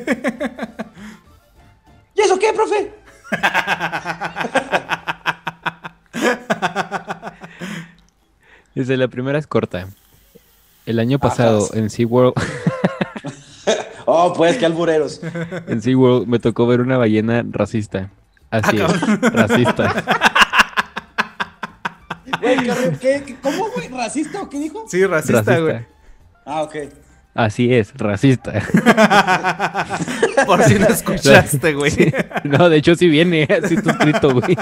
¿Y 2.15 2.21
eso 2.21 2.39
qué, 2.39 2.53
profe? 2.53 2.93
Dice, 8.75 8.97
la 8.97 9.07
primera 9.07 9.39
es 9.39 9.47
corta. 9.47 9.87
El 10.85 10.99
año 10.99 11.17
pasado 11.19 11.65
Ajas. 11.65 11.75
en 11.75 11.89
SeaWorld, 11.89 12.33
Oh, 14.05 14.33
pues, 14.33 14.57
qué 14.57 14.65
albureros. 14.65 15.19
en 15.67 15.81
SeaWorld 15.81 16.27
me 16.27 16.39
tocó 16.39 16.65
ver 16.65 16.81
una 16.81 16.97
ballena 16.97 17.43
racista. 17.49 18.09
Así 18.49 18.79
Ah, 18.81 18.87
es, 18.87 19.21
racista. 19.33 19.93
Güey, 22.41 22.57
¿qué, 22.57 22.73
qué- 22.99 23.23
qué- 23.27 23.35
cómo, 23.41 23.69
güey? 23.75 23.89
¿Racista 23.89 24.41
o 24.41 24.49
qué 24.49 24.57
dijo? 24.59 24.85
Sí, 24.87 25.05
racista, 25.05 25.41
Racista. 25.43 25.59
güey. 25.59 25.85
Ah, 26.45 26.63
ok. 26.63 26.75
Así 27.35 27.73
es, 27.73 27.93
racista. 27.95 28.53
Por 30.45 30.63
si 30.63 30.79
no 30.79 30.87
escuchaste, 30.87 31.73
güey. 31.73 31.91
Sí. 31.91 32.11
No, 32.43 32.69
de 32.69 32.77
hecho 32.77 32.95
sí 32.95 33.07
viene, 33.07 33.43
así 33.63 33.75
está 33.75 33.91
escrito, 33.91 34.33
güey. 34.33 34.57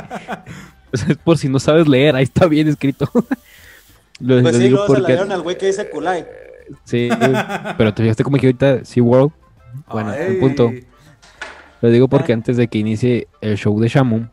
O 0.91 0.97
sea, 0.97 1.09
es 1.09 1.17
por 1.17 1.37
si 1.37 1.49
no 1.49 1.59
sabes 1.59 1.87
leer, 1.87 2.15
ahí 2.15 2.23
está 2.23 2.47
bien 2.47 2.67
escrito. 2.67 3.09
Lo, 4.19 4.41
Pues 4.41 4.43
lo 4.43 4.51
sí, 4.53 4.59
digo 4.59 4.77
luego 4.77 4.87
se 4.87 4.93
la 4.93 4.99
porque... 4.99 5.13
dieron 5.13 5.31
al 5.31 5.41
güey 5.41 5.57
que 5.57 5.67
dice 5.67 5.89
Kulai. 5.89 6.25
Sí, 6.85 7.07
pero 7.77 7.93
te 7.93 8.01
fijaste 8.01 8.23
como 8.23 8.37
que 8.37 8.47
ahorita 8.47 8.83
SeaWorld. 8.83 9.31
Bueno, 9.91 10.09
Ay. 10.09 10.33
un 10.33 10.39
punto. 10.39 10.71
Lo 11.81 11.89
digo 11.91 12.07
porque 12.07 12.33
antes 12.33 12.57
de 12.57 12.67
que 12.67 12.79
inicie 12.79 13.27
el 13.41 13.57
show 13.57 13.79
de 13.79 13.87
Shamu, 13.87 14.25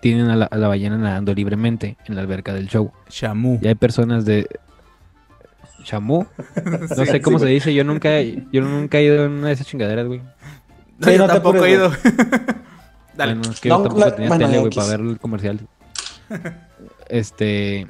tienen 0.00 0.30
a 0.30 0.36
la, 0.36 0.46
a 0.46 0.56
la 0.56 0.68
ballena 0.68 0.96
nadando 0.96 1.34
libremente 1.34 1.98
en 2.06 2.16
la 2.16 2.22
alberca 2.22 2.54
del 2.54 2.68
show. 2.68 2.90
Shamu. 3.10 3.58
Y 3.60 3.68
hay 3.68 3.74
personas 3.74 4.24
de... 4.24 4.48
¿Shamu? 5.84 6.24
No 6.96 7.04
sé 7.06 7.20
cómo 7.22 7.38
se 7.38 7.46
dice, 7.46 7.72
yo 7.74 7.84
nunca, 7.84 8.20
yo 8.22 8.62
nunca 8.62 8.98
he 8.98 9.04
ido 9.04 9.24
en 9.24 9.32
una 9.32 9.48
de 9.48 9.52
esas 9.54 9.66
chingaderas, 9.66 10.06
güey. 10.06 10.20
No, 10.20 11.06
Sí, 11.06 11.12
yo 11.12 11.18
no 11.18 11.26
te 11.26 11.32
tampoco 11.34 11.64
he 11.64 11.70
ido. 11.72 11.90
Dale. 13.16 13.34
Bueno, 13.34 13.50
es 13.52 13.60
que 13.60 13.68
No, 13.68 13.76
yo 13.78 13.82
tampoco 13.84 14.00
la- 14.04 14.14
tenía 14.14 14.28
bueno, 14.28 14.46
tele, 14.46 14.58
güey, 14.60 14.72
para 14.72 14.88
ver 14.88 15.00
el 15.00 15.18
comercial. 15.18 15.60
Este, 17.08 17.86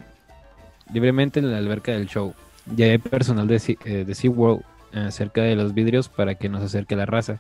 libremente 0.93 1.41
en 1.41 1.51
la 1.51 1.59
alberca 1.59 1.93
del 1.93 2.07
show. 2.07 2.35
Ya 2.75 2.87
hay 2.87 2.99
personal 2.99 3.47
de, 3.47 3.59
Sea- 3.59 3.77
eh, 3.85 4.05
de 4.07 4.15
SeaWorld 4.15 4.63
eh, 4.93 5.09
cerca 5.11 5.43
de 5.43 5.57
los 5.57 5.75
vidrios 5.75 6.09
para 6.09 6.35
que 6.37 6.49
no 6.49 6.59
se 6.61 6.67
acerque 6.67 6.97
la 6.97 7.07
raza. 7.07 7.39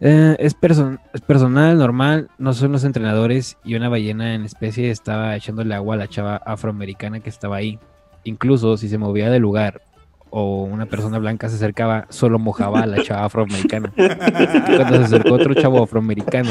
Eh, 0.00 0.36
es, 0.38 0.56
person- 0.58 0.98
es 1.12 1.20
personal, 1.20 1.78
normal, 1.78 2.28
no 2.38 2.52
son 2.52 2.72
los 2.72 2.84
entrenadores 2.84 3.56
y 3.64 3.74
una 3.74 3.88
ballena 3.88 4.34
en 4.34 4.44
especie 4.44 4.90
estaba 4.90 5.36
echándole 5.36 5.74
agua 5.74 5.94
a 5.94 5.98
la 5.98 6.08
chava 6.08 6.36
afroamericana 6.36 7.20
que 7.20 7.30
estaba 7.30 7.56
ahí. 7.56 7.78
Incluso 8.24 8.76
si 8.76 8.88
se 8.88 8.98
movía 8.98 9.30
del 9.30 9.42
lugar 9.42 9.82
o 10.36 10.64
una 10.64 10.86
persona 10.86 11.18
blanca 11.18 11.48
se 11.48 11.54
acercaba, 11.56 12.06
solo 12.08 12.38
mojaba 12.40 12.80
a 12.80 12.86
la 12.86 13.02
chava 13.04 13.24
afroamericana. 13.26 13.92
Cuando 13.96 14.96
se 14.98 15.04
acercó 15.04 15.34
otro 15.34 15.54
chavo 15.54 15.82
afroamericano, 15.84 16.50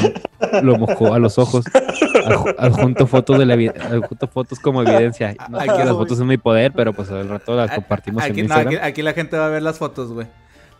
lo 0.62 0.78
mojó 0.78 1.12
a 1.12 1.18
los 1.18 1.36
ojos, 1.38 1.66
adju- 1.66 2.54
adjunto 2.58 3.06
fotos 3.06 3.38
de 3.38 3.44
la 3.44 3.54
adjunto 3.54 4.26
fotos 4.28 4.58
como 4.58 4.80
evidencia. 4.82 5.34
No 5.50 5.60
sé 5.60 5.68
Aquí- 5.68 5.78
que 5.78 5.84
las 5.84 5.94
fotos 5.94 6.16
son 6.16 6.28
mi 6.28 6.38
poder, 6.38 6.72
pero 6.72 6.94
pues 6.94 7.10
al 7.10 7.28
rato 7.28 7.54
las 7.56 7.72
compartimos 7.72 8.24
en 8.24 8.30
Aquí, 8.32 8.40
no, 8.40 8.44
Instagram. 8.46 8.74
aquí, 8.74 8.76
aquí 8.86 9.02
la 9.02 9.12
gente 9.12 9.36
va 9.36 9.46
a 9.46 9.50
ver 9.50 9.62
las 9.62 9.76
fotos, 9.78 10.12
güey. 10.12 10.28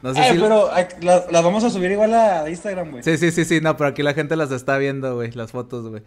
No 0.01 0.14
sé 0.14 0.20
Eh, 0.20 0.32
si. 0.32 0.38
pero 0.38 0.70
las, 1.03 1.30
las 1.30 1.45
vamos 1.45 1.62
a 1.64 1.70
subir 1.70 1.90
igual 1.90 2.14
a 2.14 2.49
Instagram, 2.49 2.90
güey. 2.90 3.03
Sí, 3.03 3.18
sí, 3.18 3.30
sí, 3.32 3.45
sí, 3.45 3.61
no, 3.61 3.76
pero 3.76 3.88
aquí 3.90 4.03
la 4.03 4.14
gente 4.14 4.34
las 4.36 4.51
está 4.51 4.78
viendo, 4.78 5.14
güey, 5.16 5.30
las 5.32 5.51
fotos, 5.53 5.88
güey. 5.90 6.03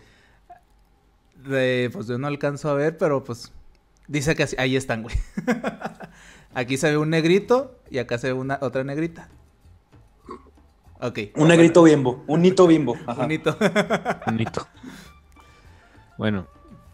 De, 1.47 1.89
pues 1.93 2.07
yo 2.07 2.17
no 2.17 2.27
alcanzo 2.27 2.69
a 2.69 2.73
ver, 2.73 2.97
pero 2.97 3.23
pues 3.23 3.53
dice 4.07 4.35
que 4.35 4.43
así- 4.43 4.55
ahí 4.59 4.75
están, 4.75 5.03
güey. 5.03 5.15
aquí 6.53 6.77
se 6.77 6.89
ve 6.91 6.97
un 6.97 7.09
negrito 7.09 7.79
y 7.89 7.97
acá 7.99 8.17
se 8.17 8.27
ve 8.27 8.33
una 8.33 8.57
otra 8.61 8.83
negrita. 8.83 9.29
Ok. 10.99 11.19
Un 11.35 11.47
negrito 11.49 11.83
bimbo, 11.83 12.23
un 12.27 12.43
hito 12.43 12.65
bimbo. 12.67 12.95
Ajá. 13.05 13.21
Bonito. 13.21 13.55
Bonito. 14.25 14.67
Bueno, 16.17 16.47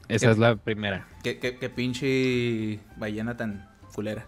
esa 0.09 0.26
¿Qué? 0.28 0.32
es 0.34 0.38
la 0.38 0.55
primera. 0.57 1.07
qué, 1.24 1.39
qué, 1.39 1.57
qué 1.57 1.70
pinche 1.70 2.80
ballena 2.97 3.38
tan 3.38 3.70
culera. 3.95 4.26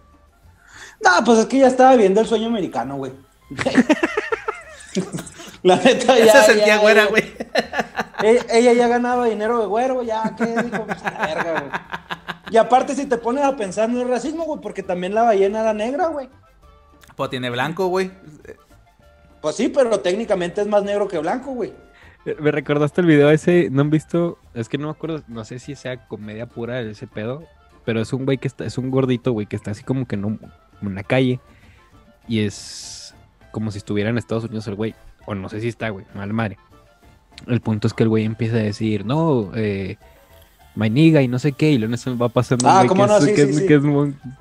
No, 1.03 1.11
pues 1.25 1.39
es 1.39 1.45
que 1.47 1.59
ya 1.59 1.67
estaba 1.67 1.95
viendo 1.97 2.21
el 2.21 2.27
sueño 2.27 2.47
americano, 2.47 2.95
güey. 2.95 3.11
La 5.63 5.75
neta, 5.77 6.17
ya. 6.17 6.25
Ya 6.25 6.33
se 6.43 6.45
sentía 6.53 6.67
ya- 6.75 6.77
güera, 6.77 7.05
güey. 7.07 7.23
Ella, 8.23 8.45
ella 8.51 8.73
ya 8.73 8.88
ganaba 8.88 9.25
dinero 9.25 9.59
de 9.59 9.65
güero, 9.65 10.03
ya, 10.03 10.33
¿qué 10.38 10.45
dijo? 10.45 10.86
Pues, 10.86 11.03
la 11.03 11.25
verga, 11.27 11.51
güey. 11.59 11.71
Y 12.52 12.58
aparte, 12.58 12.96
si 12.96 13.06
te 13.06 13.18
pones 13.18 13.43
a 13.43 13.56
pensar, 13.56 13.89
no 13.89 14.02
es 14.02 14.08
racismo, 14.08 14.46
güey, 14.46 14.62
porque 14.62 14.84
también 14.84 15.16
la 15.16 15.24
ballena 15.24 15.62
era 15.62 15.74
negra, 15.74 16.08
güey. 16.08 16.30
Pues 17.16 17.30
tiene 17.30 17.50
blanco, 17.50 17.88
güey. 17.88 18.12
Pues 19.41 19.56
sí, 19.56 19.70
pero 19.70 20.00
técnicamente 20.00 20.62
es 20.62 20.68
más 20.68 20.84
negro 20.84 21.08
que 21.08 21.18
blanco, 21.20 21.52
güey. 21.52 21.74
Eh, 22.26 22.36
Me 22.39 22.52
recordaste 22.52 23.02
el 23.02 23.08
video 23.08 23.30
ese, 23.30 23.70
¿no 23.72 23.82
han 23.82 23.89
visto? 23.89 24.38
Es 24.54 24.70
que 24.70 24.78
no 24.78 24.88
me 24.88 24.91
acuerdo, 24.91 25.22
no 25.28 25.46
sé 25.46 25.60
si 25.60 25.76
sea 25.76 26.08
comedia 26.08 26.48
pura 26.48 26.80
ese 26.82 27.08
pedo, 27.08 27.43
pero 27.86 28.02
es 28.02 28.12
un 28.14 28.26
güey 28.26 28.38
que 28.38 28.48
está, 28.48 28.66
es 28.66 28.78
un 28.78 28.89
gordito, 28.91 29.32
güey, 29.32 29.46
que 29.48 29.56
está 29.56 29.72
así 29.72 29.84
como 29.84 30.08
que 30.08 30.16
en, 30.16 30.26
un- 30.26 30.52
en 30.82 30.96
la 30.96 31.04
calle 31.04 31.39
y 32.28 32.39
es 32.39 33.14
como 33.52 33.72
si 33.72 33.78
estuviera 33.78 34.10
en 34.10 34.18
Estados 34.18 34.46
Unidos 34.46 34.68
el 34.68 34.76
güey, 34.76 34.96
o 35.28 35.36
no 35.36 35.48
sé 35.50 35.62
si 35.62 35.68
está, 35.68 35.89
güey, 35.89 36.06
mal 36.16 36.34
madre. 36.34 36.58
El 37.48 37.62
punto 37.62 37.88
es 37.88 37.93
que 37.93 38.04
el 38.04 38.10
güey 38.10 38.26
empieza 38.26 38.56
a 38.56 38.60
decir, 38.60 39.06
no, 39.06 39.52
eh, 39.56 39.98
my 40.76 40.89
nigga 40.89 41.21
y 41.21 41.28
no 41.28 41.39
sé 41.39 41.53
qué, 41.53 41.71
y 41.71 41.78
luego 41.78 41.95
se 41.97 42.13
va 42.13 42.30
pasando 42.30 42.67
Ah, 42.69 42.84
¿cómo 42.88 43.03
que, 43.03 43.11
no? 43.11 43.17
es, 43.17 43.23
Sí, 43.23 43.30
que, 43.34 43.43
sí, 43.45 43.49
es, 43.49 43.57
sí. 43.57 43.67
que 43.67 43.73
es 43.76 43.82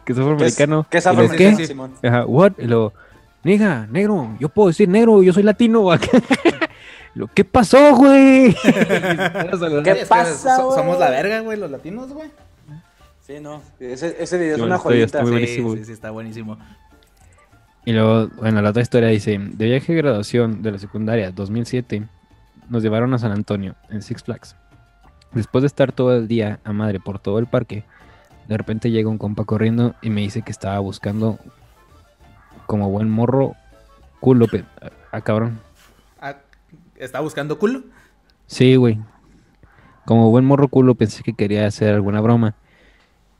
que 0.04 0.12
es 0.12 0.18
afroamericano. 0.18 0.86
Que 0.90 0.98
es 0.98 1.06
¿qué? 1.32 1.66
Simón. 1.66 1.92
Ajá, 2.02 2.26
what? 2.26 2.52
Y 2.58 2.66
luego, 2.66 2.92
nigga, 3.42 3.86
negro, 3.90 4.36
yo 4.40 4.48
puedo 4.48 4.68
decir 4.68 4.88
negro, 4.88 5.22
yo 5.22 5.32
soy 5.32 5.42
latino. 5.42 5.88
Lo, 7.14 7.28
¿Qué 7.28 7.44
pasó, 7.44 7.94
güey? 7.94 8.54
¿Qué 9.84 9.90
Es 9.92 10.08
pasa, 10.08 10.60
güey? 10.60 10.76
Somos 10.76 10.98
la 10.98 11.10
verga, 11.10 11.40
güey, 11.40 11.58
los 11.58 11.70
latinos, 11.70 12.12
güey. 12.12 12.28
Sí, 13.20 13.34
no. 13.40 13.62
Ese, 13.78 14.16
ese 14.18 14.36
video 14.36 14.54
es 14.54 14.58
Yo 14.58 14.66
una 14.66 14.78
joyita. 14.78 15.24
Sí, 15.24 15.30
buenísimo. 15.30 15.76
sí, 15.76 15.84
sí, 15.84 15.92
está 15.92 16.10
buenísimo. 16.10 16.58
Y 17.84 17.92
luego, 17.92 18.28
bueno, 18.36 18.60
la 18.62 18.70
otra 18.70 18.82
historia 18.82 19.08
dice, 19.08 19.38
de 19.38 19.64
viaje 19.66 19.92
de 19.92 19.98
graduación 20.02 20.62
de 20.62 20.72
la 20.72 20.78
secundaria 20.78 21.30
2007, 21.30 22.02
nos 22.68 22.82
llevaron 22.82 23.12
a 23.14 23.18
San 23.18 23.30
Antonio, 23.32 23.76
en 23.90 24.02
Six 24.02 24.24
Flags. 24.24 24.56
Después 25.34 25.62
de 25.62 25.66
estar 25.66 25.92
todo 25.92 26.16
el 26.16 26.28
día 26.28 26.60
a 26.64 26.72
madre 26.72 27.00
por 27.00 27.18
todo 27.18 27.38
el 27.38 27.46
parque, 27.46 27.84
de 28.48 28.56
repente 28.56 28.90
llega 28.90 29.08
un 29.08 29.18
compa 29.18 29.44
corriendo 29.44 29.94
y 30.00 30.10
me 30.10 30.20
dice 30.20 30.42
que 30.42 30.52
estaba 30.52 30.78
buscando 30.78 31.38
como 32.66 32.88
buen 32.90 33.10
morro 33.10 33.54
culo, 34.20 34.46
ah, 35.12 35.20
cabrón. 35.20 35.60
Ah, 36.20 36.36
¿Está 36.96 37.20
buscando 37.20 37.58
culo? 37.58 37.82
Sí, 38.46 38.76
güey. 38.76 38.98
Como 40.04 40.30
buen 40.30 40.44
morro 40.44 40.68
culo 40.68 40.94
pensé 40.94 41.22
que 41.22 41.34
quería 41.34 41.66
hacer 41.66 41.94
alguna 41.94 42.20
broma 42.20 42.54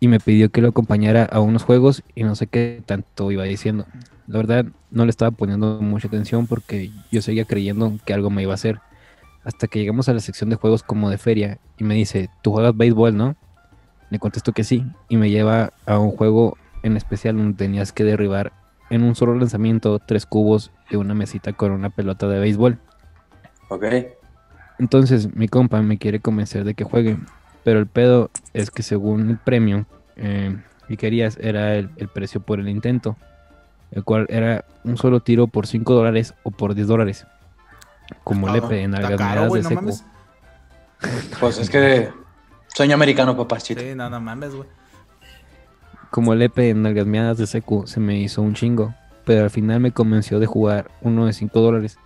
y 0.01 0.09
me 0.09 0.21
pidió 0.21 0.51
que 0.51 0.61
lo 0.61 0.69
acompañara 0.69 1.25
a 1.25 1.41
unos 1.41 1.63
juegos 1.63 2.03
y 2.15 2.25
no 2.25 2.35
sé 2.35 2.47
qué 2.47 2.83
tanto 2.85 3.31
iba 3.31 3.45
diciendo. 3.45 3.87
La 4.27 4.39
verdad 4.39 4.67
no 4.91 5.05
le 5.05 5.11
estaba 5.11 5.31
poniendo 5.31 5.81
mucha 5.81 6.09
atención 6.09 6.47
porque 6.47 6.91
yo 7.11 7.23
seguía 7.23 7.45
creyendo 7.45 7.93
que 8.05 8.15
algo 8.15 8.31
me 8.31 8.43
iba 8.43 8.53
a 8.53 8.55
hacer. 8.55 8.81
Hasta 9.45 9.67
que 9.67 9.79
llegamos 9.79 10.09
a 10.09 10.15
la 10.15 10.21
sección 10.21 10.51
de 10.51 10.57
juegos 10.57 10.83
como 10.83 11.11
de 11.11 11.19
feria 11.19 11.59
y 11.79 11.85
me 11.85 11.95
dice, 11.95 12.31
¿tú 12.43 12.53
juegas 12.53 12.77
béisbol, 12.77 13.17
no? 13.17 13.37
Le 14.11 14.19
contesto 14.19 14.53
que 14.53 14.65
sí 14.65 14.85
y 15.09 15.17
me 15.17 15.31
lleva 15.31 15.73
a 15.87 15.99
un 15.99 16.11
juego 16.11 16.57
en 16.83 16.97
especial 16.97 17.37
donde 17.37 17.57
tenías 17.57 17.93
que 17.93 18.05
derribar 18.05 18.53
en 18.91 19.03
un 19.03 19.15
solo 19.15 19.35
lanzamiento 19.35 19.99
tres 19.99 20.27
cubos 20.27 20.71
de 20.91 20.97
una 20.97 21.15
mesita 21.15 21.53
con 21.53 21.73
una 21.73 21.91
pelota 21.91 22.29
de 22.29 22.39
béisbol. 22.39 22.79
Ok. 23.69 23.85
Entonces 24.79 25.35
mi 25.35 25.49
compa 25.49 25.83
me 25.83 25.99
quiere 25.99 26.21
convencer 26.21 26.65
de 26.65 26.75
que 26.75 26.85
juegue, 26.85 27.19
pero 27.65 27.79
el 27.79 27.87
pedo 27.87 28.31
es 28.53 28.71
que 28.71 28.83
según 28.83 29.31
el 29.31 29.39
premio 29.39 29.87
eh, 30.17 30.57
que 30.89 30.97
querías 30.97 31.39
era 31.41 31.77
el, 31.77 31.91
el 31.97 32.09
precio 32.09 32.41
por 32.41 32.61
el 32.61 32.69
intento, 32.69 33.17
el 33.91 34.05
cual 34.05 34.27
era 34.29 34.65
un 34.85 34.97
solo 34.97 35.21
tiro 35.21 35.47
por 35.47 35.67
5 35.67 35.95
dólares 35.95 36.35
o 36.43 36.51
por 36.51 36.75
10 36.75 36.87
dólares. 36.87 37.27
Como 38.23 38.49
Ah, 38.49 38.53
lepe 38.53 38.83
en 38.83 38.95
Está 38.95 39.07
algas 39.09 39.21
caro, 39.21 39.53
de 39.53 39.63
no 39.63 39.71
mames. 39.71 40.05
Pues 41.41 41.59
es 41.59 41.69
que. 41.69 42.11
Sueño 42.69 42.95
americano, 42.95 43.37
papachito. 43.37 43.81
Sí, 43.81 43.95
no, 43.95 44.09
no 44.09 44.21
mames, 44.21 44.55
güey. 44.55 44.69
Como 46.11 46.35
lepe 46.35 46.71
en 46.71 46.87
algas 46.87 47.07
meadas 47.07 47.39
de 47.39 47.47
seco 47.47 47.87
se 47.87 48.01
me 48.01 48.19
hizo 48.19 48.41
un 48.41 48.55
chingo, 48.55 48.95
pero 49.25 49.45
al 49.45 49.51
final 49.51 49.81
me 49.81 49.93
convenció 49.93 50.39
de 50.39 50.47
jugar 50.47 50.91
uno 51.01 51.27
de 51.27 51.33
5 51.33 51.61
dólares. 51.61 51.99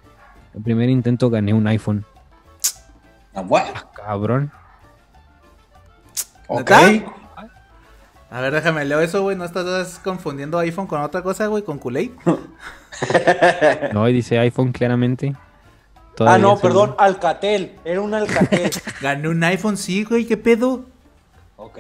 El 0.55 0.63
primer 0.63 0.89
intento 0.89 1.31
gané 1.31 1.53
un 1.53 1.67
iPhone. 1.67 2.05
Ah, 3.35 3.43
bueno. 3.43 3.69
Cabrón. 3.95 4.51
Ok. 6.49 6.71
A 8.31 8.41
ver, 8.41 8.53
déjame 8.53 8.85
leo 8.85 9.01
eso, 9.01 9.23
güey. 9.23 9.37
¿No 9.37 9.45
estás 9.45 10.01
confundiendo 10.03 10.59
iPhone 10.59 10.87
con 10.87 11.01
otra 11.01 11.23
cosa, 11.23 11.47
güey? 11.47 11.63
¿Con 11.63 11.79
Kool-Aid? 11.79 12.11
No, 13.93 14.09
y 14.09 14.13
dice 14.13 14.39
iPhone 14.39 14.73
claramente. 14.73 15.35
Ah, 16.27 16.39
no, 16.39 16.59
perdón. 16.59 16.95
Alcatel. 16.99 17.73
Era 17.85 18.01
un 18.01 18.15
Alcatel. 18.15 18.71
Gané 19.03 19.29
un 19.29 19.43
iPhone, 19.45 19.77
sí, 19.77 20.05
güey. 20.05 20.25
¿Qué 20.27 20.37
pedo? 20.37 20.85
ok. 21.57 21.79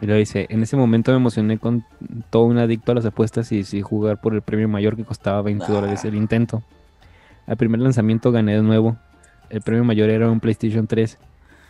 Y 0.00 0.06
lo 0.06 0.14
dice, 0.16 0.46
en 0.50 0.62
ese 0.62 0.76
momento 0.76 1.12
me 1.12 1.16
emocioné 1.16 1.58
con 1.58 1.84
todo 2.30 2.44
un 2.44 2.58
adicto 2.58 2.92
a 2.92 2.96
las 2.96 3.06
apuestas 3.06 3.50
y 3.52 3.58
decidí 3.58 3.80
jugar 3.80 4.20
por 4.20 4.34
el 4.34 4.42
premio 4.42 4.68
mayor 4.68 4.96
que 4.96 5.04
costaba 5.04 5.40
20 5.42 5.64
Ah. 5.66 5.72
dólares 5.72 6.04
el 6.04 6.14
intento. 6.14 6.62
Al 7.46 7.56
primer 7.56 7.80
lanzamiento 7.80 8.30
gané 8.32 8.54
de 8.56 8.62
nuevo. 8.62 8.96
El 9.50 9.62
premio 9.62 9.84
mayor 9.84 10.10
era 10.10 10.30
un 10.30 10.40
PlayStation 10.40 10.86
3. 10.86 11.18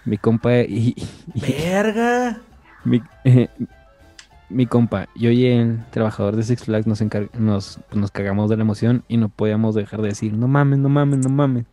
Mi 0.07 0.19
compa 0.19 0.57
y, 0.61 0.95
y- 1.35 1.41
Verga. 1.41 2.41
mi, 2.85 3.03
eh, 3.25 3.49
mi 4.55 4.67
compa, 4.67 5.09
yo 5.17 5.31
y 5.31 5.47
el 5.47 5.85
trabajador 5.91 6.37
de 6.37 6.45
Six 6.45 6.65
Flags 6.65 6.87
nos, 6.87 7.03
nos, 7.03 7.81
pues, 7.89 8.01
nos 8.01 8.11
cagamos 8.11 8.49
de 8.49 8.57
la 8.57 8.63
emoción 8.63 9.03
y 9.09 9.17
no 9.17 9.29
podíamos 9.29 9.75
dejar 9.75 10.01
de 10.01 10.09
decir, 10.09 10.33
no 10.33 10.49
mames, 10.49 10.79
no 10.79 10.89
mames, 10.89 11.19
no 11.19 11.29
mames. 11.29 11.65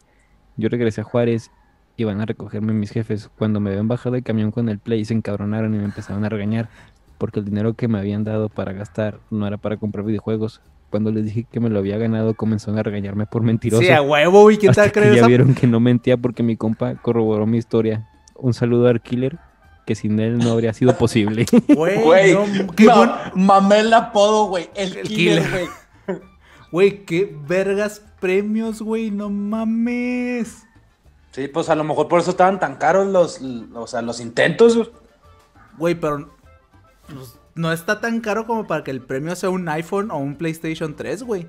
Yo 0.57 0.67
regresé 0.67 1.01
a 1.01 1.03
Juárez 1.03 1.51
y 1.95 2.03
van 2.03 2.21
a 2.21 2.25
recogerme 2.25 2.73
mis 2.73 2.91
jefes. 2.91 3.29
Cuando 3.38 3.59
me 3.59 3.69
ven 3.69 3.88
bajar 3.88 4.11
del 4.11 4.23
camión 4.23 4.51
con 4.51 4.67
el 4.67 4.79
Play 4.79 5.05
se 5.05 5.13
encabronaron 5.13 5.73
y 5.75 5.77
me 5.77 5.86
empezaron 5.86 6.25
a 6.25 6.29
regañar 6.29 6.69
porque 7.17 7.39
el 7.39 7.45
dinero 7.45 7.75
que 7.75 7.88
me 7.88 7.99
habían 7.99 8.23
dado 8.23 8.49
para 8.49 8.73
gastar 8.73 9.19
no 9.29 9.45
era 9.45 9.57
para 9.57 9.77
comprar 9.77 10.03
videojuegos. 10.03 10.61
Cuando 10.89 11.11
les 11.11 11.25
dije 11.25 11.45
que 11.49 11.59
me 11.59 11.69
lo 11.69 11.79
había 11.79 11.97
ganado 11.97 12.34
comenzaron 12.34 12.79
a 12.79 12.84
regañarme 12.84 13.27
por 13.27 13.43
mentiroso. 13.43 13.84
Sí, 13.84 13.89
a 13.89 14.01
huevo, 14.01 14.41
güey. 14.41 14.57
¿Quién 14.57 14.73
te 14.73 14.82
va 14.82 14.84
a 14.84 14.88
Hasta 14.88 14.99
que 14.99 15.07
creer 15.07 15.21
ya 15.21 15.27
vieron 15.27 15.53
que 15.53 15.67
no 15.67 15.79
mentía 15.79 16.17
porque 16.17 16.41
mi 16.41 16.57
compa 16.57 16.95
corroboró 16.95 17.45
mi 17.45 17.57
historia. 17.57 18.09
Un 18.36 18.53
saludo 18.53 18.88
al 18.88 19.01
killer, 19.01 19.38
que 19.92 19.96
sin 19.96 20.20
él 20.20 20.38
no 20.38 20.52
habría 20.54 20.74
sido 20.74 20.96
posible. 20.98 21.46
Güey, 21.68 22.02
Güey. 22.02 22.34
no, 22.34 22.46
qué 22.76 22.86
ma- 22.86 22.96
buen- 22.96 23.46
Mamé 23.46 23.80
el 23.80 23.94
apodo, 23.94 24.46
güey. 24.46 24.70
El, 24.76 24.96
El 24.98 25.08
killer, 25.08 25.50
güey. 25.50 25.68
Güey, 26.72 27.06
qué 27.06 27.36
vergas 27.48 28.02
premios, 28.22 28.82
güey. 28.82 29.12
No 29.12 29.30
mames. 29.30 30.64
Sí, 31.32 31.48
pues 31.50 31.70
a 31.70 31.76
lo 31.76 31.84
mejor 31.84 32.08
por 32.08 32.22
eso 32.22 32.32
estaban 32.32 32.60
tan 32.60 32.76
caros 32.76 33.08
los, 33.08 33.42
los, 33.42 33.68
o 33.76 33.88
sea, 33.88 34.02
los 34.02 34.20
intentos. 34.22 34.92
güey. 35.78 35.96
Pero 35.96 36.30
pues, 37.08 37.38
no 37.56 37.74
está 37.74 38.00
tan 38.00 38.22
caro 38.22 38.46
como 38.48 38.68
para 38.68 38.84
que 38.86 38.92
el 38.92 39.02
premio 39.02 39.36
sea 39.36 39.50
un 39.50 39.68
iPhone 39.68 40.12
o 40.12 40.18
un 40.18 40.36
PlayStation 40.38 40.96
3, 40.96 41.24
güey. 41.24 41.48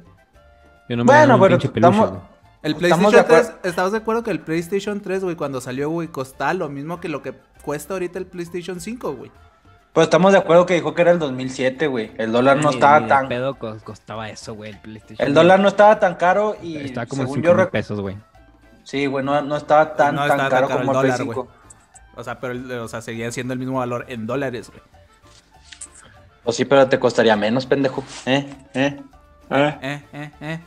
Yo 0.89 0.97
no 0.97 1.05
me 1.05 1.13
Bueno, 1.13 1.39
bueno, 1.39 1.57
peluche, 1.59 1.69
estamos-. 1.73 2.19
El 2.65 2.73
Estamos 2.75 2.81
PlayStation 2.81 3.13
de 3.13 3.23
3, 3.25 3.41
acuerdo. 3.49 3.69
¿estamos 3.69 3.93
de 3.93 3.99
acuerdo 3.99 4.23
que 4.23 4.31
el 4.31 4.41
PlayStation 4.41 5.01
3, 5.01 5.25
güey, 5.25 5.35
cuando 5.37 5.61
salió, 5.61 5.91
güey, 5.91 6.07
costaba 6.09 6.55
lo 6.55 6.69
mismo 6.69 7.01
que 7.01 7.09
lo 7.09 7.21
que 7.23 7.35
cuesta 7.63 7.95
ahorita 7.95 8.19
el 8.19 8.27
PlayStation 8.27 8.81
5, 8.81 9.15
güey? 9.15 9.31
Pues 9.93 10.07
estamos 10.07 10.33
de 10.33 10.39
acuerdo 10.39 10.65
que 10.65 10.75
dijo 10.75 10.95
que 10.95 11.03
era 11.03 11.11
el 11.11 11.19
2007, 11.19 11.87
güey. 11.87 12.13
El 12.17 12.33
dólar 12.33 12.57
no 12.57 12.71
estaba 12.71 13.01
de 13.01 13.09
tan. 13.09 13.29
pedo 13.29 13.55
co- 13.59 13.77
costaba 13.85 14.31
eso, 14.31 14.55
güey, 14.55 14.71
el 14.71 14.79
PlayStation. 14.81 15.27
El 15.29 15.35
dólar 15.35 15.61
no 15.61 15.69
estaba 15.69 15.99
tan 16.01 16.15
caro 16.15 16.57
y 16.63 16.79
Estaba 16.79 17.07
como 17.07 17.23
en 17.23 17.29
según 17.29 17.43
5 17.45 17.57
yo 17.59 17.71
pesos, 17.71 18.01
güey. 18.01 18.17
Sí, 18.85 19.07
güey, 19.07 19.25
no, 19.25 19.41
no 19.43 19.57
estaba 19.57 19.95
tan, 19.95 20.15
No 20.15 20.23
tan 20.23 20.31
estaba 20.31 20.49
tan 20.49 20.51
caro 20.51 20.67
como 20.69 20.81
el 20.81 20.89
el 20.89 21.13
dólar, 21.13 21.19
5. 21.19 21.49
O 22.17 22.25
sea, 22.25 22.41
pero, 22.41 22.53
el- 22.55 22.71
o 22.73 22.89
sea, 22.89 23.03
seguía 23.03 23.31
siendo 23.33 23.53
el 23.53 23.59
mismo 23.59 23.79
valor 23.79 24.07
en 24.09 24.27
dólares, 24.27 24.71
güey. 24.71 24.81
Pues 26.43 26.57
sí, 26.57 26.65
pero 26.65 26.89
te 26.89 26.99
costaría 26.99 27.37
menos, 27.37 27.67
pendejo. 27.67 28.03
¿Eh? 28.27 28.49
¿Eh? 28.75 29.01
¿Eh? 29.51 29.79
Eh, 29.83 30.03
eh, 30.13 30.31
eh. 30.41 30.61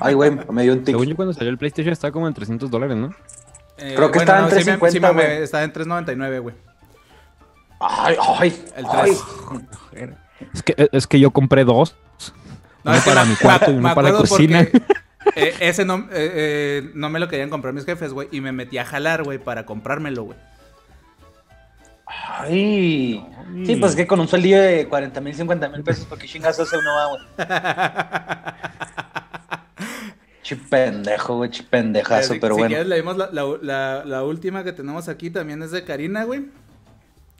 Ay, 0.00 0.14
güey, 0.14 0.30
me 0.50 0.62
dio 0.64 0.72
un 0.74 0.80
tic. 0.80 0.94
Según 0.94 1.06
yo 1.06 1.16
cuando 1.16 1.32
salió 1.32 1.50
el 1.50 1.58
PlayStation 1.58 1.92
estaba 1.92 2.12
como 2.12 2.28
en 2.28 2.34
300 2.34 2.70
dólares, 2.70 2.96
¿no? 2.96 3.14
Eh, 3.78 3.94
Creo 3.96 4.10
que 4.10 4.18
estaba 4.18 4.40
en 4.40 4.44
sí 4.50 4.54
me- 4.56 4.76
350, 4.78 4.92
sí 4.92 5.00
me- 5.00 5.12
güey. 5.12 5.42
Estaba 5.42 5.64
en 5.64 5.72
3.99, 5.72 6.38
güey. 6.40 6.54
Ay, 7.80 8.16
ay. 8.40 8.64
El 8.76 8.86
ay. 8.90 9.12
3. 9.92 10.10
Es 10.54 10.62
que, 10.62 10.88
es 10.92 11.06
que 11.06 11.20
yo 11.20 11.30
compré 11.30 11.64
dos. 11.64 11.96
No, 12.84 12.92
uno 12.92 13.00
para 13.04 13.24
me- 13.24 13.30
mi 13.30 13.36
cuarto 13.36 13.70
y 13.70 13.74
me 13.74 13.80
uno 13.80 13.94
para 13.94 14.10
la 14.10 14.18
cocina. 14.18 14.66
porque, 14.70 14.82
eh, 15.48 15.54
ese 15.60 15.84
no, 15.84 15.98
eh, 15.98 16.06
eh, 16.12 16.90
no 16.94 17.08
me 17.10 17.18
lo 17.20 17.28
querían 17.28 17.50
comprar 17.50 17.72
mis 17.74 17.84
jefes, 17.84 18.12
güey. 18.12 18.28
Y 18.32 18.40
me 18.40 18.52
metí 18.52 18.78
a 18.78 18.84
jalar, 18.84 19.22
güey, 19.22 19.38
para 19.38 19.64
comprármelo, 19.66 20.24
güey. 20.24 20.38
Ay. 22.06 23.24
Sí, 23.66 23.76
pues 23.76 23.90
es 23.92 23.96
que 23.96 24.06
con 24.06 24.18
un 24.20 24.28
sueldillo 24.28 24.60
de 24.60 24.86
40 24.88 25.20
mil, 25.20 25.34
50 25.34 25.68
mil 25.68 25.82
pesos, 25.82 26.04
¿por 26.06 26.18
qué 26.18 26.26
chingazo 26.26 26.62
hace 26.62 26.76
uno 26.78 26.90
va, 26.94 27.06
güey? 27.06 27.20
Chi 30.48 30.54
pendejo, 30.54 31.36
güey, 31.36 31.50
chi 31.50 31.62
pendejazo, 31.62 32.32
si, 32.32 32.40
pero 32.40 32.54
si 32.54 32.60
bueno. 32.62 32.74
quieres, 32.74 32.88
la, 33.18 33.28
la- 33.32 33.58
la- 33.60 34.04
la 34.06 34.24
última 34.24 34.64
que 34.64 34.72
tenemos 34.72 35.06
aquí, 35.10 35.28
también 35.28 35.62
es 35.62 35.72
de 35.72 35.84
Karina, 35.84 36.24
güey. 36.24 36.46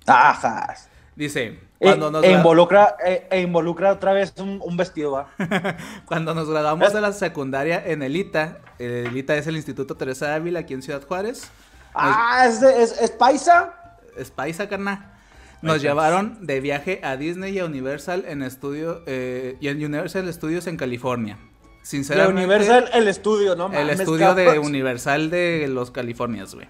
Ajas. 0.06 0.90
Dice, 1.16 1.46
E, 1.46 1.58
cuando 1.80 2.10
nos, 2.10 2.22
e 2.22 2.30
involucra, 2.32 2.96
e, 3.02 3.26
e 3.30 3.40
involucra 3.40 3.92
otra 3.92 4.12
vez 4.12 4.34
un, 4.36 4.60
un 4.62 4.76
vestido, 4.76 5.12
va. 5.12 5.28
cuando 6.04 6.34
nos 6.34 6.50
graduamos 6.50 6.92
de 6.92 7.00
la 7.00 7.14
secundaria 7.14 7.82
en 7.82 8.02
el 8.02 8.14
ITA, 8.14 8.58
el 8.78 9.16
ITA 9.16 9.36
es 9.36 9.46
el 9.46 9.56
Instituto 9.56 9.96
Teresa 9.96 10.34
Ávila, 10.34 10.60
aquí 10.60 10.74
en 10.74 10.82
Ciudad 10.82 11.02
Juárez. 11.02 11.50
Ah, 11.94 12.44
¿es, 12.46 12.60
de- 12.60 12.82
es, 12.82 13.00
es 13.00 13.10
paisa? 13.10 13.74
Es 14.18 14.30
paisa, 14.30 14.68
carnal. 14.68 15.12
Nos 15.62 15.80
llevaron 15.80 16.46
de 16.46 16.60
viaje 16.60 17.00
a 17.02 17.16
Disney 17.16 17.54
y 17.54 17.58
a 17.60 17.64
Universal 17.64 18.26
en 18.28 18.42
estudio 18.42 19.02
eh, 19.06 19.56
y 19.62 19.68
en 19.68 19.78
Universal 19.82 20.30
Studios 20.30 20.66
en 20.66 20.76
California. 20.76 21.38
Sinceramente. 21.88 22.42
Universal, 22.42 22.90
el 22.92 23.08
estudio, 23.08 23.56
¿no? 23.56 23.68
El 23.68 23.86
Mames, 23.86 24.00
estudio 24.00 24.34
de. 24.34 24.58
Universal 24.58 25.30
de 25.30 25.68
los 25.68 25.90
Californias, 25.90 26.54
güey. 26.54 26.68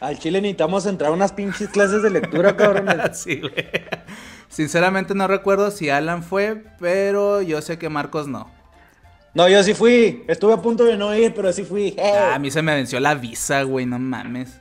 Al 0.00 0.18
chile 0.18 0.42
necesitamos 0.42 0.84
entrar 0.84 1.12
a 1.12 1.14
unas 1.14 1.32
pinches 1.32 1.70
clases 1.70 2.02
de 2.02 2.10
lectura, 2.10 2.54
cabrón. 2.58 2.86
sí, 3.14 3.40
güey. 3.40 3.54
Sinceramente 4.50 5.14
no 5.14 5.26
recuerdo 5.28 5.70
si 5.70 5.88
Alan 5.88 6.22
fue, 6.22 6.62
pero 6.78 7.40
yo 7.40 7.62
sé 7.62 7.78
que 7.78 7.88
Marcos 7.88 8.28
no. 8.28 8.50
No, 9.32 9.48
yo 9.48 9.62
sí 9.62 9.72
fui. 9.72 10.24
Estuve 10.28 10.52
a 10.52 10.58
punto 10.58 10.84
de 10.84 10.98
no 10.98 11.16
ir, 11.16 11.32
pero 11.34 11.54
sí 11.54 11.64
fui. 11.64 11.96
Ah, 11.98 12.34
a 12.34 12.38
mí 12.38 12.50
se 12.50 12.60
me 12.60 12.74
venció 12.74 13.00
la 13.00 13.14
visa, 13.14 13.62
güey, 13.62 13.86
no 13.86 13.98
mames. 13.98 14.60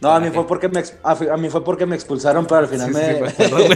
No, 0.00 0.10
a 0.10 0.20
mí 0.20 0.30
fue 0.30 0.46
porque 0.46 0.70
me, 0.70 0.82
a, 1.02 1.36
mí 1.36 1.50
fue 1.50 1.62
porque 1.62 1.84
me 1.84 1.96
expulsaron, 1.96 2.46
pero 2.46 2.60
al 2.60 2.68
final 2.68 2.88
Sí, 2.88 2.94
me, 2.94 3.30
sí, 3.30 3.42
me 3.42 3.44
acuerdo, 3.44 3.68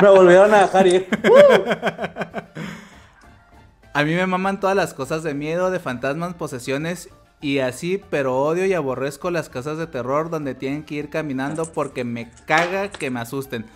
me 0.00 0.08
volvieron 0.10 0.54
a 0.54 0.60
dejar 0.60 0.86
ir. 0.86 1.08
A 3.98 4.04
mí 4.04 4.14
me 4.14 4.24
maman 4.28 4.60
todas 4.60 4.76
las 4.76 4.94
cosas 4.94 5.24
de 5.24 5.34
miedo, 5.34 5.72
de 5.72 5.80
fantasmas, 5.80 6.34
posesiones 6.34 7.08
y 7.40 7.58
así, 7.58 8.00
pero 8.10 8.38
odio 8.38 8.64
y 8.64 8.72
aborrezco 8.72 9.32
las 9.32 9.48
casas 9.48 9.76
de 9.76 9.88
terror 9.88 10.30
donde 10.30 10.54
tienen 10.54 10.84
que 10.84 10.94
ir 10.94 11.10
caminando 11.10 11.64
porque 11.64 12.04
me 12.04 12.30
caga 12.46 12.90
que 12.92 13.10
me 13.10 13.18
asusten. 13.18 13.66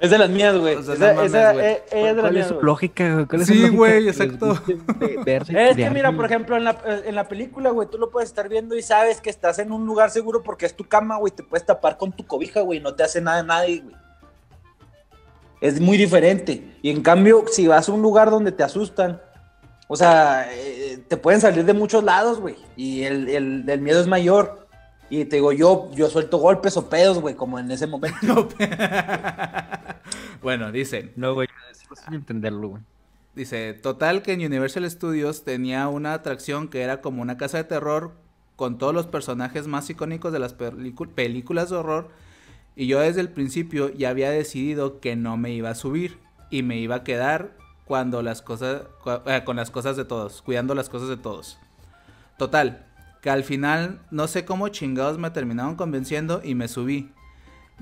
Es 0.00 0.08
de 0.10 0.16
las 0.16 0.30
mías, 0.30 0.56
güey. 0.56 0.74
O 0.76 0.82
sea, 0.82 0.94
Esa- 0.94 1.08
no 1.10 1.14
mames, 1.16 1.34
esa- 1.34 1.52
güey. 1.52 1.66
eh, 1.66 1.82
es 1.90 1.92
de 1.92 2.12
las 2.14 2.20
¿Cuál 2.22 2.26
es 2.28 2.32
mías, 2.46 2.48
su 2.48 2.62
lógica? 2.64 3.12
güey? 3.12 3.26
¿Cuál 3.26 3.40
es 3.42 3.46
Sí, 3.48 3.68
güey, 3.68 4.08
exacto. 4.08 4.58
Es 5.26 5.76
que 5.76 5.90
mira, 5.90 6.12
por 6.12 6.24
ejemplo, 6.24 6.56
en 6.56 6.64
la, 6.64 6.78
en 7.04 7.14
la 7.14 7.28
película, 7.28 7.68
güey, 7.68 7.90
tú 7.90 7.98
lo 7.98 8.08
puedes 8.08 8.30
estar 8.30 8.48
viendo 8.48 8.74
y 8.74 8.80
sabes 8.80 9.20
que 9.20 9.28
estás 9.28 9.58
en 9.58 9.70
un 9.70 9.84
lugar 9.84 10.08
seguro 10.08 10.42
porque 10.42 10.64
es 10.64 10.74
tu 10.74 10.84
cama, 10.84 11.18
güey, 11.18 11.30
te 11.30 11.42
puedes 11.42 11.66
tapar 11.66 11.98
con 11.98 12.12
tu 12.12 12.24
cobija, 12.26 12.62
güey, 12.62 12.80
no 12.80 12.94
te 12.94 13.02
hace 13.02 13.20
nada 13.20 13.40
a 13.40 13.42
nadie, 13.42 13.80
güey. 13.80 13.96
Es 15.60 15.80
muy 15.80 15.96
diferente. 15.96 16.76
Y 16.82 16.90
en 16.90 17.02
cambio, 17.02 17.44
si 17.50 17.66
vas 17.66 17.88
a 17.88 17.92
un 17.92 18.02
lugar 18.02 18.30
donde 18.30 18.52
te 18.52 18.62
asustan, 18.62 19.20
o 19.88 19.96
sea, 19.96 20.48
eh, 20.52 21.02
te 21.08 21.16
pueden 21.16 21.40
salir 21.40 21.64
de 21.64 21.72
muchos 21.72 22.04
lados, 22.04 22.40
güey, 22.40 22.56
y 22.76 23.02
el, 23.04 23.28
el, 23.28 23.64
el 23.68 23.80
miedo 23.80 24.00
es 24.00 24.06
mayor. 24.06 24.66
Y 25.10 25.24
te 25.24 25.36
digo, 25.36 25.52
yo, 25.52 25.90
yo 25.94 26.10
suelto 26.10 26.36
golpes 26.38 26.76
o 26.76 26.88
pedos, 26.90 27.18
güey, 27.20 27.34
como 27.34 27.58
en 27.58 27.70
ese 27.70 27.86
momento. 27.86 28.48
bueno, 30.42 30.70
dice, 30.70 31.12
No, 31.16 31.34
güey, 31.34 31.48
sin 32.04 32.14
entenderlo, 32.14 32.68
güey. 32.68 32.82
dice, 33.34 33.72
total 33.74 34.22
que 34.22 34.32
en 34.32 34.44
Universal 34.44 34.88
Studios 34.90 35.44
tenía 35.44 35.88
una 35.88 36.12
atracción 36.12 36.68
que 36.68 36.82
era 36.82 37.00
como 37.00 37.22
una 37.22 37.38
casa 37.38 37.56
de 37.56 37.64
terror 37.64 38.12
con 38.56 38.76
todos 38.76 38.92
los 38.92 39.06
personajes 39.06 39.66
más 39.66 39.88
icónicos 39.88 40.32
de 40.32 40.40
las 40.40 40.52
películas 40.52 41.70
de 41.70 41.76
horror 41.76 42.10
y 42.78 42.86
yo 42.86 43.00
desde 43.00 43.20
el 43.20 43.28
principio 43.28 43.92
ya 43.92 44.10
había 44.10 44.30
decidido 44.30 45.00
que 45.00 45.16
no 45.16 45.36
me 45.36 45.50
iba 45.50 45.70
a 45.70 45.74
subir 45.74 46.16
y 46.48 46.62
me 46.62 46.78
iba 46.78 46.94
a 46.94 47.02
quedar 47.02 47.50
cuando 47.84 48.22
las 48.22 48.40
cosas 48.40 48.82
eh, 49.26 49.42
con 49.44 49.56
las 49.56 49.72
cosas 49.72 49.96
de 49.96 50.04
todos, 50.04 50.42
cuidando 50.42 50.76
las 50.76 50.88
cosas 50.88 51.08
de 51.08 51.16
todos. 51.16 51.58
Total, 52.36 52.86
que 53.20 53.30
al 53.30 53.42
final 53.42 54.00
no 54.12 54.28
sé 54.28 54.44
cómo 54.44 54.68
chingados 54.68 55.18
me 55.18 55.30
terminaron 55.32 55.74
convenciendo 55.74 56.40
y 56.44 56.54
me 56.54 56.68
subí. 56.68 57.10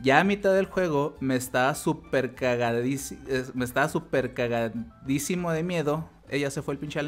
Ya 0.01 0.21
a 0.21 0.25
mitad 0.25 0.55
del 0.55 0.65
juego 0.65 1.15
me 1.21 1.37
estaba 1.37 1.75
súper 1.75 2.35
cagadísimo, 2.35 3.21
me 3.53 3.67
estaba 3.67 3.91
súper 3.91 4.33
cagadísimo 4.33 5.53
de 5.53 5.63
miedo. 5.63 6.09
Ella 6.31 6.51
se 6.51 6.63
fue 6.63 6.73
el 6.73 6.81
pinche. 6.81 7.01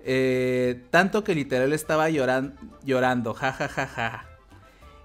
Eh, 0.00 0.86
tanto 0.90 1.22
que 1.22 1.36
literal 1.36 1.72
estaba 1.72 2.10
lloran- 2.10 2.56
llorando, 2.82 3.32
ja 3.32 3.52
ja 3.52 3.68
ja 3.68 3.86
ja. 3.86 4.31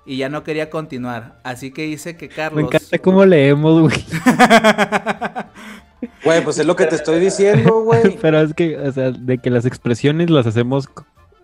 Y 0.07 0.17
ya 0.17 0.29
no 0.29 0.43
quería 0.43 0.69
continuar. 0.69 1.37
Así 1.43 1.71
que 1.71 1.85
hice 1.85 2.15
que 2.15 2.29
Me 2.29 2.33
Carlos. 2.33 2.63
encanta 2.63 2.97
cómo 2.99 3.25
leemos, 3.25 3.81
güey. 3.81 4.05
Güey, 6.23 6.43
pues 6.43 6.59
es 6.59 6.65
lo 6.65 6.75
que 6.75 6.85
te 6.85 6.95
estoy 6.95 7.19
diciendo, 7.19 7.81
güey. 7.83 8.17
Pero 8.21 8.39
es 8.41 8.53
que, 8.53 8.77
o 8.77 8.91
sea, 8.91 9.11
de 9.11 9.39
que 9.39 9.49
las 9.49 9.65
expresiones 9.65 10.29
las 10.29 10.45
hacemos 10.45 10.87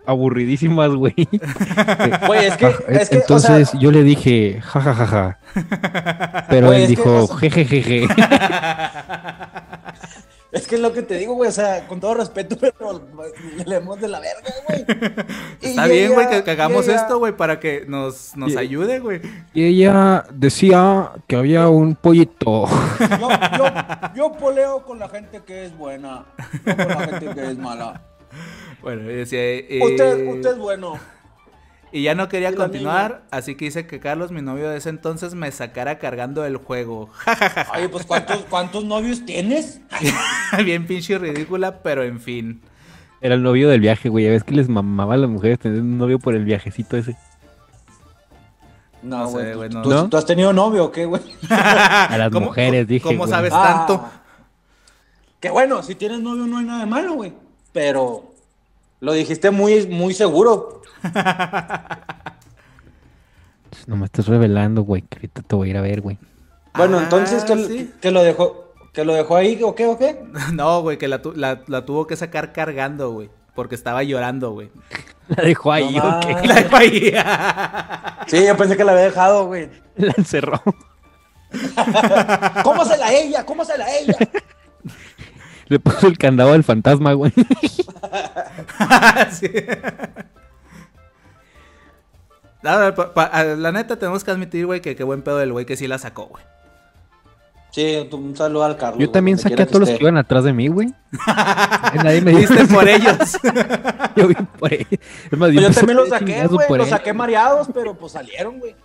aburridísimas, 0.06 0.92
güey. 0.92 1.14
Güey, 2.28 2.46
es 2.46 2.58
que, 2.58 2.66
Ah, 2.68 2.74
es 2.90 3.10
que, 3.10 3.18
o 3.18 3.22
Entonces 3.22 3.70
sea, 3.70 3.80
yo 3.80 3.92
le 3.92 4.04
dije, 4.04 4.60
ja, 4.62 4.80
ja, 4.82 4.94
ja, 4.94 5.08
ja. 5.08 5.40
Pero 6.50 6.72
él 6.72 6.88
dijo, 6.88 7.24
o 7.24 7.28
sea- 7.28 7.38
jejejeje. 7.38 8.08
Es 10.54 10.68
que 10.68 10.76
es 10.76 10.82
lo 10.82 10.94
que 10.94 11.02
te 11.02 11.18
digo, 11.18 11.34
güey, 11.34 11.50
o 11.50 11.52
sea, 11.52 11.88
con 11.88 12.00
todo 12.00 12.14
respeto, 12.14 12.56
pero 12.62 13.02
leemos 13.66 14.00
de 14.00 14.08
la 14.08 14.20
verga, 14.20 14.54
güey. 14.68 14.86
Y 15.62 15.68
Está 15.70 15.88
bien, 15.88 16.06
ella- 16.06 16.14
güey, 16.14 16.30
que, 16.30 16.44
que 16.44 16.52
hagamos 16.52 16.88
ella- 16.88 16.98
esto, 16.98 17.18
güey, 17.20 17.36
para 17.36 17.60
que 17.60 17.86
nos, 17.88 18.36
nos 18.38 18.52
Y- 18.54 18.58
ayude, 18.58 19.00
güey. 19.00 19.20
Y 19.54 19.64
ella 19.66 20.26
decía 20.32 21.12
que 21.28 21.36
había 21.36 21.68
un 21.70 21.96
pollito. 21.96 22.68
Yo, 23.00 23.30
yo, 23.58 23.66
yo 24.16 24.32
poleo 24.34 24.84
con 24.86 25.00
la 25.00 25.10
gente 25.10 25.42
que 25.46 25.66
es 25.66 25.76
buena, 25.78 26.26
no 26.66 26.76
con 26.78 26.88
la 26.88 27.00
gente 27.08 27.28
que 27.34 27.48
es 27.48 27.58
mala. 27.58 28.02
Bueno, 28.82 29.04
decía, 29.08 29.40
eh, 29.42 29.80
Usted, 29.84 30.28
usted 30.28 30.52
es 30.52 30.58
bueno. 30.58 31.00
Y 31.96 32.02
ya 32.02 32.16
no 32.16 32.28
quería 32.28 32.50
Y 32.50 32.56
continuar, 32.56 33.22
así 33.30 33.54
que 33.56 33.66
hice 33.66 33.86
que 33.86 34.00
Carlos, 34.00 34.32
mi 34.32 34.42
novio 34.42 34.68
de 34.70 34.78
ese 34.78 34.90
entonces, 34.90 35.36
me 35.36 35.52
sacara 35.52 36.00
cargando 36.00 36.44
el 36.44 36.58
juego. 36.58 37.10
Oye, 37.78 37.88
pues, 37.88 38.04
¿cuántos, 38.06 38.38
cuántos 38.50 38.84
novios 38.84 39.24
tienes? 39.26 39.80
Bien 40.66 40.88
pinche 40.88 41.20
ridícula, 41.20 41.84
pero 41.84 42.04
en 42.04 42.20
fin. 42.20 42.62
Era 43.22 43.36
el 43.36 43.44
novio 43.44 43.70
del 43.70 43.80
viaje, 43.80 44.10
güey. 44.10 44.26
Ya 44.26 44.32
ves 44.32 44.44
que 44.44 44.56
les 44.56 44.68
mamaba 44.70 45.14
a 45.14 45.18
las 45.18 45.30
mujeres 45.30 45.60
tener 45.60 45.80
un 45.82 45.98
novio 46.00 46.18
por 46.20 46.34
el 46.36 46.44
viajecito 46.44 46.98
ese. 46.98 47.16
No, 49.02 49.20
No 49.20 49.28
sé, 49.28 49.34
güey, 49.34 49.54
güey, 49.56 49.70
¿tú, 49.70 49.78
no. 49.78 49.82
tú- 49.84 49.90
¿No? 49.92 50.10
tú 50.10 50.18
has 50.18 50.26
tenido 50.26 50.52
novio 50.54 50.86
o 50.86 50.92
qué, 50.92 51.06
güey? 51.06 51.22
A 51.50 52.16
las 52.18 52.32
¿Cómo- 52.32 52.48
mujeres, 52.48 52.88
dije. 52.88 53.04
¿Cómo 53.04 53.20
güey. 53.20 53.30
sabes 53.30 53.52
Ah. 53.54 53.86
tanto? 53.88 54.10
Que 55.40 55.50
bueno, 55.50 55.84
si 55.84 55.96
tienes 55.96 56.22
novio 56.22 56.48
no 56.48 56.58
hay 56.58 56.66
nada 56.66 56.80
de 56.82 56.86
malo, 56.86 57.14
güey. 57.14 57.34
Pero 57.74 58.34
lo 59.02 59.12
dijiste 59.14 59.52
muy, 59.52 59.88
muy 59.88 60.14
seguro. 60.14 60.82
No 63.88 63.98
me 63.98 64.06
estás 64.06 64.28
revelando, 64.28 64.84
güey. 64.84 65.02
Que 65.04 65.18
ahorita 65.18 65.42
te 65.42 65.56
voy 65.56 65.68
a 65.68 65.72
ir 65.72 65.78
a 65.78 65.82
ver, 65.82 66.02
güey. 66.02 66.18
Bueno, 66.76 67.00
Ah, 67.00 67.04
entonces, 67.04 67.44
que, 67.44 67.56
sí. 67.66 67.94
que 68.02 68.12
lo 68.12 68.24
dejó, 68.24 68.74
que 68.94 69.04
lo 69.06 69.14
dejó 69.14 69.36
ahí, 69.36 69.60
¿o 69.64 69.76
qué, 69.76 69.86
o 69.88 69.98
qué? 69.98 70.24
No, 70.54 70.82
güey, 70.82 70.98
que 70.98 71.08
la, 71.08 71.22
tu- 71.22 71.34
la- 71.34 71.62
la 71.68 71.86
tuvo 71.86 72.08
que 72.08 72.16
sacar 72.16 72.54
cargando, 72.54 73.12
güey. 73.12 73.30
Porque 73.56 73.76
estaba 73.76 74.02
llorando, 74.04 74.52
güey. 74.52 74.72
La 75.28 75.44
dejó 75.44 75.72
ahí, 75.72 75.96
No 75.96 76.18
¿o 76.18 76.20
qué? 76.22 76.48
La 76.48 76.56
dejó 76.56 76.76
ahí. 76.78 77.14
Sí, 78.28 78.46
yo 78.46 78.56
pensé 78.58 78.78
que 78.78 78.84
la 78.86 78.94
había 78.94 79.04
dejado, 79.06 79.46
güey. 79.48 79.70
La 79.98 80.14
encerró. 80.18 80.62
¿Cómo 82.64 82.84
se 82.86 82.98
la 82.98 83.12
ella? 83.14 83.46
¿Cómo 83.46 83.64
se 83.66 83.78
la 83.78 83.86
ella? 83.96 84.18
Le 85.68 85.80
puso 85.80 86.08
el 86.08 86.18
candado 86.18 86.54
al 86.54 86.64
fantasma, 86.64 87.14
güey. 87.14 87.32
Sí. 89.32 89.48
No, 92.64 92.96
pa- 92.96 93.14
pa- 93.14 93.24
a- 93.26 93.44
la 93.44 93.72
neta 93.72 93.98
tenemos 93.98 94.24
que 94.24 94.32
admitir, 94.32 94.66
güey, 94.66 94.82
que 94.82 94.96
qué 94.96 95.04
buen 95.04 95.22
pedo 95.22 95.38
del 95.38 95.52
güey 95.52 95.66
que 95.66 95.76
sí 95.76 95.88
la 95.88 95.98
sacó, 95.98 96.28
güey. 96.28 96.44
Sí, 97.72 98.08
un 98.12 98.36
saludo 98.38 98.66
al 98.66 98.78
Carlos. 98.78 99.00
Yo 99.00 99.10
también 99.10 99.40
saqué 99.40 99.64
a 99.64 99.66
todos 99.66 99.82
los 99.82 99.90
que 99.90 99.98
iban 100.00 100.16
atrás 100.18 100.44
de 100.44 100.54
mí, 100.54 100.68
güey. 100.68 100.94
Nadie 102.04 102.22
me. 102.22 102.36
Viste 102.36 102.66
por 102.68 102.88
ellos. 102.88 103.18
Yo 104.16 104.28
vi 104.28 104.36
por. 104.36 104.72
Es 104.72 104.88
más, 105.32 105.52
Pues 105.52 105.54
yo 105.56 105.72
también 105.72 105.98
los 105.98 106.10
saqué, 106.10 106.46
güey. 106.48 106.68
Los 106.70 106.88
él. 106.88 106.94
saqué 106.94 107.14
mareados, 107.14 107.68
pero 107.74 107.98
pues 107.98 108.12
salieron, 108.12 108.60
güey. 108.60 108.76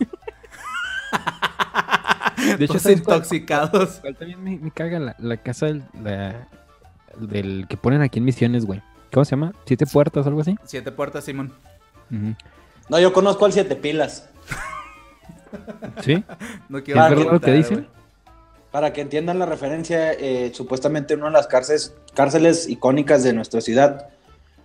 De 2.58 2.64
hecho, 2.64 2.80
¿sabes 2.80 3.00
cuál- 3.02 3.18
intoxicados. 3.18 4.00
cuál 4.00 4.16
también 4.16 4.42
me, 4.42 4.58
me 4.58 4.70
caga 4.72 4.98
la, 4.98 5.14
la 5.18 5.36
casa 5.36 5.66
del, 5.66 5.84
la- 6.02 6.48
del 7.18 7.66
que 7.68 7.76
ponen 7.76 8.02
aquí 8.02 8.18
en 8.18 8.24
Misiones, 8.24 8.66
güey. 8.66 8.82
¿Cómo 9.12 9.24
se 9.24 9.30
llama? 9.32 9.52
¿Siete 9.66 9.86
puertas 9.86 10.26
o 10.26 10.28
algo 10.28 10.40
así? 10.40 10.56
Siete 10.64 10.90
puertas, 10.90 11.22
Simón. 11.24 11.52
Ujú. 12.10 12.34
No, 12.92 13.00
yo 13.00 13.14
conozco 13.14 13.46
al 13.46 13.54
Siete 13.54 13.74
Pilas. 13.74 14.28
¿Sí? 16.02 16.22
No 16.68 16.78
¿Es 16.78 16.84
quiero 16.84 17.00
verdad 17.00 17.32
lo 17.32 17.40
que 17.40 17.52
dicen? 17.52 17.88
Para 18.70 18.92
que 18.92 19.00
entiendan 19.00 19.38
la 19.38 19.46
referencia, 19.46 20.12
eh, 20.12 20.50
supuestamente 20.52 21.14
en 21.14 21.20
una 21.20 21.30
de 21.30 21.36
las 21.36 21.46
cárceles, 21.46 21.94
cárceles 22.14 22.68
icónicas 22.68 23.22
de 23.22 23.32
nuestra 23.32 23.62
ciudad 23.62 24.08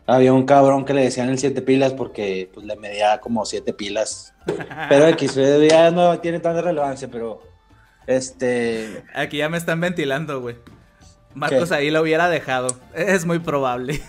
había 0.05 0.33
un 0.33 0.45
cabrón 0.45 0.83
que 0.83 0.93
le 0.93 1.03
decían 1.03 1.29
el 1.29 1.37
siete 1.37 1.61
pilas 1.61 1.93
porque 1.93 2.49
pues, 2.53 2.65
le 2.65 2.75
medía 2.75 3.19
como 3.19 3.45
siete 3.45 3.71
pilas. 3.73 4.33
Pero 4.89 5.07
X, 5.07 5.37
eh, 5.37 5.67
ya 5.69 5.91
no 5.91 6.19
tiene 6.19 6.41
tanta 6.41 6.61
relevancia, 6.61 7.09
pero 7.09 7.41
este... 8.07 9.03
Aquí 9.13 9.37
ya 9.37 9.47
me 9.47 9.57
están 9.57 9.79
ventilando, 9.79 10.41
güey. 10.41 10.57
Marcos 11.37 11.69
¿Qué? 11.69 11.75
ahí 11.75 11.91
lo 11.91 12.01
hubiera 12.01 12.27
dejado. 12.29 12.67
Es 12.93 13.25
muy 13.25 13.39
probable. 13.39 14.01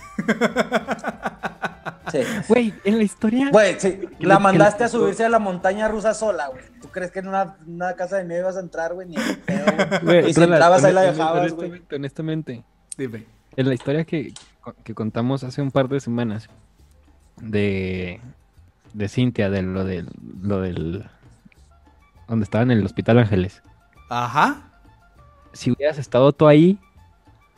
Sí. 2.10 2.20
Güey, 2.48 2.72
en 2.84 2.96
la 2.96 3.02
historia. 3.04 3.50
Güey, 3.50 3.78
sí, 3.78 4.00
la 4.20 4.38
mandaste 4.38 4.84
a 4.84 4.88
subirse 4.88 5.26
a 5.26 5.28
la 5.28 5.38
montaña 5.38 5.88
rusa 5.88 6.14
sola, 6.14 6.48
güey. 6.48 6.62
¿Tú 6.80 6.88
crees 6.88 7.10
que 7.10 7.18
en 7.18 7.28
una, 7.28 7.56
una 7.66 7.92
casa 7.96 8.16
de 8.16 8.24
miedo 8.24 8.40
ibas 8.40 8.56
a 8.56 8.60
entrar, 8.60 8.94
güey? 8.94 9.08
Ni 9.08 9.16
pedo, 9.44 9.64
güey. 9.66 10.00
Güey, 10.22 10.30
Y 10.30 10.34
si 10.34 10.42
entrabas 10.42 10.82
ahí 10.84 10.94
la 10.94 11.02
dejabas, 11.02 11.52
güey. 11.52 11.68
honestamente, 11.68 11.96
honestamente, 11.96 12.64
Dime. 12.96 13.26
en 13.56 13.68
la 13.68 13.74
historia 13.74 14.04
que, 14.04 14.32
que 14.84 14.94
contamos 14.94 15.44
hace 15.44 15.60
un 15.60 15.70
par 15.70 15.88
de 15.90 16.00
semanas 16.00 16.48
de, 17.36 18.20
de 18.94 19.08
Cintia, 19.10 19.50
de 19.50 19.60
lo 19.62 19.84
del, 19.84 20.08
lo 20.40 20.62
del. 20.62 21.04
donde 22.26 22.44
estaba 22.44 22.62
en 22.62 22.70
el 22.70 22.86
Hospital 22.86 23.18
Ángeles. 23.18 23.62
Ajá. 24.08 24.62
Si 25.52 25.70
hubieras 25.72 25.98
estado 25.98 26.32
tú 26.32 26.46
ahí, 26.48 26.78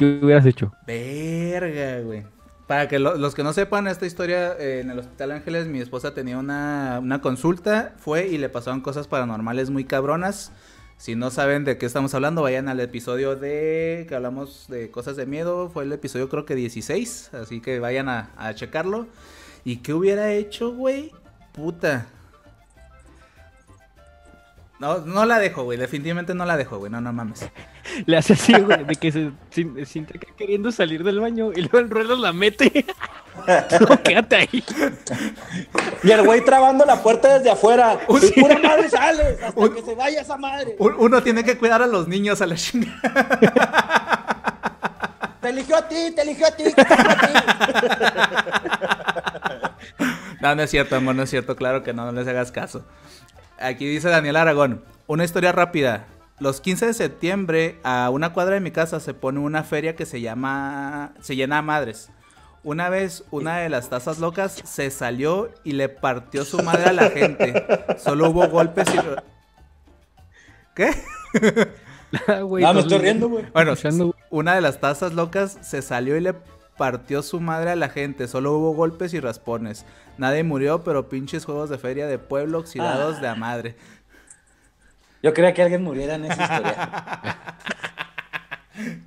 ¿qué 0.01 0.21
hubieras 0.23 0.47
hecho? 0.47 0.73
Verga, 0.87 2.01
güey. 2.01 2.25
Para 2.67 2.89
que 2.89 2.99
lo- 3.01 3.17
los 3.17 3.35
que 3.35 3.43
no 3.43 3.53
sepan 3.53 3.87
esta 3.89 4.07
historia, 4.07 4.53
eh, 4.59 4.81
en 4.81 4.91
el 4.91 4.99
Hospital 5.01 5.33
Ángeles 5.33 5.67
mi 5.67 5.81
esposa 5.81 6.15
tenía 6.15 6.39
una, 6.39 7.01
una 7.03 7.21
consulta, 7.21 7.95
fue 7.99 8.29
y 8.29 8.39
le 8.39 8.49
pasaron 8.49 8.81
cosas 8.81 9.09
paranormales 9.09 9.71
muy 9.71 9.85
cabronas. 9.85 10.53
Si 10.97 11.17
no 11.17 11.31
saben 11.31 11.65
de 11.65 11.79
qué 11.79 11.87
estamos 11.87 12.15
hablando, 12.15 12.43
vayan 12.43 12.69
al 12.69 12.79
episodio 12.81 13.35
de 13.35 14.07
que 14.09 14.15
hablamos 14.15 14.67
de 14.69 14.91
cosas 14.91 15.17
de 15.17 15.27
miedo, 15.27 15.71
fue 15.71 15.85
el 15.85 15.93
episodio 15.93 16.29
creo 16.29 16.45
que 16.45 16.55
16, 16.55 17.33
así 17.35 17.61
que 17.61 17.81
vayan 17.81 18.09
a 18.09 18.55
checarlo. 18.55 19.07
¿Y 19.65 19.79
qué 19.79 19.95
hubiera 19.95 20.33
hecho, 20.33 20.73
güey? 20.75 21.13
Puta. 21.53 22.07
No, 24.81 24.99
no 25.01 25.27
la 25.27 25.39
dejo, 25.39 25.65
güey, 25.65 25.77
definitivamente 25.79 26.35
no 26.35 26.47
la 26.47 26.57
dejo, 26.57 26.79
güey, 26.79 26.91
no, 26.91 27.03
no 27.03 27.13
mames. 27.13 27.47
Le 28.07 28.17
hace 28.17 28.33
así, 28.33 28.55
güey, 28.55 28.83
de 28.85 28.95
que 28.97 29.13
se 29.13 29.31
sin- 29.51 29.85
siente 29.85 30.19
que 30.19 30.29
queriendo 30.35 30.73
salir 30.73 31.05
del 31.05 31.21
baño 31.21 31.51
y 31.55 31.61
luego 31.61 31.79
el 31.81 31.91
ruedo 31.91 32.17
la 32.17 32.33
mete. 32.33 32.87
no, 33.89 34.03
quédate 34.03 34.37
ahí. 34.37 34.65
Y 36.03 36.11
el 36.11 36.23
güey 36.25 36.43
trabando 36.45 36.85
la 36.87 37.03
puerta 37.03 37.37
desde 37.39 37.51
afuera. 37.51 38.01
Un- 38.09 38.23
Y 38.25 38.31
pura 38.41 38.59
madre 38.59 38.89
sale 38.89 39.23
hasta 39.45 39.61
Un- 39.61 39.75
que 39.75 39.83
se 39.83 39.95
vaya 39.95 40.23
esa 40.23 40.39
madre. 40.39 40.77
Un- 40.79 40.95
Uno 40.99 41.23
tiene 41.23 41.45
que 41.45 41.59
cuidar 41.59 41.83
a 41.83 41.87
los 41.87 42.09
niños 42.09 42.41
a 42.41 42.47
la 42.47 42.55
chingada. 42.55 43.01
Te 45.43 45.49
eligió 45.49 45.75
a 45.77 45.89
ti, 45.89 46.13
te 46.15 46.21
eligió 46.23 46.47
a 46.47 46.51
ti. 46.51 46.65
te 46.65 46.83
eligió 46.83 46.97
a 46.97 47.17
ti. 47.17 47.33
No, 50.41 50.55
no 50.55 50.63
es 50.63 50.71
cierto, 50.71 50.97
amor, 50.97 51.15
no 51.15 51.23
es 51.23 51.31
cierto, 51.31 51.57
claro 51.57 51.83
que 51.83 51.93
no, 51.95 52.05
no 52.07 52.13
les 52.13 52.27
hagas 52.29 52.51
caso. 52.53 52.85
Aquí 53.61 53.87
dice 53.87 54.09
Daniel 54.09 54.37
Aragón, 54.37 54.83
una 55.07 55.25
historia 55.25 55.53
rápida. 55.53 56.07
Los 56.39 56.63
15 56.63 56.87
de 56.87 56.95
septiembre 56.95 57.79
a 57.83 58.09
una 58.11 58.33
cuadra 58.33 58.55
de 58.55 58.61
mi 58.61 58.71
casa 58.71 59.01
se 59.01 59.13
pone 59.13 59.39
una 59.41 59.63
feria 59.63 59.95
que 59.95 60.07
se 60.07 60.23
llama, 60.23 61.13
se 61.21 61.37
llena 61.37 61.59
a 61.59 61.63
madres. 61.63 62.11
Una 62.63 62.89
vez 62.89 63.25
una 63.31 63.59
de 63.59 63.69
las 63.69 63.91
tazas 63.91 64.19
locas 64.19 64.53
se 64.65 64.91
salió 64.91 65.51
y 65.65 65.73
le 65.73 65.91
partió 65.91 66.45
su 66.45 66.63
madre 66.63 66.85
a 66.85 66.93
la 66.93 67.11
gente. 67.11 67.65
Solo 67.99 68.31
hubo 68.31 68.49
golpes 68.49 68.89
y... 68.95 68.99
¿Qué? 70.75 70.91
Ah, 72.27 72.41
No, 72.41 72.49
me 72.49 72.61
no, 72.61 72.81
estoy 72.81 72.99
riendo, 72.99 73.29
güey. 73.29 73.45
Bueno, 73.53 73.75
una 74.31 74.57
de 74.57 74.61
las 74.61 74.81
tazas 74.81 75.13
locas 75.13 75.59
se 75.63 75.81
salió 75.81 76.17
y 76.17 76.21
le 76.21 76.35
partió 76.81 77.23
su 77.23 77.41
madre 77.41 77.69
a 77.73 77.77
la 77.77 77.91
gente. 77.91 78.27
Solo 78.27 78.55
hubo 78.57 78.73
golpes 78.73 79.13
y 79.13 79.21
raspones. 79.21 79.85
Nadie 80.17 80.43
murió, 80.45 80.83
pero 80.83 81.11
pinches 81.11 81.45
juegos 81.45 81.69
de 81.69 81.77
feria 81.77 82.07
de 82.07 82.19
pueblo 82.19 82.59
oxidados 82.61 83.21
de 83.21 83.29
a 83.29 83.35
madre. 83.35 83.77
Yo 85.23 85.35
creía 85.35 85.53
que 85.53 85.61
alguien 85.63 85.83
muriera 85.85 86.15
en 86.15 86.25
esa 86.25 86.43
historia. 86.43 87.37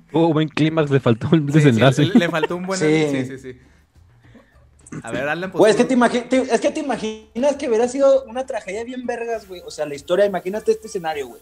Hubo 0.12 0.32
buen 0.32 0.48
clímax, 0.48 0.88
le 0.92 1.00
faltó 1.00 1.28
un 1.32 1.48
Sí, 1.52 1.58
sí, 1.58 1.64
desenlace. 1.64 2.04
le, 2.04 2.28
faltó 2.30 2.54
un 2.56 2.66
buen... 2.66 2.78
Sí. 2.84 3.08
Sí, 3.10 3.24
sí, 3.26 3.38
sí. 3.38 3.60
A 5.02 5.10
ver, 5.10 5.28
Alan, 5.28 5.50
pues, 5.50 5.58
Güey, 5.58 5.70
es 5.72 5.76
que 5.76 5.82
tú- 5.82 5.88
te, 5.88 5.96
imagi- 5.96 6.28
te- 6.28 6.54
es 6.54 6.60
que 6.60 6.70
te 6.70 6.78
imaginas 6.78 7.56
que 7.58 7.68
hubiera 7.68 7.88
sido 7.88 8.22
una 8.26 8.46
tragedia 8.46 8.84
bien 8.84 9.04
vergas, 9.04 9.48
güey. 9.48 9.62
O 9.66 9.72
sea, 9.72 9.84
la 9.86 9.96
historia, 9.96 10.24
imagínate 10.26 10.70
este 10.70 10.86
escenario, 10.86 11.26
güey. 11.26 11.40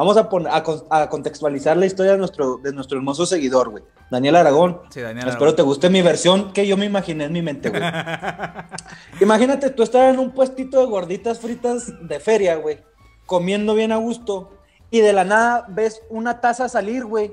Vamos 0.00 0.16
a, 0.16 0.30
poner, 0.30 0.50
a, 0.50 0.62
con- 0.62 0.82
a 0.88 1.10
contextualizar 1.10 1.76
la 1.76 1.84
historia 1.84 2.12
de 2.12 2.18
nuestro, 2.18 2.56
de 2.56 2.72
nuestro 2.72 2.96
hermoso 2.96 3.26
seguidor, 3.26 3.68
güey. 3.68 3.84
Daniel 4.10 4.36
Aragón. 4.36 4.80
Sí, 4.88 5.00
Daniel 5.02 5.28
Espero 5.28 5.42
Aragón. 5.50 5.56
te 5.56 5.62
guste 5.62 5.90
mi 5.90 6.00
versión 6.00 6.54
que 6.54 6.66
yo 6.66 6.78
me 6.78 6.86
imaginé 6.86 7.24
en 7.24 7.32
mi 7.32 7.42
mente, 7.42 7.68
güey. 7.68 7.82
Imagínate 9.20 9.68
tú 9.68 9.82
estar 9.82 10.08
en 10.12 10.18
un 10.18 10.30
puestito 10.30 10.80
de 10.80 10.86
gorditas 10.86 11.38
fritas 11.38 11.92
de 12.00 12.18
feria, 12.18 12.56
güey, 12.56 12.78
comiendo 13.26 13.74
bien 13.74 13.92
a 13.92 13.96
gusto, 13.96 14.52
y 14.90 15.00
de 15.00 15.12
la 15.12 15.24
nada 15.24 15.66
ves 15.68 16.02
una 16.08 16.40
taza 16.40 16.68
salir, 16.70 17.04
güey, 17.04 17.30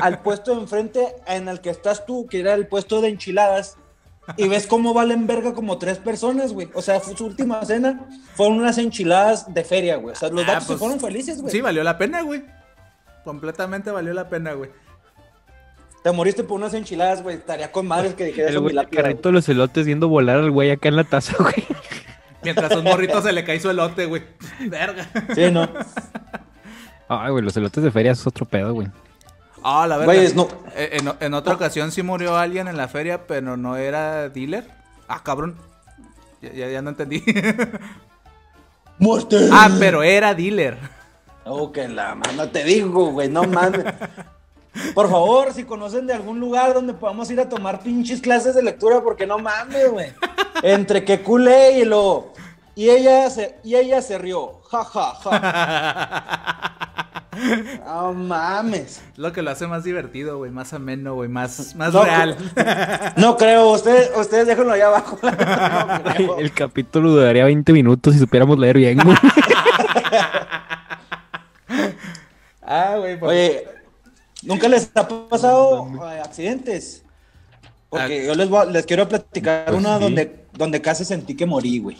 al 0.00 0.22
puesto 0.22 0.54
de 0.54 0.62
enfrente 0.62 1.14
en 1.26 1.46
el 1.48 1.60
que 1.60 1.68
estás 1.68 2.06
tú, 2.06 2.26
que 2.26 2.40
era 2.40 2.54
el 2.54 2.68
puesto 2.68 3.02
de 3.02 3.08
enchiladas, 3.08 3.76
y 4.36 4.48
ves 4.48 4.66
cómo 4.66 4.94
valen 4.94 5.26
verga 5.26 5.54
como 5.54 5.78
tres 5.78 5.98
personas, 5.98 6.52
güey. 6.52 6.68
O 6.74 6.82
sea, 6.82 7.00
su 7.00 7.24
última 7.24 7.64
cena 7.64 8.06
fueron 8.34 8.58
unas 8.58 8.78
enchiladas 8.78 9.52
de 9.52 9.64
feria, 9.64 9.96
güey. 9.96 10.12
O 10.12 10.16
sea, 10.16 10.28
los 10.28 10.44
Ah, 10.44 10.46
datos 10.52 10.64
se 10.64 10.68
pues, 10.68 10.78
fueron 10.80 11.00
felices, 11.00 11.40
güey. 11.40 11.52
Sí, 11.52 11.60
valió 11.60 11.82
la 11.82 11.98
pena, 11.98 12.22
güey. 12.22 12.44
Completamente 13.24 13.90
valió 13.90 14.12
la 14.14 14.28
pena, 14.28 14.52
güey. 14.52 14.70
Te 16.02 16.12
moriste 16.12 16.44
por 16.44 16.58
unas 16.58 16.74
enchiladas, 16.74 17.22
güey. 17.22 17.36
Estaría 17.36 17.72
con 17.72 17.86
madres 17.86 18.14
que 18.14 18.24
dijeras 18.24 18.54
El 18.54 18.78
el 18.78 18.88
carrito 18.88 19.28
de 19.30 19.32
los 19.32 19.48
elotes 19.48 19.84
viendo 19.84 20.08
volar 20.08 20.38
al 20.38 20.50
güey 20.50 20.70
acá 20.70 20.88
en 20.88 20.96
la 20.96 21.04
taza, 21.04 21.36
güey. 21.40 21.54
Mientras 22.42 22.70
a 22.70 22.78
un 22.78 22.84
morrito 22.84 23.20
se 23.20 23.32
le 23.32 23.44
cae 23.44 23.58
su 23.58 23.68
elote, 23.68 24.06
güey. 24.06 24.22
Verga. 24.60 25.08
Sí, 25.34 25.50
no. 25.50 25.68
Ay, 27.08 27.30
güey, 27.32 27.42
los 27.42 27.56
elotes 27.56 27.82
de 27.82 27.90
feria 27.90 28.12
es 28.12 28.26
otro 28.26 28.46
pedo, 28.46 28.74
güey. 28.74 28.88
Ah, 29.62 29.86
la 29.86 29.98
no- 29.98 30.48
Eh, 30.74 30.90
En, 31.00 31.12
en 31.20 31.34
otra 31.34 31.54
ocasión 31.54 31.90
sí 31.92 32.02
murió 32.02 32.36
alguien 32.36 32.68
en 32.68 32.76
la 32.76 32.88
feria, 32.88 33.26
pero 33.26 33.56
no 33.56 33.76
era 33.76 34.28
dealer. 34.28 34.68
Ah, 35.08 35.22
cabrón. 35.22 35.56
Ya, 36.40 36.52
ya, 36.52 36.68
ya 36.68 36.82
no 36.82 36.90
entendí. 36.90 37.22
¡Muerte! 38.98 39.48
ah, 39.52 39.68
pero 39.78 40.02
era 40.02 40.34
dealer. 40.34 40.76
Oh, 41.44 41.70
que 41.72 41.88
la 41.88 42.14
mano 42.14 42.48
te 42.48 42.64
digo, 42.64 43.10
güey, 43.12 43.28
no 43.28 43.44
mames. 43.44 43.84
Por 44.94 45.08
favor, 45.10 45.52
si 45.52 45.64
conocen 45.64 46.06
de 46.06 46.12
algún 46.14 46.38
lugar 46.40 46.74
donde 46.74 46.94
podamos 46.94 47.30
ir 47.30 47.40
a 47.40 47.48
tomar 47.48 47.80
pinches 47.80 48.20
clases 48.20 48.54
de 48.54 48.62
lectura, 48.62 49.00
porque 49.02 49.26
no 49.26 49.38
mames, 49.38 49.90
güey. 49.90 50.12
Entre 50.62 51.04
que 51.04 51.20
culé 51.22 51.78
y 51.78 51.84
lo. 51.84 52.32
Y 52.74 52.90
ella 52.90 53.28
se, 53.30 53.56
y 53.64 53.74
ella 53.76 54.02
se 54.02 54.18
rió. 54.18 54.60
Ja, 54.70 54.84
ja, 54.84 55.14
ja. 55.14 57.07
No 57.84 58.12
mames. 58.14 59.00
Lo 59.16 59.32
que 59.32 59.42
lo 59.42 59.50
hace 59.50 59.66
más 59.66 59.84
divertido, 59.84 60.38
güey. 60.38 60.50
Más 60.50 60.72
ameno, 60.72 61.14
güey. 61.14 61.28
Más, 61.28 61.74
más 61.76 61.92
No, 61.92 62.04
real. 62.04 62.36
No 63.16 63.36
creo, 63.36 63.70
ustedes, 63.72 64.10
ustedes 64.16 64.46
déjenlo 64.46 64.72
allá 64.72 64.86
abajo. 64.88 65.18
No. 66.18 66.38
El 66.38 66.52
capítulo 66.52 67.10
duraría 67.10 67.44
20 67.44 67.72
minutos 67.72 68.14
si 68.14 68.20
supiéramos 68.20 68.58
leer 68.58 68.76
bien, 68.78 68.98
güey. 69.02 69.16
ah, 72.62 72.94
güey. 72.98 73.18
pues- 73.18 73.30
Oye, 73.30 73.64
¿nunca 74.42 74.68
les 74.68 74.90
ha 74.94 75.06
pasado 75.28 75.88
eh, 76.10 76.20
accidentes? 76.20 77.04
Porque 77.88 78.26
yo 78.26 78.34
les, 78.34 78.48
voy 78.48 78.60
a- 78.62 78.64
les 78.66 78.84
quiero 78.86 79.08
platicar 79.08 79.64
Pues 79.66 79.78
una 79.78 79.96
sí. 79.96 80.02
donde, 80.04 80.44
donde 80.52 80.80
casi 80.82 81.04
sentí 81.04 81.34
que 81.36 81.46
morí, 81.46 81.78
güey. 81.78 81.96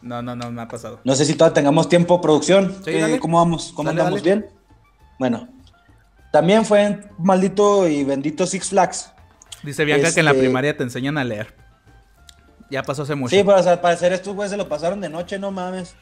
No, 0.00 0.20
no, 0.22 0.36
no 0.36 0.50
me 0.50 0.62
ha 0.62 0.68
pasado. 0.68 1.00
No 1.04 1.14
sé 1.14 1.24
si 1.24 1.34
todavía 1.34 1.54
tengamos 1.54 1.88
tiempo, 1.88 2.20
producción. 2.20 2.72
Sí, 2.84 2.90
Eh. 2.90 3.18
¿Cómo 3.20 3.38
vamos? 3.38 3.72
¿Cómo 3.74 3.88
Dale, 3.88 4.00
andamos? 4.02 4.22
dale. 4.22 4.36
¿Bien? 4.42 4.50
Bueno. 5.18 5.48
También 6.32 6.64
fue 6.64 6.82
en 6.82 7.06
maldito 7.18 7.86
y 7.88 8.02
bendito 8.04 8.46
Six 8.46 8.70
Flags. 8.70 9.12
Dice 9.62 9.84
Bianca 9.84 10.12
que 10.12 10.20
en 10.20 10.26
la 10.26 10.32
Este- 10.32 10.42
primaria 10.42 10.76
te 10.76 10.82
enseñan 10.82 11.16
a 11.16 11.24
leer. 11.24 11.54
Ya 12.70 12.82
pasó 12.82 13.02
hace 13.02 13.14
mucho. 13.14 13.34
Sí, 13.36 13.42
pero 13.44 13.62
sea, 13.62 13.72
al 13.72 13.80
parecer 13.80 14.12
estos 14.12 14.34
güeyes 14.34 14.50
se 14.50 14.56
lo 14.56 14.68
pasaron 14.68 15.00
de 15.00 15.08
noche, 15.08 15.38
no 15.38 15.50
mames. 15.52 15.94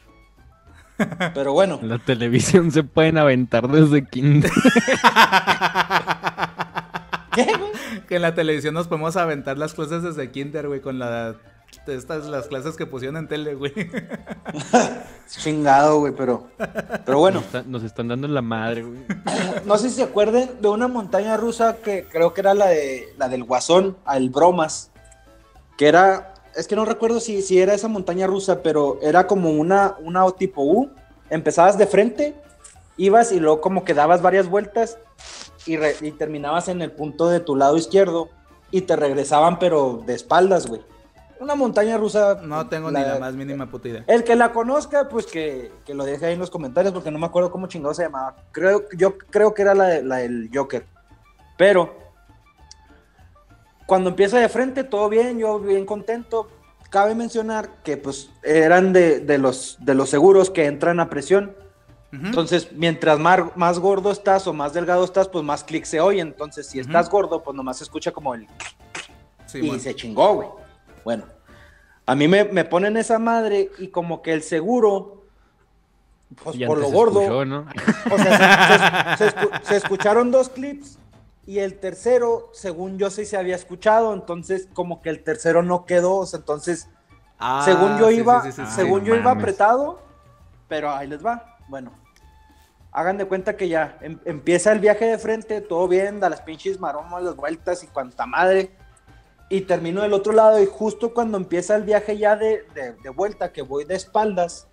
Pero 1.33 1.53
bueno. 1.53 1.79
En 1.81 1.89
la 1.89 1.97
televisión 1.99 2.71
se 2.71 2.83
pueden 2.83 3.17
aventar 3.17 3.67
desde 3.67 4.05
kinder. 4.07 4.51
¿Qué, 7.33 7.45
güey? 7.45 7.71
Que 8.07 8.15
en 8.17 8.21
la 8.21 8.35
televisión 8.35 8.73
nos 8.75 8.87
podemos 8.87 9.15
aventar 9.17 9.57
las 9.57 9.73
clases 9.73 10.03
desde 10.03 10.31
kinder, 10.31 10.67
güey, 10.67 10.81
con 10.81 10.99
la... 10.99 11.35
Estas, 11.87 12.25
las 12.25 12.47
clases 12.47 12.75
que 12.77 12.85
pusieron 12.85 13.17
en 13.17 13.27
tele, 13.27 13.55
güey. 13.55 13.73
Chingado, 15.27 15.99
güey, 15.99 16.13
pero. 16.13 16.47
Pero 17.05 17.19
bueno. 17.19 17.37
Nos, 17.39 17.45
está- 17.45 17.63
nos 17.63 17.83
están 17.83 18.07
dando 18.07 18.27
en 18.27 18.33
la 18.33 18.41
madre, 18.41 18.83
güey. 18.83 18.99
No 19.65 19.77
sé 19.77 19.89
si 19.89 19.95
se 19.97 20.03
acuerden 20.03 20.49
de 20.61 20.67
una 20.67 20.87
montaña 20.87 21.37
rusa 21.37 21.77
que 21.77 22.05
creo 22.05 22.33
que 22.33 22.41
era 22.41 22.53
la 22.53 22.67
de 22.67 23.13
la 23.17 23.29
del 23.29 23.43
Guasón, 23.43 23.97
al 24.05 24.29
Bromas, 24.29 24.91
que 25.77 25.87
era, 25.87 26.33
es 26.55 26.67
que 26.67 26.75
no 26.75 26.85
recuerdo 26.85 27.19
si, 27.19 27.41
si 27.41 27.59
era 27.59 27.73
esa 27.73 27.87
montaña 27.87 28.27
rusa, 28.27 28.61
pero 28.61 28.99
era 29.01 29.25
como 29.27 29.49
una, 29.51 29.95
una 30.01 30.29
tipo 30.31 30.61
U, 30.63 30.89
empezabas 31.29 31.77
de 31.77 31.87
frente, 31.87 32.35
ibas 32.97 33.31
y 33.31 33.39
luego 33.39 33.61
como 33.61 33.83
que 33.85 33.93
dabas 33.93 34.21
varias 34.21 34.47
vueltas 34.47 34.97
y, 35.65 35.77
re- 35.77 35.95
y 36.01 36.11
terminabas 36.11 36.67
en 36.67 36.81
el 36.81 36.91
punto 36.91 37.29
de 37.29 37.39
tu 37.39 37.55
lado 37.55 37.77
izquierdo 37.77 38.29
y 38.71 38.81
te 38.81 38.95
regresaban 38.95 39.59
pero 39.59 40.03
de 40.05 40.13
espaldas, 40.13 40.67
güey. 40.67 40.81
Una 41.39 41.55
montaña 41.55 41.97
rusa. 41.97 42.39
No 42.43 42.67
tengo 42.69 42.89
ni 42.89 43.01
la 43.01 43.19
más 43.19 43.33
mínima 43.33 43.65
puta 43.69 43.89
idea. 43.89 44.03
El 44.07 44.23
que 44.23 44.35
la 44.35 44.51
conozca, 44.53 45.09
pues 45.09 45.25
que, 45.25 45.71
que 45.85 45.93
lo 45.93 46.05
deje 46.05 46.25
ahí 46.25 46.33
en 46.33 46.39
los 46.39 46.49
comentarios, 46.49 46.93
porque 46.93 47.11
no 47.11 47.19
me 47.19 47.25
acuerdo 47.25 47.51
cómo 47.51 47.67
chingado 47.67 47.93
se 47.93 48.03
llamaba. 48.03 48.35
Creo, 48.51 48.85
yo 48.95 49.17
creo 49.17 49.53
que 49.53 49.61
era 49.63 49.73
la, 49.75 50.01
la 50.01 50.17
del 50.17 50.49
Joker. 50.53 50.85
Pero, 51.57 51.97
cuando 53.85 54.09
empieza 54.09 54.39
de 54.39 54.49
frente, 54.49 54.83
todo 54.83 55.09
bien, 55.09 55.37
yo 55.37 55.59
bien 55.59 55.85
contento. 55.85 56.47
Cabe 56.89 57.15
mencionar 57.15 57.69
que 57.83 57.97
pues 57.97 58.29
eran 58.43 58.93
de, 58.93 59.19
de 59.19 59.37
los, 59.39 59.77
de 59.81 59.95
los 59.95 60.09
seguros 60.09 60.49
que 60.49 60.65
entran 60.65 60.99
a 60.99 61.09
presión. 61.09 61.55
Entonces, 62.11 62.71
mientras 62.73 63.17
más, 63.17 63.39
más 63.57 63.79
gordo 63.79 64.11
estás 64.11 64.45
o 64.45 64.53
más 64.53 64.71
delgado 64.73 65.03
estás, 65.03 65.27
pues 65.27 65.43
más 65.43 65.63
clic 65.63 65.83
se 65.85 65.99
oye. 65.99 66.21
Entonces, 66.21 66.67
si 66.67 66.79
estás 66.79 67.09
gordo, 67.09 67.41
pues 67.41 67.55
nomás 67.57 67.77
se 67.79 67.85
escucha 67.85 68.11
como 68.11 68.35
el 68.35 68.47
Sí, 69.47 69.57
y 69.57 69.67
bueno. 69.67 69.81
se 69.81 69.95
chingó, 69.95 70.35
güey. 70.35 70.47
Bueno, 71.03 71.25
a 72.05 72.15
mí 72.15 72.27
me, 72.27 72.43
me 72.45 72.65
ponen 72.65 72.97
esa 72.97 73.19
madre 73.19 73.69
y 73.77 73.87
como 73.89 74.21
que 74.21 74.33
el 74.33 74.43
seguro, 74.43 75.23
pues 76.43 76.55
Y 76.55 76.65
por 76.65 76.79
lo 76.79 76.89
gordo, 76.89 77.19
escuchó, 77.21 77.45
¿no? 77.45 77.65
o 78.11 78.17
sea, 78.17 79.15
se, 79.17 79.25
se- 79.27 79.31
se 79.31 79.37
escu- 79.37 79.61
se 79.63 79.75
escucharon 79.77 80.31
dos 80.31 80.49
clips 80.49 80.97
Y 81.45 81.59
el 81.59 81.79
tercero, 81.79 82.49
según 82.53 82.97
yo 82.97 83.09
sí 83.09 83.25
se 83.25 83.37
había 83.37 83.55
escuchado, 83.55 84.13
entonces 84.13 84.67
como 84.73 85.01
que 85.01 85.09
el 85.09 85.23
tercero 85.23 85.61
no 85.61 85.85
quedó, 85.85 86.15
o 86.17 86.25
sea, 86.25 86.39
entonces, 86.39 86.87
Ah, 87.39 87.61
según 87.65 87.97
yo 87.97 88.09
sí, 88.09 88.15
iba, 88.17 88.41
sí, 88.43 88.51
sí, 88.53 88.61
sí, 88.61 88.65
sí. 88.67 88.75
según 88.75 89.03
yo 89.03 89.13
iba 89.15 89.31
apretado, 89.31 90.01
pero 90.69 90.89
ahí 90.91 91.07
les 91.07 91.25
va. 91.25 91.57
Bueno, 91.67 91.91
hagan 92.93 93.17
de 93.17 93.25
cuenta 93.25 93.57
que 93.57 93.67
ya 93.67 93.97
em- 94.01 94.19
empieza 94.23 94.71
el 94.71 94.79
viaje 94.79 95.05
de 95.05 95.17
frente, 95.17 95.59
todo 95.59 95.87
bien, 95.89 96.19
da 96.21 96.29
las 96.29 96.41
pinches 96.41 96.79
maromas, 96.79 97.21
las 97.23 97.35
vueltas 97.35 97.83
y 97.83 97.87
cuanta 97.87 98.25
madre. 98.25 98.71
Y 99.53 99.61
termino 99.61 100.01
del 100.01 100.13
otro 100.13 100.33
lado 100.33 100.61
y 100.61 100.65
justo 100.65 101.13
cuando 101.13 101.37
empieza 101.37 101.75
el 101.75 101.83
viaje 101.83 102.17
ya 102.17 102.35
de, 102.35 102.65
de- 102.73 102.93
de 102.93 103.09
vuelta, 103.09 103.51
que 103.51 103.61
voy 103.61 103.83
de 103.85 103.93
espaldas, 103.95 104.67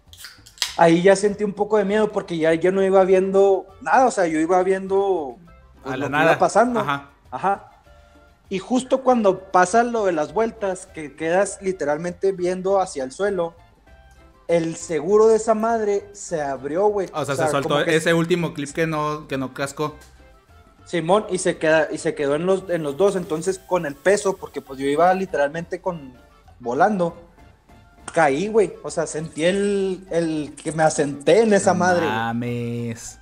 ahí 0.79 1.03
ya 1.03 1.15
sentí 1.17 1.45
un 1.45 1.53
poco 1.53 1.77
de 1.77 1.85
miedo 1.85 2.11
porque 2.11 2.39
ya 2.39 2.55
yo 2.55 2.73
no 2.73 2.83
iba 2.83 3.05
viendo 3.05 3.67
nada, 3.83 4.07
o 4.07 4.11
sea, 4.11 4.27
yo 4.27 4.39
iba 4.41 4.63
viendo 4.63 5.37
pues, 5.83 5.95
A 5.95 5.97
lo 5.99 6.07
que 6.11 6.17
iba 6.23 6.39
pasando. 6.39 6.81
Ajá. 6.81 7.11
Ajá. 7.31 7.67
Y 8.49 8.59
justo 8.59 9.03
cuando 9.03 9.39
pasa 9.53 9.85
lo 9.85 10.07
de 10.07 10.13
las 10.13 10.33
vueltas, 10.33 10.87
que 10.87 11.15
quedas 11.15 11.59
literalmente 11.61 12.33
viendo 12.33 12.81
hacia 12.81 13.05
el 13.05 13.13
suelo, 13.13 13.55
el 14.49 14.77
seguro 14.77 15.29
de 15.29 15.37
esa 15.37 15.55
madre 15.55 16.09
se 16.13 16.41
abrió, 16.41 16.87
güey. 16.87 17.09
O 17.13 17.25
sea, 17.25 17.37
se 17.37 17.49
soltó 17.49 17.85
que- 17.85 17.95
ese 17.97 18.15
último 18.15 18.55
clip 18.55 18.71
que 18.73 18.87
no, 18.87 19.29
que 19.29 19.37
no 19.37 19.53
cascó. 19.55 19.95
Simón 20.91 21.25
y 21.31 21.39
se 21.39 21.57
queda 21.57 21.87
y 21.93 21.99
se 21.99 22.17
quedó 22.17 22.35
en 22.35 22.47
los 22.47 22.69
en 22.69 22.83
los 22.83 22.97
dos, 22.97 23.15
entonces 23.15 23.61
con 23.61 23.87
el 23.87 23.95
peso, 23.95 24.37
porque 24.37 24.61
pues 24.61 24.81
yo 24.81 24.87
iba 24.87 25.15
literalmente 25.15 25.81
con 25.81 26.15
volando, 26.59 27.17
caí, 28.13 28.49
güey. 28.49 28.73
O 28.83 28.91
sea, 28.91 29.07
sentí 29.07 29.45
el, 29.45 30.05
el 30.11 30.53
que 30.57 30.73
me 30.73 30.83
asenté 30.83 31.43
en 31.43 31.53
esa 31.53 31.75
madre. 31.75 32.07
Mames. 32.07 33.21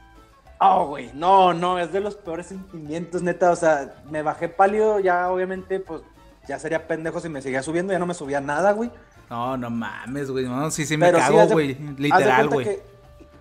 Oh, 0.60 0.86
güey, 0.86 1.10
no, 1.12 1.52
no, 1.52 1.78
es 1.78 1.92
de 1.92 2.00
los 2.00 2.14
peores 2.14 2.46
sentimientos, 2.46 3.20
neta. 3.20 3.50
O 3.50 3.56
sea, 3.56 4.02
me 4.10 4.22
bajé 4.22 4.48
pálido, 4.48 4.98
ya 4.98 5.30
obviamente, 5.30 5.78
pues 5.78 6.00
ya 6.48 6.58
sería 6.58 6.88
pendejo 6.88 7.20
si 7.20 7.28
me 7.28 7.42
seguía 7.42 7.62
subiendo, 7.62 7.92
ya 7.92 7.98
no 7.98 8.06
me 8.06 8.14
subía 8.14 8.40
nada, 8.40 8.72
güey. 8.72 8.90
No, 9.28 9.58
no 9.58 9.68
mames, 9.68 10.30
güey. 10.30 10.46
No, 10.46 10.70
sí, 10.70 10.86
sí 10.86 10.96
me 10.96 11.04
Pero 11.04 11.18
cago, 11.18 11.46
güey. 11.48 11.74
Literal, 11.98 12.48
güey. 12.48 12.80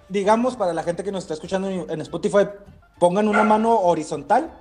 digamos, 0.10 0.58
para 0.58 0.74
la 0.74 0.84
gente 0.84 1.02
que 1.02 1.14
nos 1.14 1.24
está 1.24 1.34
escuchando 1.34 1.70
en 1.70 2.02
Spotify, 2.02 2.50
pongan 3.00 3.28
una 3.28 3.44
mano 3.44 3.80
horizontal, 3.80 4.52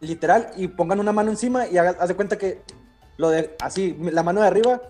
literal, 0.00 0.48
y 0.56 0.68
pongan 0.68 1.00
una 1.00 1.12
mano 1.12 1.30
encima 1.30 1.66
y 1.66 1.78
haga- 1.78 1.96
haz 1.98 2.08
de 2.08 2.14
cuenta 2.16 2.36
que 2.36 2.62
lo 3.16 3.30
de 3.30 3.56
así, 3.60 3.96
la 4.00 4.22
mano 4.22 4.40
de 4.40 4.46
arriba 4.48 4.80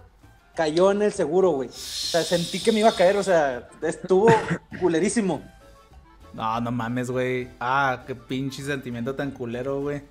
cayó 0.54 0.90
en 0.90 1.02
el 1.02 1.12
seguro, 1.12 1.50
güey. 1.50 1.68
O 1.68 1.72
sea, 1.72 2.22
sentí 2.22 2.60
que 2.62 2.72
me 2.72 2.80
iba 2.80 2.88
a 2.88 2.94
caer, 2.96 3.16
o 3.16 3.22
sea, 3.22 3.68
estuvo 3.82 4.26
culerísimo. 4.80 5.42
No, 6.32 6.60
no 6.60 6.72
mames, 6.72 7.10
güey. 7.10 7.48
Ah, 7.60 8.02
qué 8.06 8.14
pinche 8.14 8.62
sentimiento 8.62 9.14
tan 9.14 9.30
culero, 9.30 9.80
güey. 9.82 10.02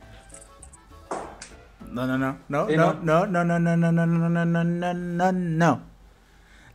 No, 1.91 2.07
no, 2.07 2.17
no. 2.17 2.38
No, 2.47 2.67
Sí, 2.67 2.76
no, 2.78 2.93
¿no? 2.93 3.26
no, 3.28 3.43
no, 3.43 3.59
no, 3.59 3.76
no, 3.78 3.91
no, 3.91 4.05
no, 4.05 4.30
no, 4.30 4.45
no, 4.45 4.63
no, 4.63 4.93
no, 4.93 5.32
no. 5.32 5.82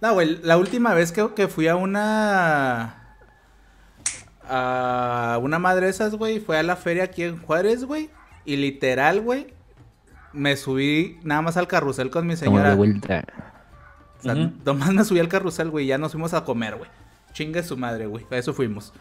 No, 0.00 0.14
güey, 0.14 0.38
la 0.42 0.56
última 0.58 0.94
vez 0.94 1.10
que, 1.12 1.32
que 1.34 1.48
fui 1.48 1.66
a 1.66 1.76
una. 1.76 2.97
A 4.48 5.38
una 5.42 5.58
madre 5.58 5.86
de 5.86 5.90
esas, 5.90 6.14
güey, 6.14 6.40
fue 6.40 6.58
a 6.58 6.62
la 6.62 6.76
feria 6.76 7.04
aquí 7.04 7.22
en 7.22 7.40
Juárez, 7.40 7.84
güey. 7.84 8.10
Y 8.44 8.56
literal, 8.56 9.20
güey, 9.20 9.48
me 10.32 10.56
subí 10.56 11.18
nada 11.22 11.42
más 11.42 11.56
al 11.56 11.68
carrusel 11.68 12.10
con 12.10 12.26
mi 12.26 12.36
señora. 12.36 12.70
de 12.70 12.76
vuelta. 12.76 13.24
O 14.20 14.22
sea, 14.22 14.34
nomás 14.64 14.92
me 14.92 15.04
subí 15.04 15.20
al 15.20 15.28
carrusel, 15.28 15.70
güey, 15.70 15.84
y 15.84 15.88
ya 15.88 15.98
nos 15.98 16.12
fuimos 16.12 16.34
a 16.34 16.44
comer, 16.44 16.76
güey. 16.76 16.90
Chingue 17.32 17.62
su 17.62 17.76
madre, 17.76 18.06
güey. 18.06 18.26
A 18.30 18.36
eso 18.36 18.54
fuimos. 18.54 18.92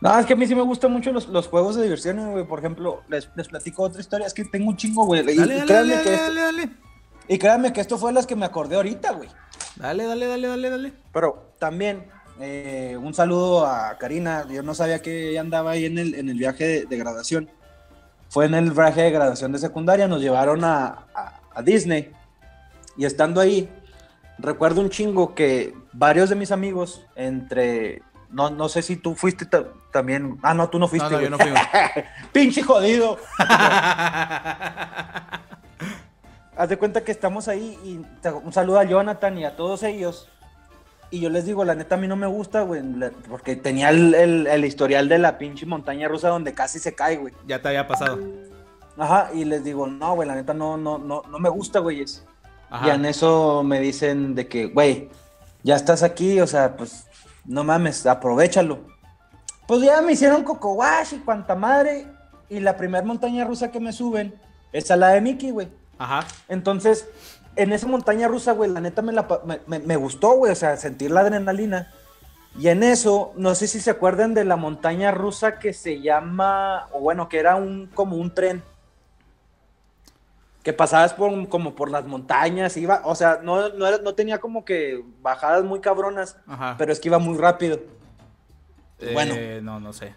No, 0.00 0.18
es 0.18 0.26
que 0.26 0.32
a 0.32 0.36
mí 0.36 0.46
sí 0.46 0.54
me 0.56 0.62
gustan 0.62 0.90
mucho 0.90 1.12
los, 1.12 1.28
los 1.28 1.46
juegos 1.46 1.76
de 1.76 1.84
diversión, 1.84 2.32
güey. 2.32 2.44
Por 2.44 2.58
ejemplo, 2.58 3.02
les, 3.08 3.30
les 3.36 3.46
platico 3.48 3.84
otra 3.84 4.00
historia. 4.00 4.26
Es 4.26 4.34
que 4.34 4.44
tengo 4.44 4.70
un 4.70 4.76
chingo, 4.76 5.06
güey. 5.06 5.20
Y, 5.20 5.36
Dale, 5.36 5.54
y 5.54 5.58
dale, 5.58 5.64
créanme 5.66 5.94
dale, 5.94 6.02
que 6.02 6.10
dale, 6.10 6.26
esto, 6.26 6.40
dale, 6.40 6.70
y 7.28 7.38
créanme 7.38 7.72
que 7.72 7.80
esto 7.80 7.98
fue 7.98 8.12
las 8.12 8.26
que 8.26 8.34
me 8.34 8.44
acordé 8.44 8.74
ahorita, 8.74 9.12
güey. 9.12 9.28
dale, 9.76 10.04
dale, 10.04 10.26
dale, 10.26 10.48
dale, 10.48 10.70
dale. 10.70 10.92
Pero 11.12 11.54
también, 11.60 12.06
eh, 12.40 12.96
un 13.00 13.14
saludo 13.14 13.66
a 13.66 13.96
Karina. 13.98 14.46
Yo 14.50 14.62
no 14.62 14.74
sabía 14.74 15.00
que 15.02 15.30
ella 15.30 15.40
andaba 15.40 15.72
ahí 15.72 15.84
en 15.86 15.98
el, 15.98 16.14
en 16.14 16.28
el 16.28 16.38
viaje 16.38 16.64
de, 16.66 16.84
de 16.86 16.96
graduación. 16.96 17.50
Fue 18.28 18.46
en 18.46 18.54
el 18.54 18.70
viaje 18.72 19.02
de 19.02 19.10
graduación 19.10 19.52
de 19.52 19.58
secundaria. 19.58 20.08
Nos 20.08 20.20
llevaron 20.20 20.64
a, 20.64 21.04
a- 21.14 21.40
a 21.54 21.62
Disney. 21.62 22.10
Y 22.96 23.04
estando 23.04 23.40
ahí, 23.40 23.68
recuerdo 24.38 24.80
un 24.80 24.90
chingo 24.90 25.34
que 25.34 25.74
varios 25.92 26.28
de 26.30 26.36
mis 26.36 26.50
amigos, 26.52 27.04
entre. 27.16 28.02
No, 28.30 28.48
no 28.48 28.68
sé 28.70 28.80
si 28.82 28.96
tú 28.96 29.14
fuiste 29.14 29.44
ta- 29.44 29.66
también. 29.92 30.38
Ah, 30.42 30.54
no, 30.54 30.68
tú 30.70 30.78
no 30.78 30.88
fuiste. 30.88 31.10
No, 31.10 31.16
no, 31.16 31.22
yo 31.22 31.28
no 31.30 31.38
fui. 31.38 31.50
Pinche 32.32 32.62
jodido. 32.62 33.18
Haz 36.56 36.68
de 36.68 36.76
cuenta 36.76 37.02
que 37.02 37.12
estamos 37.12 37.48
ahí 37.48 37.78
y 37.84 38.00
un 38.44 38.52
saludo 38.52 38.78
a 38.78 38.84
Jonathan 38.84 39.36
y 39.38 39.44
a 39.44 39.56
todos 39.56 39.82
ellos. 39.82 40.28
Y 41.12 41.20
yo 41.20 41.28
les 41.30 41.44
digo, 41.44 41.64
la 41.64 41.74
neta 41.76 41.94
a 41.94 41.98
mí 41.98 42.08
no 42.08 42.16
me 42.16 42.26
gusta, 42.26 42.62
güey, 42.62 42.82
porque 43.28 43.54
tenía 43.54 43.90
el, 43.90 44.14
el- 44.14 44.46
el 44.46 44.64
historial 44.64 45.08
de 45.08 45.18
la 45.18 45.36
pinche 45.38 45.66
montaña 45.66 46.08
rusa 46.08 46.28
donde 46.30 46.54
casi 46.54 46.78
se 46.80 46.94
cae, 46.94 47.18
güey. 47.18 47.32
ya 47.46 47.60
te 47.62 47.68
había 47.68 47.86
pasado. 47.86 48.18
Ajá, 48.98 49.30
y 49.34 49.44
les 49.44 49.62
digo, 49.62 49.86
no, 49.86 50.14
güey, 50.14 50.26
la 50.26 50.34
neta 50.34 50.54
no, 50.54 50.76
no, 50.76 50.98
no, 50.98 51.22
no 51.30 51.38
me 51.38 51.48
gusta, 51.50 51.78
güey. 51.80 52.04
Ajá. 52.70 52.86
Y 52.88 52.90
en 52.90 53.04
eso 53.04 53.62
me 53.62 53.78
dicen 53.80 54.34
de 54.34 54.48
que, 54.48 54.66
güey, 54.66 55.10
ya 55.62 55.76
estás 55.76 56.02
aquí, 56.02 56.40
o 56.40 56.46
sea, 56.46 56.76
pues, 56.76 57.06
no 57.44 57.62
mames, 57.62 58.06
aprovechalo. 58.06 58.80
Pues 59.66 59.82
ya 59.82 60.00
me 60.02 60.12
hicieron 60.12 60.42
coco 60.44 60.72
wash 60.72 61.12
y 61.14 61.18
cuanta 61.18 61.54
madre. 61.54 62.06
Y 62.48 62.60
la 62.60 62.76
primera 62.76 63.04
montaña 63.04 63.44
rusa 63.44 63.70
que 63.70 63.80
me 63.80 63.92
suben 63.92 64.34
es 64.72 64.90
a 64.90 64.96
la 64.96 65.08
de 65.10 65.20
Mickey, 65.20 65.50
güey. 65.50 65.68
Ajá. 65.98 66.26
Entonces, 66.48 67.06
en 67.56 67.72
esa 67.72 67.86
montaña 67.86 68.28
rusa, 68.28 68.52
güey, 68.52 68.70
la 68.70 68.80
neta 68.80 69.02
me, 69.02 69.12
la 69.12 69.26
me, 69.66 69.96
gustó, 69.96 70.32
güey, 70.36 70.52
o 70.52 70.56
sea, 70.56 70.76
sentir 70.76 71.10
la 71.10 71.20
adrenalina. 71.20 71.92
Y 72.58 72.68
en 72.68 72.82
eso, 72.82 73.32
no 73.36 73.54
sé 73.54 73.66
si 73.66 73.80
se 73.80 73.90
acuerdan 73.90 74.34
de 74.34 74.44
la 74.44 74.56
montaña 74.56 75.10
rusa 75.10 75.58
que 75.58 75.72
se 75.72 76.00
llama, 76.00 76.88
o 76.92 77.00
bueno, 77.00 77.28
que 77.28 77.38
era 77.38 77.56
un 77.56 77.86
como 77.94 78.16
un 78.16 78.34
tren. 78.34 78.62
Que 80.62 80.72
pasabas 80.72 81.12
por, 81.12 81.48
como 81.48 81.74
por 81.74 81.90
las 81.90 82.04
montañas, 82.06 82.76
iba, 82.76 83.02
o 83.04 83.14
sea, 83.16 83.40
no, 83.42 83.70
no, 83.70 83.86
era- 83.86 83.98
no 83.98 84.14
tenía 84.14 84.38
como 84.38 84.64
que 84.64 85.02
bajadas 85.20 85.64
muy 85.64 85.80
cabronas, 85.80 86.36
Ajá. 86.46 86.76
pero 86.78 86.92
es 86.92 87.00
que 87.00 87.08
iba 87.08 87.18
muy 87.18 87.36
rápido. 87.36 87.80
bueno. 89.12 89.34
Eh, 89.36 89.60
no, 89.62 89.80
no 89.80 89.92
sé. 89.92 90.14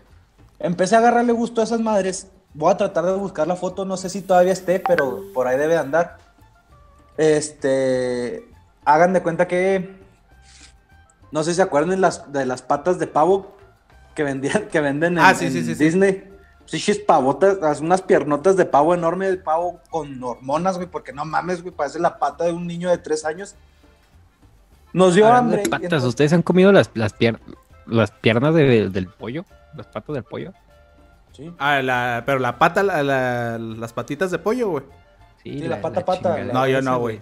Empecé 0.59 0.95
a 0.95 0.99
agarrarle 0.99 1.33
gusto 1.33 1.61
a 1.61 1.63
esas 1.63 1.79
madres. 1.79 2.27
Voy 2.53 2.71
a 2.71 2.77
tratar 2.77 3.03
de 3.05 3.13
buscar 3.13 3.47
la 3.47 3.55
foto, 3.55 3.85
no 3.85 3.97
sé 3.97 4.09
si 4.09 4.21
todavía 4.21 4.53
esté, 4.53 4.79
pero 4.79 5.23
por 5.33 5.47
ahí 5.47 5.57
debe 5.57 5.73
de 5.73 5.79
andar. 5.79 6.17
Este, 7.17 8.45
hagan 8.83 9.13
de 9.13 9.21
cuenta 9.23 9.47
que, 9.47 9.95
no 11.31 11.43
sé 11.43 11.51
si 11.51 11.55
se 11.57 11.61
acuerdan 11.61 11.91
de 11.91 11.97
las, 11.97 12.31
de 12.31 12.45
las 12.45 12.61
patas 12.61 12.99
de 12.99 13.07
pavo 13.07 13.55
que 14.15 14.23
vendían, 14.23 14.67
que 14.71 14.79
venden 14.81 15.13
en, 15.17 15.23
Ah, 15.23 15.33
sí, 15.33 15.45
en 15.45 15.51
sí, 15.53 15.63
sí, 15.63 15.75
sí. 15.75 15.83
Disney. 15.83 16.31
Sí, 16.65 16.79
chis 16.79 16.97
pavotas, 16.97 17.59
las- 17.61 17.79
unas 17.81 18.01
piernotas 18.01 18.57
de 18.57 18.65
pavo 18.65 18.93
enorme 18.95 19.29
de 19.29 19.37
pavo 19.37 19.79
con 19.91 20.21
hormonas, 20.23 20.77
güey, 20.77 20.87
porque 20.89 21.13
no 21.13 21.23
mames, 21.23 21.61
güey, 21.61 21.73
parece 21.73 21.99
la 21.99 22.17
pata 22.17 22.45
de 22.45 22.53
un 22.53 22.65
niño 22.65 22.89
de 22.89 22.97
tres 22.97 23.23
años. 23.23 23.55
Nos 24.93 25.13
dio 25.13 25.27
hambre. 25.31 25.63
patas, 25.63 25.83
entonces- 25.83 26.07
¿ustedes 26.09 26.33
han 26.33 26.41
comido 26.41 26.71
las, 26.71 26.89
las, 26.95 27.13
pier- 27.15 27.39
las 27.85 28.09
piernas 28.11 28.55
de- 28.55 28.89
del 28.89 29.07
pollo? 29.07 29.45
¿Las 29.75 29.85
patas 29.87 30.13
del 30.15 30.23
pollo? 30.23 30.53
Sí. 31.33 31.53
Ah, 31.59 31.81
la, 31.83 32.23
pero 32.25 32.39
la 32.39 32.57
pata, 32.57 32.81
la- 32.81 33.03
la- 33.03 33.57
las 33.59 33.93
patitas 33.93 34.31
de 34.31 34.39
pollo, 34.39 34.69
güey. 34.69 34.83
Sí, 35.53 35.59
la 35.67 35.79
pata, 35.81 36.03
pata, 36.03 36.21
chingadera 36.35 36.53
No, 36.53 36.67
yo 36.67 36.81
no, 36.81 36.99
güey. 36.99 37.19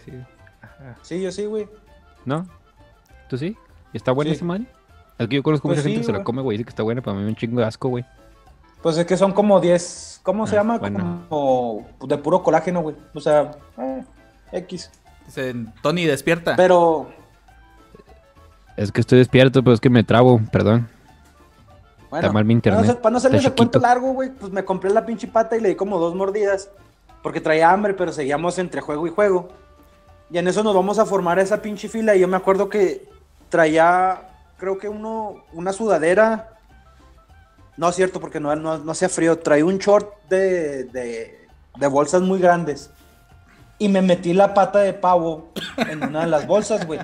sí. 1.03 1.21
Yo 1.21 1.31
sí, 1.31 1.45
güey. 1.45 1.67
¿No? 2.25 2.47
¿Tú 3.29 3.37
sí? 3.37 3.55
¿Y 3.91 3.97
¿Está 3.97 4.11
buena 4.11 4.31
Sí. 4.31 4.37
esa 4.37 4.45
madre? 4.45 4.65
Es 5.17 5.27
que 5.27 5.35
yo 5.35 5.43
conozco 5.43 5.67
Pues 5.67 5.77
mucha 5.79 5.87
gente 5.89 6.01
que 6.01 6.05
se 6.05 6.11
la 6.13 6.23
come, 6.23 6.41
güey. 6.41 6.57
Dice 6.57 6.65
que 6.65 6.69
está 6.69 6.83
buena, 6.83 7.01
pero 7.01 7.11
a 7.11 7.13
mí 7.15 7.19
me 7.19 7.25
da 7.25 7.29
un 7.29 7.35
chingo 7.35 7.59
de 7.59 7.65
asco, 7.67 7.89
güey. 7.89 8.05
Pues 8.81 8.97
es 8.97 9.05
que 9.05 9.15
son 9.15 9.31
como 9.31 9.59
10, 9.59 10.19
¿cómo 10.23 10.47
se 10.47 10.55
Ah, 10.55 10.59
llama? 10.59 10.77
bueno. 10.77 11.25
Como 11.29 11.85
de 12.07 12.17
puro 12.17 12.43
colágeno, 12.43 12.81
güey. 12.81 12.95
O 13.13 13.19
sea, 13.19 13.51
eh, 13.77 14.03
X. 14.53 14.89
Dicen, 15.25 15.73
Tony, 15.81 16.05
despierta. 16.05 16.55
Pero, 16.55 17.09
Es 18.75 18.91
que 18.91 19.01
estoy 19.01 19.19
despierto, 19.19 19.63
pero 19.63 19.73
es 19.75 19.79
que 19.79 19.89
me 19.89 20.03
trabo, 20.03 20.41
perdón. 20.51 20.89
bueno. 22.09 22.25
Está 22.27 22.33
mal 22.33 22.43
mi 22.43 22.55
Para 22.59 22.75
no, 22.75 22.81
internet. 22.81 22.83
hacer- 22.83 23.01
para 23.01 23.11
no 23.11 23.17
hacerles 23.17 23.39
Está 23.41 23.49
el 23.49 23.55
cuento 23.55 23.79
largo, 23.79 24.13
güey, 24.13 24.31
pues 24.31 24.51
me 24.51 24.65
compré 24.65 24.89
la 24.91 25.05
pinche 25.05 25.27
pata 25.27 25.55
y 25.55 25.61
le 25.61 25.69
di 25.69 25.75
como 25.75 25.99
dos 25.99 26.15
mordidas. 26.15 26.69
Porque 27.23 27.41
traía 27.41 27.71
hambre, 27.71 27.95
pero 27.95 28.11
seguíamos 28.11 28.59
entre 28.59 28.81
juego 28.81 29.07
y 29.07 29.09
juego. 29.09 29.49
Y 30.29 30.37
en 30.37 30.47
eso 30.47 30.61
nos 30.61 30.75
vamos 30.75 30.99
a 30.99 31.05
formar 31.05 31.39
esa 31.39 31.61
pinche 31.61 31.89
fila. 31.89 32.15
Y 32.15 32.19
yo 32.19 32.27
me 32.27 32.37
acuerdo 32.37 32.69
que 32.69 33.09
traía, 33.49 34.29
creo 34.57 34.77
que 34.77 34.89
uno, 34.89 35.43
una 35.53 35.73
sudadera. 35.73 36.59
No 37.77 37.89
es 37.89 37.95
cierto, 37.95 38.19
porque 38.19 38.39
no, 38.39 38.55
no, 38.55 38.77
no 38.77 38.91
hacía 38.91 39.09
frío. 39.09 39.39
Traía 39.39 39.65
un 39.65 39.79
short 39.79 40.13
de, 40.29 40.83
de, 40.83 41.47
de 41.77 41.87
bolsas 41.87 42.21
muy 42.21 42.39
grandes. 42.39 42.91
Y 43.79 43.89
me 43.89 44.01
metí 44.01 44.33
la 44.33 44.53
pata 44.53 44.79
de 44.79 44.93
pavo 44.93 45.49
en 45.77 46.03
una 46.03 46.21
de 46.21 46.27
las 46.27 46.45
bolsas, 46.45 46.85
güey. 46.85 46.99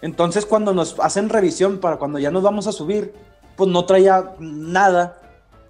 Entonces, 0.00 0.46
cuando 0.46 0.72
nos 0.72 0.98
hacen 1.00 1.28
revisión 1.28 1.78
para 1.78 1.96
cuando 1.96 2.18
ya 2.18 2.30
nos 2.30 2.42
vamos 2.42 2.66
a 2.66 2.72
subir, 2.72 3.14
pues 3.56 3.68
no 3.68 3.84
traía 3.84 4.34
nada. 4.38 5.17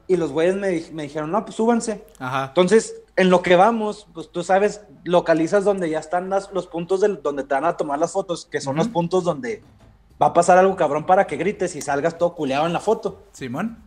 Y 0.09 0.17
los 0.17 0.33
güeyes 0.33 0.57
me, 0.57 0.69
di- 0.69 0.89
me 0.93 1.05
dijeron, 1.05 1.31
no, 1.31 1.45
pues 1.45 1.55
súbanse. 1.57 2.05
Ajá. 2.19 2.47
Entonces, 2.47 3.03
en 3.17 3.31
lo 3.31 3.43
que 3.43 3.55
vamos, 3.57 4.07
pues 4.15 4.31
tú 4.33 4.43
sabes, 4.43 4.81
localizas 5.05 5.65
donde 5.65 5.91
ya 5.91 5.99
están 5.99 6.31
las- 6.31 6.51
los 6.53 6.67
puntos 6.67 7.01
del- 7.01 7.23
donde 7.23 7.45
te 7.45 7.55
van 7.55 7.65
a 7.67 7.77
tomar 7.77 7.99
las 7.99 8.13
fotos, 8.13 8.47
que 8.47 8.61
son 8.61 8.77
los 8.77 8.89
puntos 8.89 9.23
donde 9.25 9.63
va 10.21 10.27
a 10.27 10.33
pasar 10.33 10.59
algo 10.59 10.75
cabrón 10.77 11.05
para 11.07 11.27
que 11.27 11.37
grites 11.37 11.77
y 11.77 11.83
salgas 11.83 12.17
todo 12.19 12.35
culeado 12.35 12.67
en 12.67 12.73
la 12.73 12.81
foto. 12.81 13.23
Simón. 13.33 13.79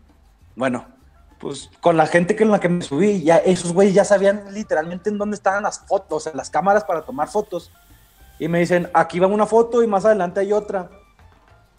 Bueno, 0.56 0.86
pues 1.40 1.70
con 1.80 1.98
la 1.98 2.06
gente 2.08 2.36
con 2.36 2.52
la 2.52 2.60
que 2.60 2.70
me 2.70 2.84
subí, 2.84 3.24
ya 3.24 3.38
esos 3.38 3.74
güeyes 3.74 3.96
ya 3.96 4.06
sabían 4.06 4.44
literalmente 4.54 5.10
en 5.10 5.18
dónde 5.18 5.36
estaban 5.36 5.64
las 5.64 5.80
fotos, 5.80 6.24
sea, 6.24 6.34
las 6.36 6.50
cámaras 6.50 6.84
para 6.84 7.02
tomar 7.02 7.28
fotos. 7.30 7.72
Y 8.38 8.48
me 8.48 8.60
dicen, 8.60 8.90
aquí 8.94 9.20
va 9.20 9.28
una 9.28 9.46
foto 9.46 9.82
y 9.84 9.88
más 9.88 10.06
adelante 10.06 10.40
hay 10.40 10.54
otra. 10.54 10.90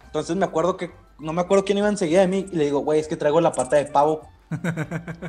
Entonces 0.05 0.35
me 0.35 0.45
acuerdo 0.45 0.77
que, 0.77 0.91
no 1.19 1.33
me 1.33 1.41
acuerdo 1.41 1.65
quién 1.65 1.77
iba 1.77 1.87
enseguida 1.87 2.21
de 2.21 2.27
mí, 2.27 2.45
y 2.51 2.55
le 2.55 2.65
digo, 2.65 2.79
güey, 2.79 2.99
es 2.99 3.07
que 3.07 3.15
traigo 3.17 3.41
la 3.41 3.51
pata 3.53 3.75
de 3.77 3.85
pavo. 3.85 4.21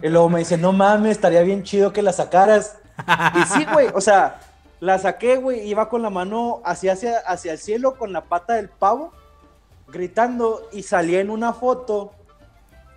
Y 0.03 0.09
luego 0.09 0.29
me 0.29 0.41
dice, 0.41 0.57
no 0.57 0.73
mames, 0.73 1.13
estaría 1.13 1.43
bien 1.43 1.63
chido 1.63 1.93
que 1.93 2.03
la 2.03 2.13
sacaras. 2.13 2.79
y 3.35 3.43
sí, 3.53 3.67
güey, 3.73 3.89
o 3.95 4.01
sea, 4.01 4.41
la 4.81 4.99
saqué, 4.99 5.37
güey, 5.37 5.61
iba 5.69 5.89
con 5.89 6.03
la 6.03 6.11
mano 6.11 6.61
hacia, 6.65 6.93
hacia, 6.93 7.19
hacia 7.19 7.53
el 7.53 7.59
cielo 7.59 7.97
con 7.97 8.13
la 8.13 8.23
pata 8.23 8.55
del 8.55 8.69
pavo, 8.69 9.13
gritando, 9.89 10.69
y 10.73 10.83
salí 10.83 11.17
en 11.17 11.31
una 11.31 11.53
foto, 11.53 12.13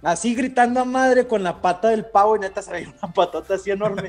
así 0.04 0.36
gritando 0.36 0.80
a 0.82 0.86
madre 0.86 1.28
con 1.28 1.44
la 1.44 1.62
pata 1.62 1.90
del 1.90 2.06
pavo, 2.06 2.36
y 2.36 2.40
neta 2.40 2.62
se 2.62 2.72
veía 2.72 2.94
una 3.02 3.14
patota 3.14 3.56
así 3.56 3.72
enorme. 3.72 4.04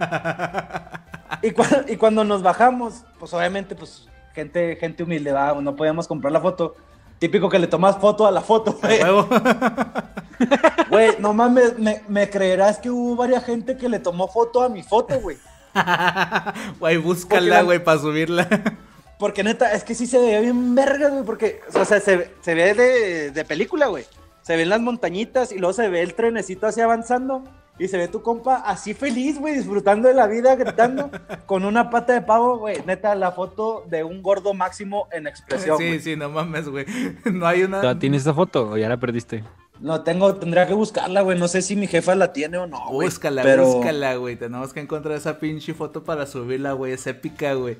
y, 1.43 1.51
cua- 1.51 1.85
y 1.89 1.97
cuando 1.97 2.25
nos 2.25 2.43
bajamos, 2.43 3.05
pues 3.19 3.33
obviamente, 3.35 3.75
pues 3.75 4.09
gente, 4.35 4.77
gente 4.77 5.03
humilde, 5.03 5.33
no 5.61 5.77
podíamos 5.77 6.07
comprar 6.07 6.33
la 6.33 6.41
foto. 6.41 6.75
Típico 7.19 7.49
que 7.49 7.59
le 7.59 7.66
tomas 7.66 7.97
foto 7.99 8.27
a 8.27 8.31
la 8.31 8.41
foto, 8.41 8.79
güey. 8.81 9.01
Güey, 10.91 11.16
no 11.19 11.35
mames, 11.35 11.79
me, 11.79 12.03
me 12.09 12.31
creerás 12.31 12.79
que 12.79 12.91
hubo 12.91 13.16
varias 13.16 13.45
gente 13.45 13.77
que 13.77 13.89
le 13.89 13.99
tomó 13.99 14.29
foto 14.29 14.62
a 14.62 14.69
mi 14.69 14.83
foto, 14.83 15.21
güey. 15.21 15.37
Güey, 16.81 16.97
búscala, 16.99 17.57
la- 17.57 17.62
güey, 17.62 17.83
para 17.83 18.01
subirla. 18.01 18.49
Porque 19.19 19.43
neta, 19.43 19.73
es 19.73 19.83
que 19.83 19.97
sí 19.97 20.07
se 20.07 20.19
veía 20.19 20.39
bien 20.41 20.77
vergas, 20.77 21.11
güey, 21.11 21.25
porque, 21.25 21.61
o 21.75 21.85
sea, 21.85 21.99
se, 21.99 22.31
se 22.41 22.55
ve 22.55 22.73
de, 22.75 23.33
de 23.33 23.45
película, 23.45 23.89
güey. 23.89 24.07
Se 24.43 24.57
ven 24.57 24.69
las 24.69 24.81
montañitas 24.81 25.51
y 25.51 25.59
luego 25.59 25.73
se 25.73 25.89
ve 25.89 26.03
el 26.03 26.14
trenecito 26.14 26.69
así 26.69 26.81
avanzando 26.81 27.43
y 27.79 27.89
se 27.89 27.97
ve 27.97 28.09
tu 28.09 28.22
compa 28.22 28.57
así 28.57 28.95
feliz, 28.95 29.39
güey, 29.39 29.55
disfrutando 29.55 30.09
de 30.09 30.14
la 30.14 30.26
vida, 30.26 30.57
gritando, 30.57 31.11
con 31.47 31.64
una 31.64 31.91
pata 31.91 32.12
de 32.12 32.22
pavo, 32.22 32.59
güey. 32.59 32.83
Neta, 32.87 33.14
la 33.14 33.33
foto 33.33 33.85
de 33.89 34.03
un 34.05 34.22
gordo 34.22 34.53
máximo 34.55 35.09
en 35.12 35.26
expresión, 35.26 35.79
Sí, 35.79 35.87
güey. 35.87 36.01
sí, 36.01 36.16
no 36.16 36.29
mames, 36.29 36.68
güey. 36.68 36.87
No 37.33 37.47
hay 37.47 37.62
una. 37.62 37.81
¿Todavía 37.81 38.01
¿Tienes 38.01 38.22
esa 38.22 38.35
foto 38.35 38.70
o 38.70 38.76
ya 38.76 38.89
la 38.89 38.97
perdiste? 38.99 39.45
No 39.81 40.03
tengo, 40.03 40.35
tendría 40.35 40.66
que 40.66 40.74
buscarla, 40.74 41.20
güey. 41.22 41.39
No 41.39 41.47
sé 41.47 41.62
si 41.62 41.76
mi 41.76 41.87
jefa 41.87 42.16
la 42.16 42.33
tiene 42.33 42.59
o 42.59 42.66
no, 42.66 42.85
güey. 42.91 43.07
Búscala, 43.09 43.43
pero... 43.45 43.64
búscala, 43.64 44.16
güey. 44.16 44.35
Tenemos 44.35 44.72
que 44.72 44.81
encontrar 44.81 45.16
esa 45.16 45.39
pinche 45.39 45.72
foto 45.72 46.03
para 46.03 46.26
subirla, 46.26 46.72
güey. 46.72 46.93
Es 46.95 47.07
épica, 47.07 47.55
güey. 47.55 47.79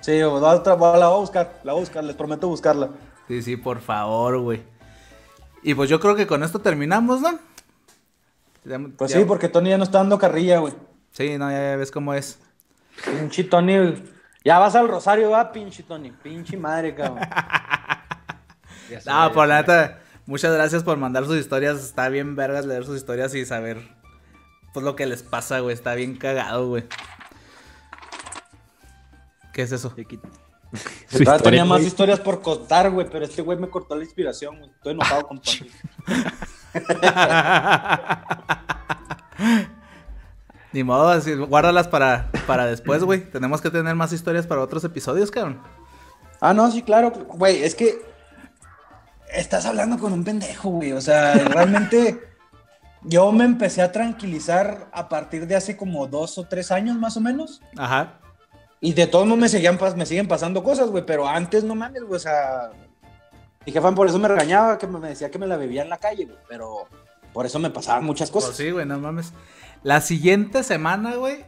Sí, 0.00 0.20
güey, 0.20 0.42
la 0.42 0.50
otra- 0.50 0.74
la 0.76 0.76
voy 1.08 1.16
a 1.16 1.20
buscar, 1.20 1.60
la 1.64 1.72
voy 1.72 1.80
a 1.80 1.84
buscar, 1.84 2.04
les 2.04 2.16
prometo 2.16 2.48
buscarla. 2.48 2.90
Sí, 3.28 3.40
sí, 3.40 3.56
por 3.56 3.80
favor, 3.80 4.40
güey. 4.40 4.60
Y 5.62 5.72
pues 5.74 5.88
yo 5.88 6.00
creo 6.00 6.14
que 6.16 6.26
con 6.26 6.42
esto 6.42 6.58
terminamos, 6.58 7.20
¿no? 7.22 7.38
Pues 8.96 9.10
ya- 9.12 9.18
sí, 9.18 9.24
porque 9.24 9.48
Tony 9.48 9.70
ya 9.70 9.78
no 9.78 9.84
está 9.84 9.98
dando 9.98 10.18
carrilla, 10.18 10.58
güey. 10.58 10.74
Sí, 11.10 11.36
no, 11.38 11.50
ya 11.50 11.76
ves 11.76 11.90
cómo 11.90 12.14
es. 12.14 12.38
Pinche 13.04 13.44
Tony. 13.44 13.76
güey. 13.78 14.02
Ya 14.44 14.58
vas 14.58 14.74
al 14.74 14.88
Rosario, 14.88 15.30
va, 15.30 15.52
pinche 15.52 15.82
Tony. 15.82 16.10
Pinche 16.10 16.56
madre, 16.56 16.94
cabrón. 16.94 17.20
No, 19.06 19.32
por 19.32 19.48
la 19.48 19.62
neta, 19.62 20.00
muchas 20.26 20.52
gracias 20.52 20.82
por 20.82 20.98
mandar 20.98 21.24
sus 21.24 21.38
historias. 21.38 21.78
Está 21.82 22.10
bien 22.10 22.36
vergas 22.36 22.66
leer 22.66 22.84
sus 22.84 22.98
historias 22.98 23.34
y 23.34 23.46
saber 23.46 23.78
pues 24.74 24.84
lo 24.84 24.96
que 24.96 25.06
les 25.06 25.22
pasa, 25.22 25.60
güey. 25.60 25.72
Está 25.72 25.94
bien 25.94 26.14
cagado, 26.16 26.68
güey. 26.68 26.84
¿Qué 29.54 29.62
es 29.62 29.72
eso? 29.72 29.94
Historia, 31.10 31.38
tenía 31.42 31.64
más 31.64 31.80
historias 31.82 32.20
por 32.20 32.42
contar, 32.42 32.90
güey, 32.90 33.08
pero 33.10 33.24
este 33.24 33.40
güey 33.40 33.56
me 33.58 33.70
cortó 33.70 33.96
la 33.96 34.04
inspiración, 34.04 34.58
güey. 34.58 34.70
Estoy 34.70 34.92
enojado 34.92 35.26
con 35.26 35.40
Tony. 35.42 35.70
Ni 40.72 40.84
modo, 40.84 41.08
así, 41.08 41.34
guárdalas 41.34 41.88
para, 41.88 42.30
para 42.46 42.66
después, 42.66 43.04
güey. 43.04 43.30
Tenemos 43.30 43.60
que 43.60 43.70
tener 43.70 43.94
más 43.94 44.12
historias 44.12 44.46
para 44.46 44.62
otros 44.62 44.82
episodios, 44.84 45.30
cabrón. 45.30 45.60
Ah, 46.40 46.54
no, 46.54 46.70
sí, 46.70 46.82
claro. 46.82 47.10
Güey, 47.10 47.62
es 47.62 47.74
que 47.74 48.00
estás 49.32 49.66
hablando 49.66 49.98
con 49.98 50.12
un 50.12 50.24
pendejo, 50.24 50.70
güey. 50.70 50.92
O 50.92 51.00
sea, 51.00 51.34
realmente 51.46 52.20
yo 53.02 53.30
me 53.32 53.44
empecé 53.44 53.82
a 53.82 53.92
tranquilizar 53.92 54.88
a 54.92 55.08
partir 55.08 55.46
de 55.46 55.56
hace 55.56 55.76
como 55.76 56.06
dos 56.06 56.38
o 56.38 56.44
tres 56.44 56.70
años 56.70 56.96
más 56.96 57.16
o 57.16 57.20
menos. 57.20 57.60
Ajá. 57.76 58.18
Y 58.80 58.94
de 58.94 59.06
todos 59.06 59.26
modos 59.26 59.40
me, 59.40 59.48
seguían, 59.48 59.78
me 59.96 60.06
siguen 60.06 60.26
pasando 60.26 60.64
cosas, 60.64 60.88
güey. 60.88 61.04
Pero 61.04 61.28
antes 61.28 61.64
no 61.64 61.74
mames, 61.74 62.02
güey. 62.02 62.16
O 62.16 62.20
sea, 62.20 62.70
mi 63.66 63.72
jefa 63.72 63.94
por 63.94 64.08
eso 64.08 64.18
me 64.18 64.28
regañaba, 64.28 64.78
que 64.78 64.86
me 64.86 65.08
decía 65.08 65.30
que 65.30 65.38
me 65.38 65.46
la 65.46 65.56
bebía 65.56 65.82
en 65.82 65.90
la 65.90 65.98
calle, 65.98 66.24
güey. 66.24 66.38
Pero 66.48 66.88
por 67.32 67.46
eso 67.46 67.58
me 67.58 67.70
pasaban 67.70 68.04
muchas 68.04 68.30
Pues 68.30 68.44
cosas. 68.44 68.56
sí, 68.58 68.70
güey, 68.70 68.86
no 68.86 68.98
mames. 68.98 69.32
La 69.82 70.00
siguiente 70.00 70.62
semana, 70.62 71.16
güey, 71.16 71.44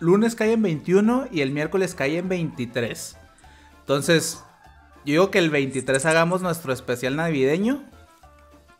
lunes 0.00 0.34
cae 0.34 0.52
en 0.52 0.62
21 0.62 1.28
y 1.30 1.40
el 1.40 1.50
miércoles 1.50 1.94
cae 1.94 2.18
en 2.18 2.28
23. 2.28 3.16
Entonces, 3.80 4.42
yo 5.04 5.12
digo 5.12 5.30
que 5.30 5.38
el 5.38 5.50
23 5.50 6.04
hagamos 6.06 6.42
nuestro 6.42 6.72
especial 6.72 7.16
navideño. 7.16 7.82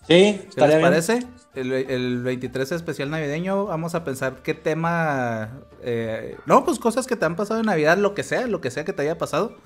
Sí, 0.07 0.41
¿Qué 0.55 0.61
les 0.61 0.68
bien. 0.68 0.80
parece? 0.82 1.26
El, 1.55 1.72
el 1.72 2.22
23 2.22 2.72
especial 2.72 3.11
navideño, 3.11 3.66
vamos 3.66 3.95
a 3.95 4.05
pensar 4.05 4.43
qué 4.43 4.53
tema... 4.53 5.61
eh, 5.82 6.37
no, 6.47 6.64
pues 6.64 6.78
cosas 6.78 7.07
que 7.07 7.16
te 7.16 7.24
han 7.24 7.37
pasado 7.37 7.61
en 7.61 7.66
Navidad, 7.66 7.97
lo 7.97 8.12
que 8.14 8.22
sea, 8.22 8.47
lo 8.47 8.61
que 8.61 8.70
sea 8.70 8.85
que 8.85 8.93
te 8.93 9.03
haya 9.03 9.16
pasado. 9.18 9.57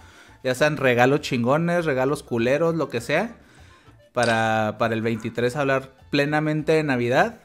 Ya 0.45 0.55
sean 0.55 0.77
regalos 0.77 1.23
chingones, 1.23 1.85
regalos 1.87 2.23
culeros, 2.23 2.77
lo 2.77 2.89
que 2.89 3.01
sea. 3.01 3.37
Para, 4.19 4.79
para 4.79 4.95
el 4.95 5.01
23 5.01 5.55
hablar 5.55 5.93
plenamente 6.11 6.73
de 6.73 6.83
Navidad. 6.83 7.37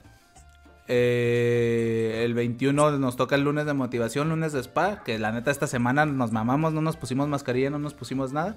Eh, 0.87 2.23
el 2.25 2.33
21 2.33 2.97
nos 2.97 3.15
toca 3.15 3.35
el 3.35 3.43
lunes 3.43 3.67
de 3.67 3.73
motivación, 3.73 4.29
lunes 4.29 4.53
de 4.53 4.61
spa. 4.61 5.03
Que 5.03 5.19
la 5.19 5.31
neta 5.31 5.51
esta 5.51 5.67
semana 5.67 6.07
nos 6.07 6.31
mamamos, 6.31 6.73
no 6.73 6.81
nos 6.81 6.97
pusimos 6.97 7.27
mascarilla, 7.27 7.69
no 7.69 7.77
nos 7.77 7.93
pusimos 7.93 8.33
nada. 8.33 8.55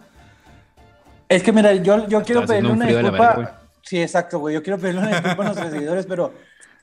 Es 1.29 1.43
que 1.43 1.53
mira, 1.53 1.75
yo, 1.75 2.09
yo 2.09 2.23
quiero 2.23 2.47
pedirle 2.47 2.71
un 2.71 2.77
una 2.77 2.87
disculpa. 2.87 3.35
verga, 3.37 3.61
sí, 3.83 4.01
exacto, 4.01 4.39
güey. 4.39 4.55
Yo 4.55 4.63
quiero 4.63 4.79
pedirle 4.79 5.03
una 5.03 5.11
disculpa 5.11 5.43
a 5.43 5.47
nuestros 5.49 5.71
seguidores, 5.73 6.07
pero 6.07 6.33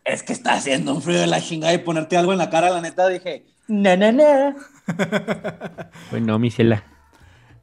es 0.06 0.22
que 0.22 0.34
está 0.34 0.54
haciendo 0.54 0.94
un 0.94 1.02
frío 1.02 1.20
de 1.20 1.26
la 1.26 1.42
chingada 1.42 1.74
y 1.74 1.80
ponerte 1.80 2.16
algo 2.16 2.34
en 2.34 2.38
la 2.38 2.52
cara, 2.52 2.70
la 2.70 2.80
neta, 2.80 3.08
dije, 3.08 3.48
na, 3.68 3.98
na, 3.98 4.12
na. 4.12 4.56
Pues 6.12 6.22
no, 6.22 6.38
mi 6.38 6.52
ciela. 6.52 6.84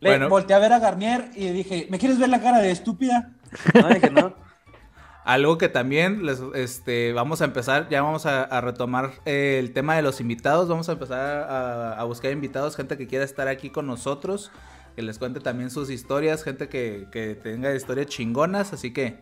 Le 0.01 0.11
Bueno. 0.11 0.29
volteé 0.29 0.57
a 0.57 0.59
ver 0.59 0.73
a 0.73 0.79
Garnier 0.79 1.31
y 1.35 1.49
dije, 1.51 1.87
¿me 1.91 1.99
quieres 1.99 2.19
ver 2.19 2.29
la 2.31 2.41
cara 2.41 2.59
de 2.59 2.71
estúpida? 2.71 3.33
No, 3.75 3.89
dije, 3.89 4.11
no. 4.11 4.35
Algo 5.25 5.59
que 5.59 5.69
también 5.69 6.25
les, 6.25 6.41
este, 6.55 7.13
vamos 7.13 7.43
a 7.43 7.45
empezar, 7.45 7.89
ya 7.91 8.01
vamos 8.03 8.25
a, 8.25 8.43
a 8.43 8.61
retomar 8.63 9.13
eh, 9.27 9.59
el 9.61 9.73
tema 9.73 9.95
de 9.95 10.03
los 10.03 10.21
invitados, 10.21 10.69
vamos 10.69 10.89
a 10.89 10.93
empezar 10.93 11.21
a, 11.51 11.93
a 12.01 12.05
buscar 12.05 12.33
invitados, 12.33 12.75
gente 12.75 12.97
que 12.97 13.07
quiera 13.07 13.25
estar 13.25 13.47
aquí 13.47 13.69
con 13.69 13.87
nosotros, 13.87 14.51
que 14.97 15.03
les 15.03 15.19
cuente 15.19 15.41
también 15.41 15.71
sus 15.71 15.91
historias, 15.91 16.43
gente 16.43 16.69
que, 16.69 17.07
que 17.13 17.35
tenga 17.35 17.75
historias 17.75 18.07
chingonas, 18.07 18.73
así 18.73 18.93
que 18.95 19.19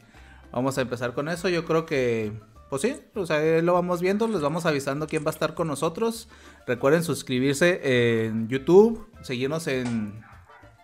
vamos 0.52 0.78
a 0.78 0.82
empezar 0.82 1.12
con 1.14 1.28
eso, 1.28 1.48
yo 1.48 1.64
creo 1.64 1.84
que, 1.84 2.32
pues 2.70 2.82
sí, 2.82 2.94
o 3.16 3.26
sea, 3.26 3.38
ahí 3.38 3.60
lo 3.60 3.74
vamos 3.74 4.00
viendo, 4.00 4.28
les 4.28 4.40
vamos 4.40 4.66
avisando 4.66 5.08
quién 5.08 5.24
va 5.24 5.30
a 5.30 5.34
estar 5.34 5.54
con 5.54 5.66
nosotros, 5.66 6.28
recuerden 6.66 7.02
suscribirse 7.02 8.24
en 8.26 8.48
YouTube, 8.48 9.04
seguirnos 9.22 9.66
en, 9.66 10.22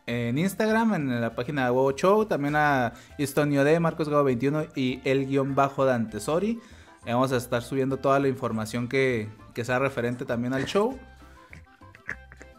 en 0.07 0.39
Instagram, 0.39 0.95
en 0.95 1.21
la 1.21 1.35
página 1.35 1.65
de 1.65 1.71
Huevo 1.71 1.93
Show, 1.93 2.27
también 2.27 2.57
a 2.57 2.93
Istonio 3.19 3.65
D, 3.65 3.81
Marcos 3.81 4.09
Gabo 4.09 4.25
21 4.25 4.67
y 4.75 5.01
el 5.05 5.27
guion 5.27 5.55
bajo 5.55 5.85
Dante 5.85 6.21
Sori. 6.21 6.61
Y 7.07 7.11
Vamos 7.11 7.33
a 7.33 7.37
estar 7.37 7.63
subiendo 7.63 7.99
toda 7.99 8.19
la 8.19 8.29
información 8.29 8.89
que, 8.89 9.29
que 9.55 9.65
sea 9.65 9.79
referente 9.79 10.25
también 10.25 10.53
al 10.53 10.65
show. 10.67 10.99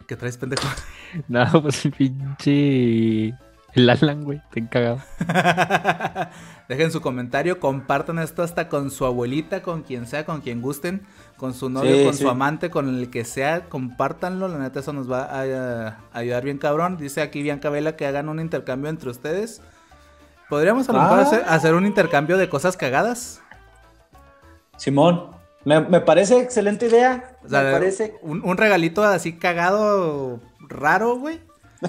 ¿Qué 0.07 0.15
traes, 0.15 0.37
pendejo? 0.37 0.67
No, 1.29 1.45
pues 1.61 1.87
pinche. 1.97 3.33
El 3.75 3.89
Alan, 3.89 4.23
güey. 4.23 4.41
Te 4.51 4.67
cagado. 4.67 4.99
Dejen 6.69 6.91
su 6.91 7.01
comentario, 7.01 7.59
compartan 7.59 8.17
esto 8.19 8.41
hasta 8.41 8.69
con 8.69 8.89
su 8.89 9.05
abuelita, 9.05 9.61
con 9.61 9.83
quien 9.83 10.07
sea, 10.07 10.25
con 10.25 10.41
quien 10.41 10.61
gusten, 10.61 11.05
con 11.37 11.53
su 11.53 11.69
novio, 11.69 11.95
Sí, 11.95 12.03
con 12.05 12.13
sí. 12.15 12.23
su 12.23 12.29
amante, 12.29 12.69
con 12.71 12.89
el 12.89 13.09
que 13.11 13.23
sea, 13.25 13.65
compártanlo, 13.69 14.47
la 14.47 14.57
neta 14.57 14.79
eso 14.79 14.91
nos 14.93 15.11
va 15.11 15.25
a, 15.25 15.41
a 15.87 15.97
ayudar 16.17 16.43
bien 16.43 16.57
cabrón. 16.57 16.97
Dice 16.97 17.21
aquí 17.21 17.43
Bianca 17.43 17.69
Vela 17.69 17.95
que 17.95 18.07
hagan 18.07 18.29
un 18.29 18.39
intercambio 18.39 18.89
entre 18.89 19.09
ustedes. 19.11 19.61
¿Podríamos 20.49 20.87
a 20.89 20.93
lo 20.93 21.01
mejor 21.01 21.19
Ah. 21.19 21.21
hacer, 21.23 21.43
hacer 21.47 21.73
un 21.75 21.85
intercambio 21.85 22.37
de 22.37 22.49
cosas 22.49 22.77
cagadas? 22.77 23.41
Simón, 24.77 25.31
me, 25.63 25.81
me 25.81 26.01
parece 26.01 26.39
excelente 26.39 26.87
idea. 26.87 27.37
O 27.43 27.49
sea, 27.49 27.61
me 27.63 27.71
parece 27.71 28.15
un, 28.21 28.41
un 28.43 28.57
regalito 28.57 29.03
así 29.03 29.33
cagado, 29.37 30.39
raro, 30.67 31.17
güey. 31.17 31.39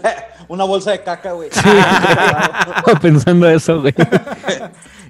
una 0.48 0.64
bolsa 0.64 0.92
de 0.92 1.02
caca, 1.02 1.32
güey. 1.32 1.48
Estaba 1.54 3.00
pensando 3.00 3.48
eso, 3.48 3.80
güey. 3.80 3.94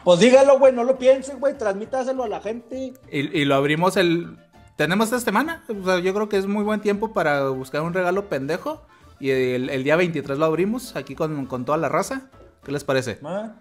Pues 0.05 0.21
dígalo, 0.21 0.59
güey, 0.59 0.73
no 0.73 0.85
lo 0.85 0.99
piensen, 0.99 1.41
güey, 1.41 1.59
transmítaselo 1.59 2.25
a 2.25 2.29
la 2.29 2.41
gente. 2.41 2.93
Y, 3.11 3.41
y 3.41 3.45
lo 3.45 3.55
abrimos 3.57 3.97
el... 3.97 4.39
Tenemos 4.77 5.07
esta 5.07 5.21
semana, 5.21 5.65
o 5.69 5.85
sea, 5.85 5.99
yo 6.01 6.13
creo 6.13 6.29
que 6.29 6.37
es 6.37 6.47
muy 6.47 6.63
buen 6.63 6.81
tiempo 6.81 7.13
para 7.13 7.49
buscar 7.49 7.81
un 7.81 7.95
regalo 7.95 8.29
pendejo. 8.29 8.83
Y 9.19 9.31
el, 9.31 9.71
el 9.71 9.85
día 9.85 9.97
23 9.97 10.39
lo 10.39 10.45
abrimos 10.45 10.95
aquí 10.97 11.15
con, 11.15 11.47
con 11.47 11.65
toda 11.65 11.79
la 11.79 11.89
raza. 11.89 12.31
¿Qué 12.63 12.73
les 12.73 12.85
parece? 12.85 13.19
Ah, 13.25 13.55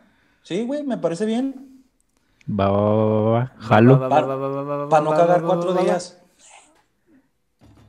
sí, 0.43 0.63
güey, 0.65 0.83
me 0.83 0.97
parece 0.97 1.25
bien. 1.25 1.83
Va, 2.47 2.69
va, 2.69 2.81
va, 2.81 3.05
va, 3.05 3.31
va. 3.31 3.53
Jalo. 3.59 4.09
Para 4.89 5.03
no 5.03 5.11
cagar 5.11 5.41
cuatro 5.41 5.73
días. 5.73 6.21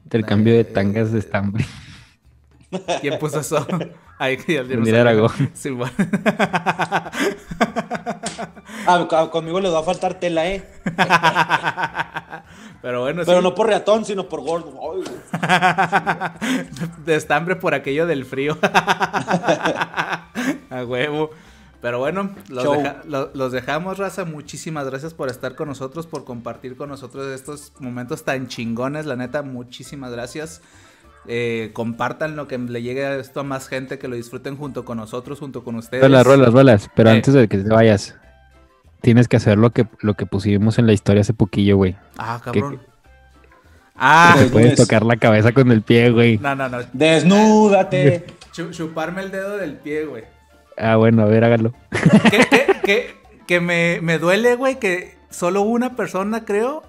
Intercambio 0.05 0.55
de 0.55 0.65
tangas 0.65 1.11
de 1.11 1.19
estambre. 1.19 1.67
¿Quién 3.01 3.19
puso 3.19 3.41
eso? 3.41 3.67
Ay, 4.19 4.37
que 4.39 4.55
ya 4.55 4.63
no 4.63 4.69
Mira, 4.69 4.85
sabía. 4.85 5.01
Aragón. 5.03 5.51
Sí, 5.55 5.71
bueno. 5.71 5.93
Ah, 8.87 9.29
conmigo 9.31 9.61
les 9.61 9.73
va 9.73 9.81
a 9.81 9.83
faltar 9.83 10.15
tela, 10.21 10.47
eh. 10.47 10.65
Pero 12.83 13.01
bueno, 13.03 13.23
Pero 13.27 13.39
sí. 13.39 13.43
no 13.45 13.55
por 13.55 13.67
reatón, 13.67 14.05
sino 14.05 14.29
por 14.29 14.41
gordo. 14.43 14.73
Ay, 14.81 15.03
de 17.05 17.17
estambre 17.17 17.57
por 17.57 17.75
aquello 17.75 18.07
del 18.07 18.25
frío. 18.25 18.57
A 20.71 20.85
huevo. 20.87 21.31
Pero 21.83 21.99
bueno, 21.99 22.31
los, 22.49 22.65
Show. 22.65 22.75
deja- 22.77 23.03
lo- 23.07 23.31
los 23.35 23.53
dejamos, 23.53 23.99
raza. 23.99 24.25
Muchísimas 24.25 24.87
gracias 24.87 25.15
por 25.15 25.29
estar 25.29 25.55
con 25.57 25.69
nosotros, 25.69 26.07
por 26.07 26.25
compartir 26.25 26.77
con 26.77 26.89
nosotros 26.89 27.27
estos 27.29 27.73
momentos 27.81 28.25
tan 28.25 28.49
chingones. 28.49 29.05
La 29.07 29.17
neta, 29.17 29.43
muchísimas 29.43 30.11
gracias. 30.13 30.63
Eh, 31.29 31.71
compartan 31.73 32.37
lo 32.37 32.47
que 32.47 32.57
le 32.59 32.83
llegue 32.83 33.05
a 33.05 33.17
esto 33.17 33.41
a 33.41 33.43
más 33.43 33.69
gente, 33.69 33.99
que 33.99 34.09
lo 34.09 34.17
disfruten 34.17 34.57
junto 34.57 34.85
con 34.85 34.99
nosotros, 34.99 35.39
junto 35.41 35.65
con 35.65 35.75
ustedes. 35.77 36.03
Rolas, 36.03 36.27
rolas, 36.27 36.53
rolas. 36.53 36.91
Pero 36.95 37.11
Eh. 37.11 37.15
antes 37.15 37.35
de 37.35 37.49
que 37.49 37.59
te 37.59 37.69
vayas, 37.69 38.15
tienes 39.01 39.27
que 39.29 39.37
hacer 39.37 39.59
lo 39.59 39.71
que, 39.71 39.87
lo 40.01 40.15
que 40.15 40.27
pusimos 40.27 40.79
en 40.79 40.87
la 40.87 40.93
historia 40.93 41.23
hace 41.23 41.33
poquillo, 41.35 41.77
güey. 41.77 41.97
Ah, 42.19 42.41
cabrón. 42.45 42.81
Ah, 43.97 44.33
Te 44.35 44.41
Pues, 44.43 44.53
puedes 44.53 44.75
tocar 44.77 45.05
la 45.05 45.17
cabeza 45.17 45.53
con 45.53 45.73
el 45.73 45.83
pie, 45.83 46.11
güey. 46.11 46.39
no, 46.39 46.55
no, 46.55 46.69
no. 46.69 46.79
Desnúdate. 46.93 48.27
Chu- 48.53 48.71
chuparme 48.71 49.23
el 49.23 49.31
dedo 49.31 49.57
del 49.57 49.75
pie, 49.77 50.05
güey. 50.05 50.25
Ah, 50.77 50.97
bueno, 50.97 51.23
a 51.23 51.27
ver, 51.27 51.45
hágalo. 51.45 51.73
que, 52.31 52.39
que, 52.47 52.67
que, 52.85 53.15
que 53.47 53.61
me, 53.61 53.99
me 54.03 54.19
duele, 54.19 54.55
güey, 54.57 54.79
que 54.79 55.17
solo 55.31 55.63
una 55.63 55.97
persona, 55.97 56.45
creo, 56.45 56.83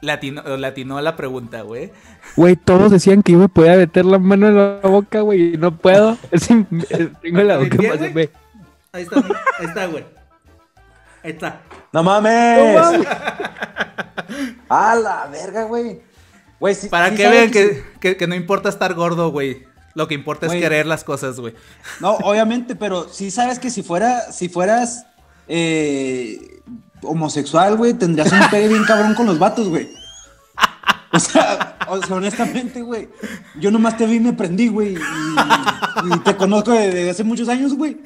latino, 0.00 0.42
latinó 0.56 0.98
a 0.98 1.02
la 1.02 1.16
pregunta, 1.16 1.62
güey. 1.62 1.92
Güey, 2.36 2.56
todos 2.56 2.90
decían 2.90 3.22
que 3.22 3.32
yo 3.32 3.38
me 3.38 3.48
podía 3.48 3.76
meter 3.76 4.04
la 4.04 4.18
mano 4.18 4.48
en 4.48 4.56
la 4.56 4.80
boca, 4.82 5.20
güey, 5.20 5.54
y 5.54 5.56
no 5.56 5.76
puedo. 5.76 6.16
Es 6.30 6.50
eh, 6.50 6.64
Tengo 7.22 7.42
la 7.42 7.54
¿El 7.54 7.70
boca 7.70 7.82
más. 7.88 8.00
Ahí 8.92 9.02
está, 9.02 9.16
ahí 9.58 9.66
está, 9.66 9.86
güey. 9.86 10.04
Ahí 11.22 11.30
está. 11.32 11.60
No 11.92 12.02
mames. 12.02 13.06
A 14.68 14.94
la 14.94 15.26
verga, 15.26 15.64
güey. 15.64 16.00
Güey, 16.60 16.74
sí- 16.74 16.88
Para 16.88 17.10
sí 17.10 17.16
que 17.16 17.28
vean 17.28 17.50
que 17.50 18.16
que, 18.16 18.26
no 18.26 18.34
importa 18.34 18.68
estar 18.68 18.94
gordo, 18.94 19.30
güey. 19.30 19.66
Lo 19.94 20.06
que 20.06 20.14
importa 20.14 20.46
es 20.46 20.52
querer 20.52 20.86
las 20.86 21.02
cosas, 21.02 21.40
güey. 21.40 21.54
No, 22.00 22.12
obviamente, 22.18 22.76
pero 22.76 23.08
sí 23.08 23.30
sabes 23.30 23.58
que 23.58 23.70
si 23.70 23.82
fuera, 23.82 24.30
si 24.32 24.48
fueras 24.48 25.06
eh, 25.48 26.60
homosexual, 27.02 27.76
güey, 27.76 27.94
tendrías 27.94 28.32
un 28.32 28.40
pegue 28.50 28.68
bien 28.68 28.84
cabrón 28.84 29.14
con 29.14 29.26
los 29.26 29.38
vatos, 29.38 29.68
güey. 29.68 29.88
O 31.12 31.18
sea, 31.18 31.78
o 31.88 32.02
sea, 32.02 32.16
honestamente, 32.16 32.82
güey. 32.82 33.08
Yo 33.58 33.70
nomás 33.70 33.96
te 33.96 34.06
vi 34.06 34.16
y 34.16 34.20
me 34.20 34.34
prendí, 34.34 34.68
güey. 34.68 34.94
Y, 34.94 36.14
y 36.14 36.18
te 36.20 36.36
conozco 36.36 36.72
desde 36.72 37.10
hace 37.10 37.24
muchos 37.24 37.48
años, 37.48 37.74
güey. 37.74 37.98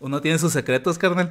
Uno 0.00 0.20
tiene 0.20 0.38
sus 0.38 0.52
secretos, 0.52 0.96
carnal. 0.96 1.30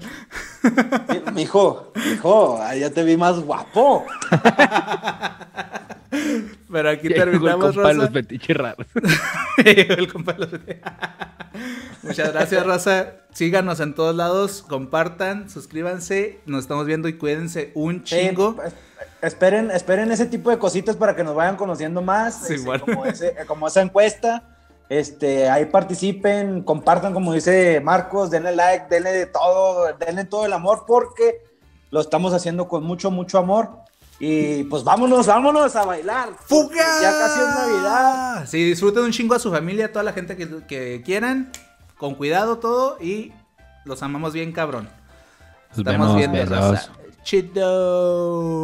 Mijo, 1.33 1.93
mijo, 1.95 2.61
ahí 2.61 2.81
ya 2.81 2.89
te 2.89 3.03
vi 3.03 3.15
más 3.15 3.39
guapo. 3.39 4.05
Pero 6.71 6.89
aquí 6.89 7.07
Llegó 7.09 7.23
el 7.23 7.31
terminamos, 7.31 7.75
los 7.75 7.97
Rosa. 7.97 8.11
fetiches 8.11 8.57
raros. 8.57 8.87
Llegó 9.65 9.93
el 9.95 10.11
compa 10.11 10.33
de 10.33 10.39
los- 10.39 10.49
Muchas 12.03 12.33
gracias, 12.33 12.65
Rosa. 12.65 13.13
Síganos 13.33 13.79
en 13.79 13.93
todos 13.95 14.15
lados, 14.15 14.63
compartan, 14.67 15.49
suscríbanse. 15.49 16.39
Nos 16.45 16.61
estamos 16.61 16.85
viendo 16.85 17.07
y 17.07 17.13
cuídense 17.17 17.71
un 17.75 18.03
chingo. 18.03 18.55
Pues, 18.55 18.73
esperen, 19.21 19.71
esperen 19.71 20.11
ese 20.11 20.25
tipo 20.25 20.49
de 20.49 20.57
cositas 20.57 20.95
para 20.95 21.15
que 21.15 21.23
nos 21.23 21.35
vayan 21.35 21.55
conociendo 21.55 22.01
más. 22.01 22.47
Sí, 22.47 22.53
este, 22.55 22.65
bueno. 22.65 22.85
como, 22.85 23.05
ese- 23.05 23.35
como 23.47 23.67
esa 23.67 23.81
encuesta. 23.81 24.43
Este, 24.89 25.49
ahí 25.49 25.65
participen, 25.65 26.63
compartan, 26.63 27.13
como 27.13 27.33
dice 27.33 27.81
Marcos, 27.81 28.31
denle 28.31 28.55
like, 28.55 28.85
denle 28.89 29.11
de 29.11 29.25
todo, 29.25 29.85
denle 29.99 30.23
todo 30.23 30.45
el 30.45 30.53
amor, 30.53 30.85
porque 30.87 31.41
lo 31.91 31.99
estamos 31.99 32.33
haciendo 32.33 32.69
con 32.69 32.83
mucho, 32.85 33.11
mucho 33.11 33.37
amor. 33.37 33.79
Y 34.19 34.63
pues 34.63 34.83
vámonos, 34.83 35.27
vámonos 35.27 35.75
a 35.75 35.85
bailar. 35.85 36.29
¡Fuga! 36.45 37.01
Ya 37.01 37.11
casi 37.11 37.39
es 37.39 37.47
Navidad. 37.47 38.47
Sí, 38.47 38.63
disfruten 38.63 39.03
un 39.03 39.11
chingo 39.11 39.35
a 39.35 39.39
su 39.39 39.51
familia, 39.51 39.85
a 39.85 39.91
toda 39.91 40.03
la 40.03 40.13
gente 40.13 40.35
que, 40.35 40.65
que 40.65 41.03
quieran. 41.05 41.51
Con 41.97 42.15
cuidado 42.15 42.57
todo 42.57 42.97
y 42.99 43.31
los 43.85 44.01
amamos 44.03 44.33
bien, 44.33 44.51
cabrón. 44.51 44.89
Nos 45.69 45.79
Estamos 45.79 46.15
vemos, 46.15 46.33
viendo. 46.33 46.75
Chido. 47.23 48.57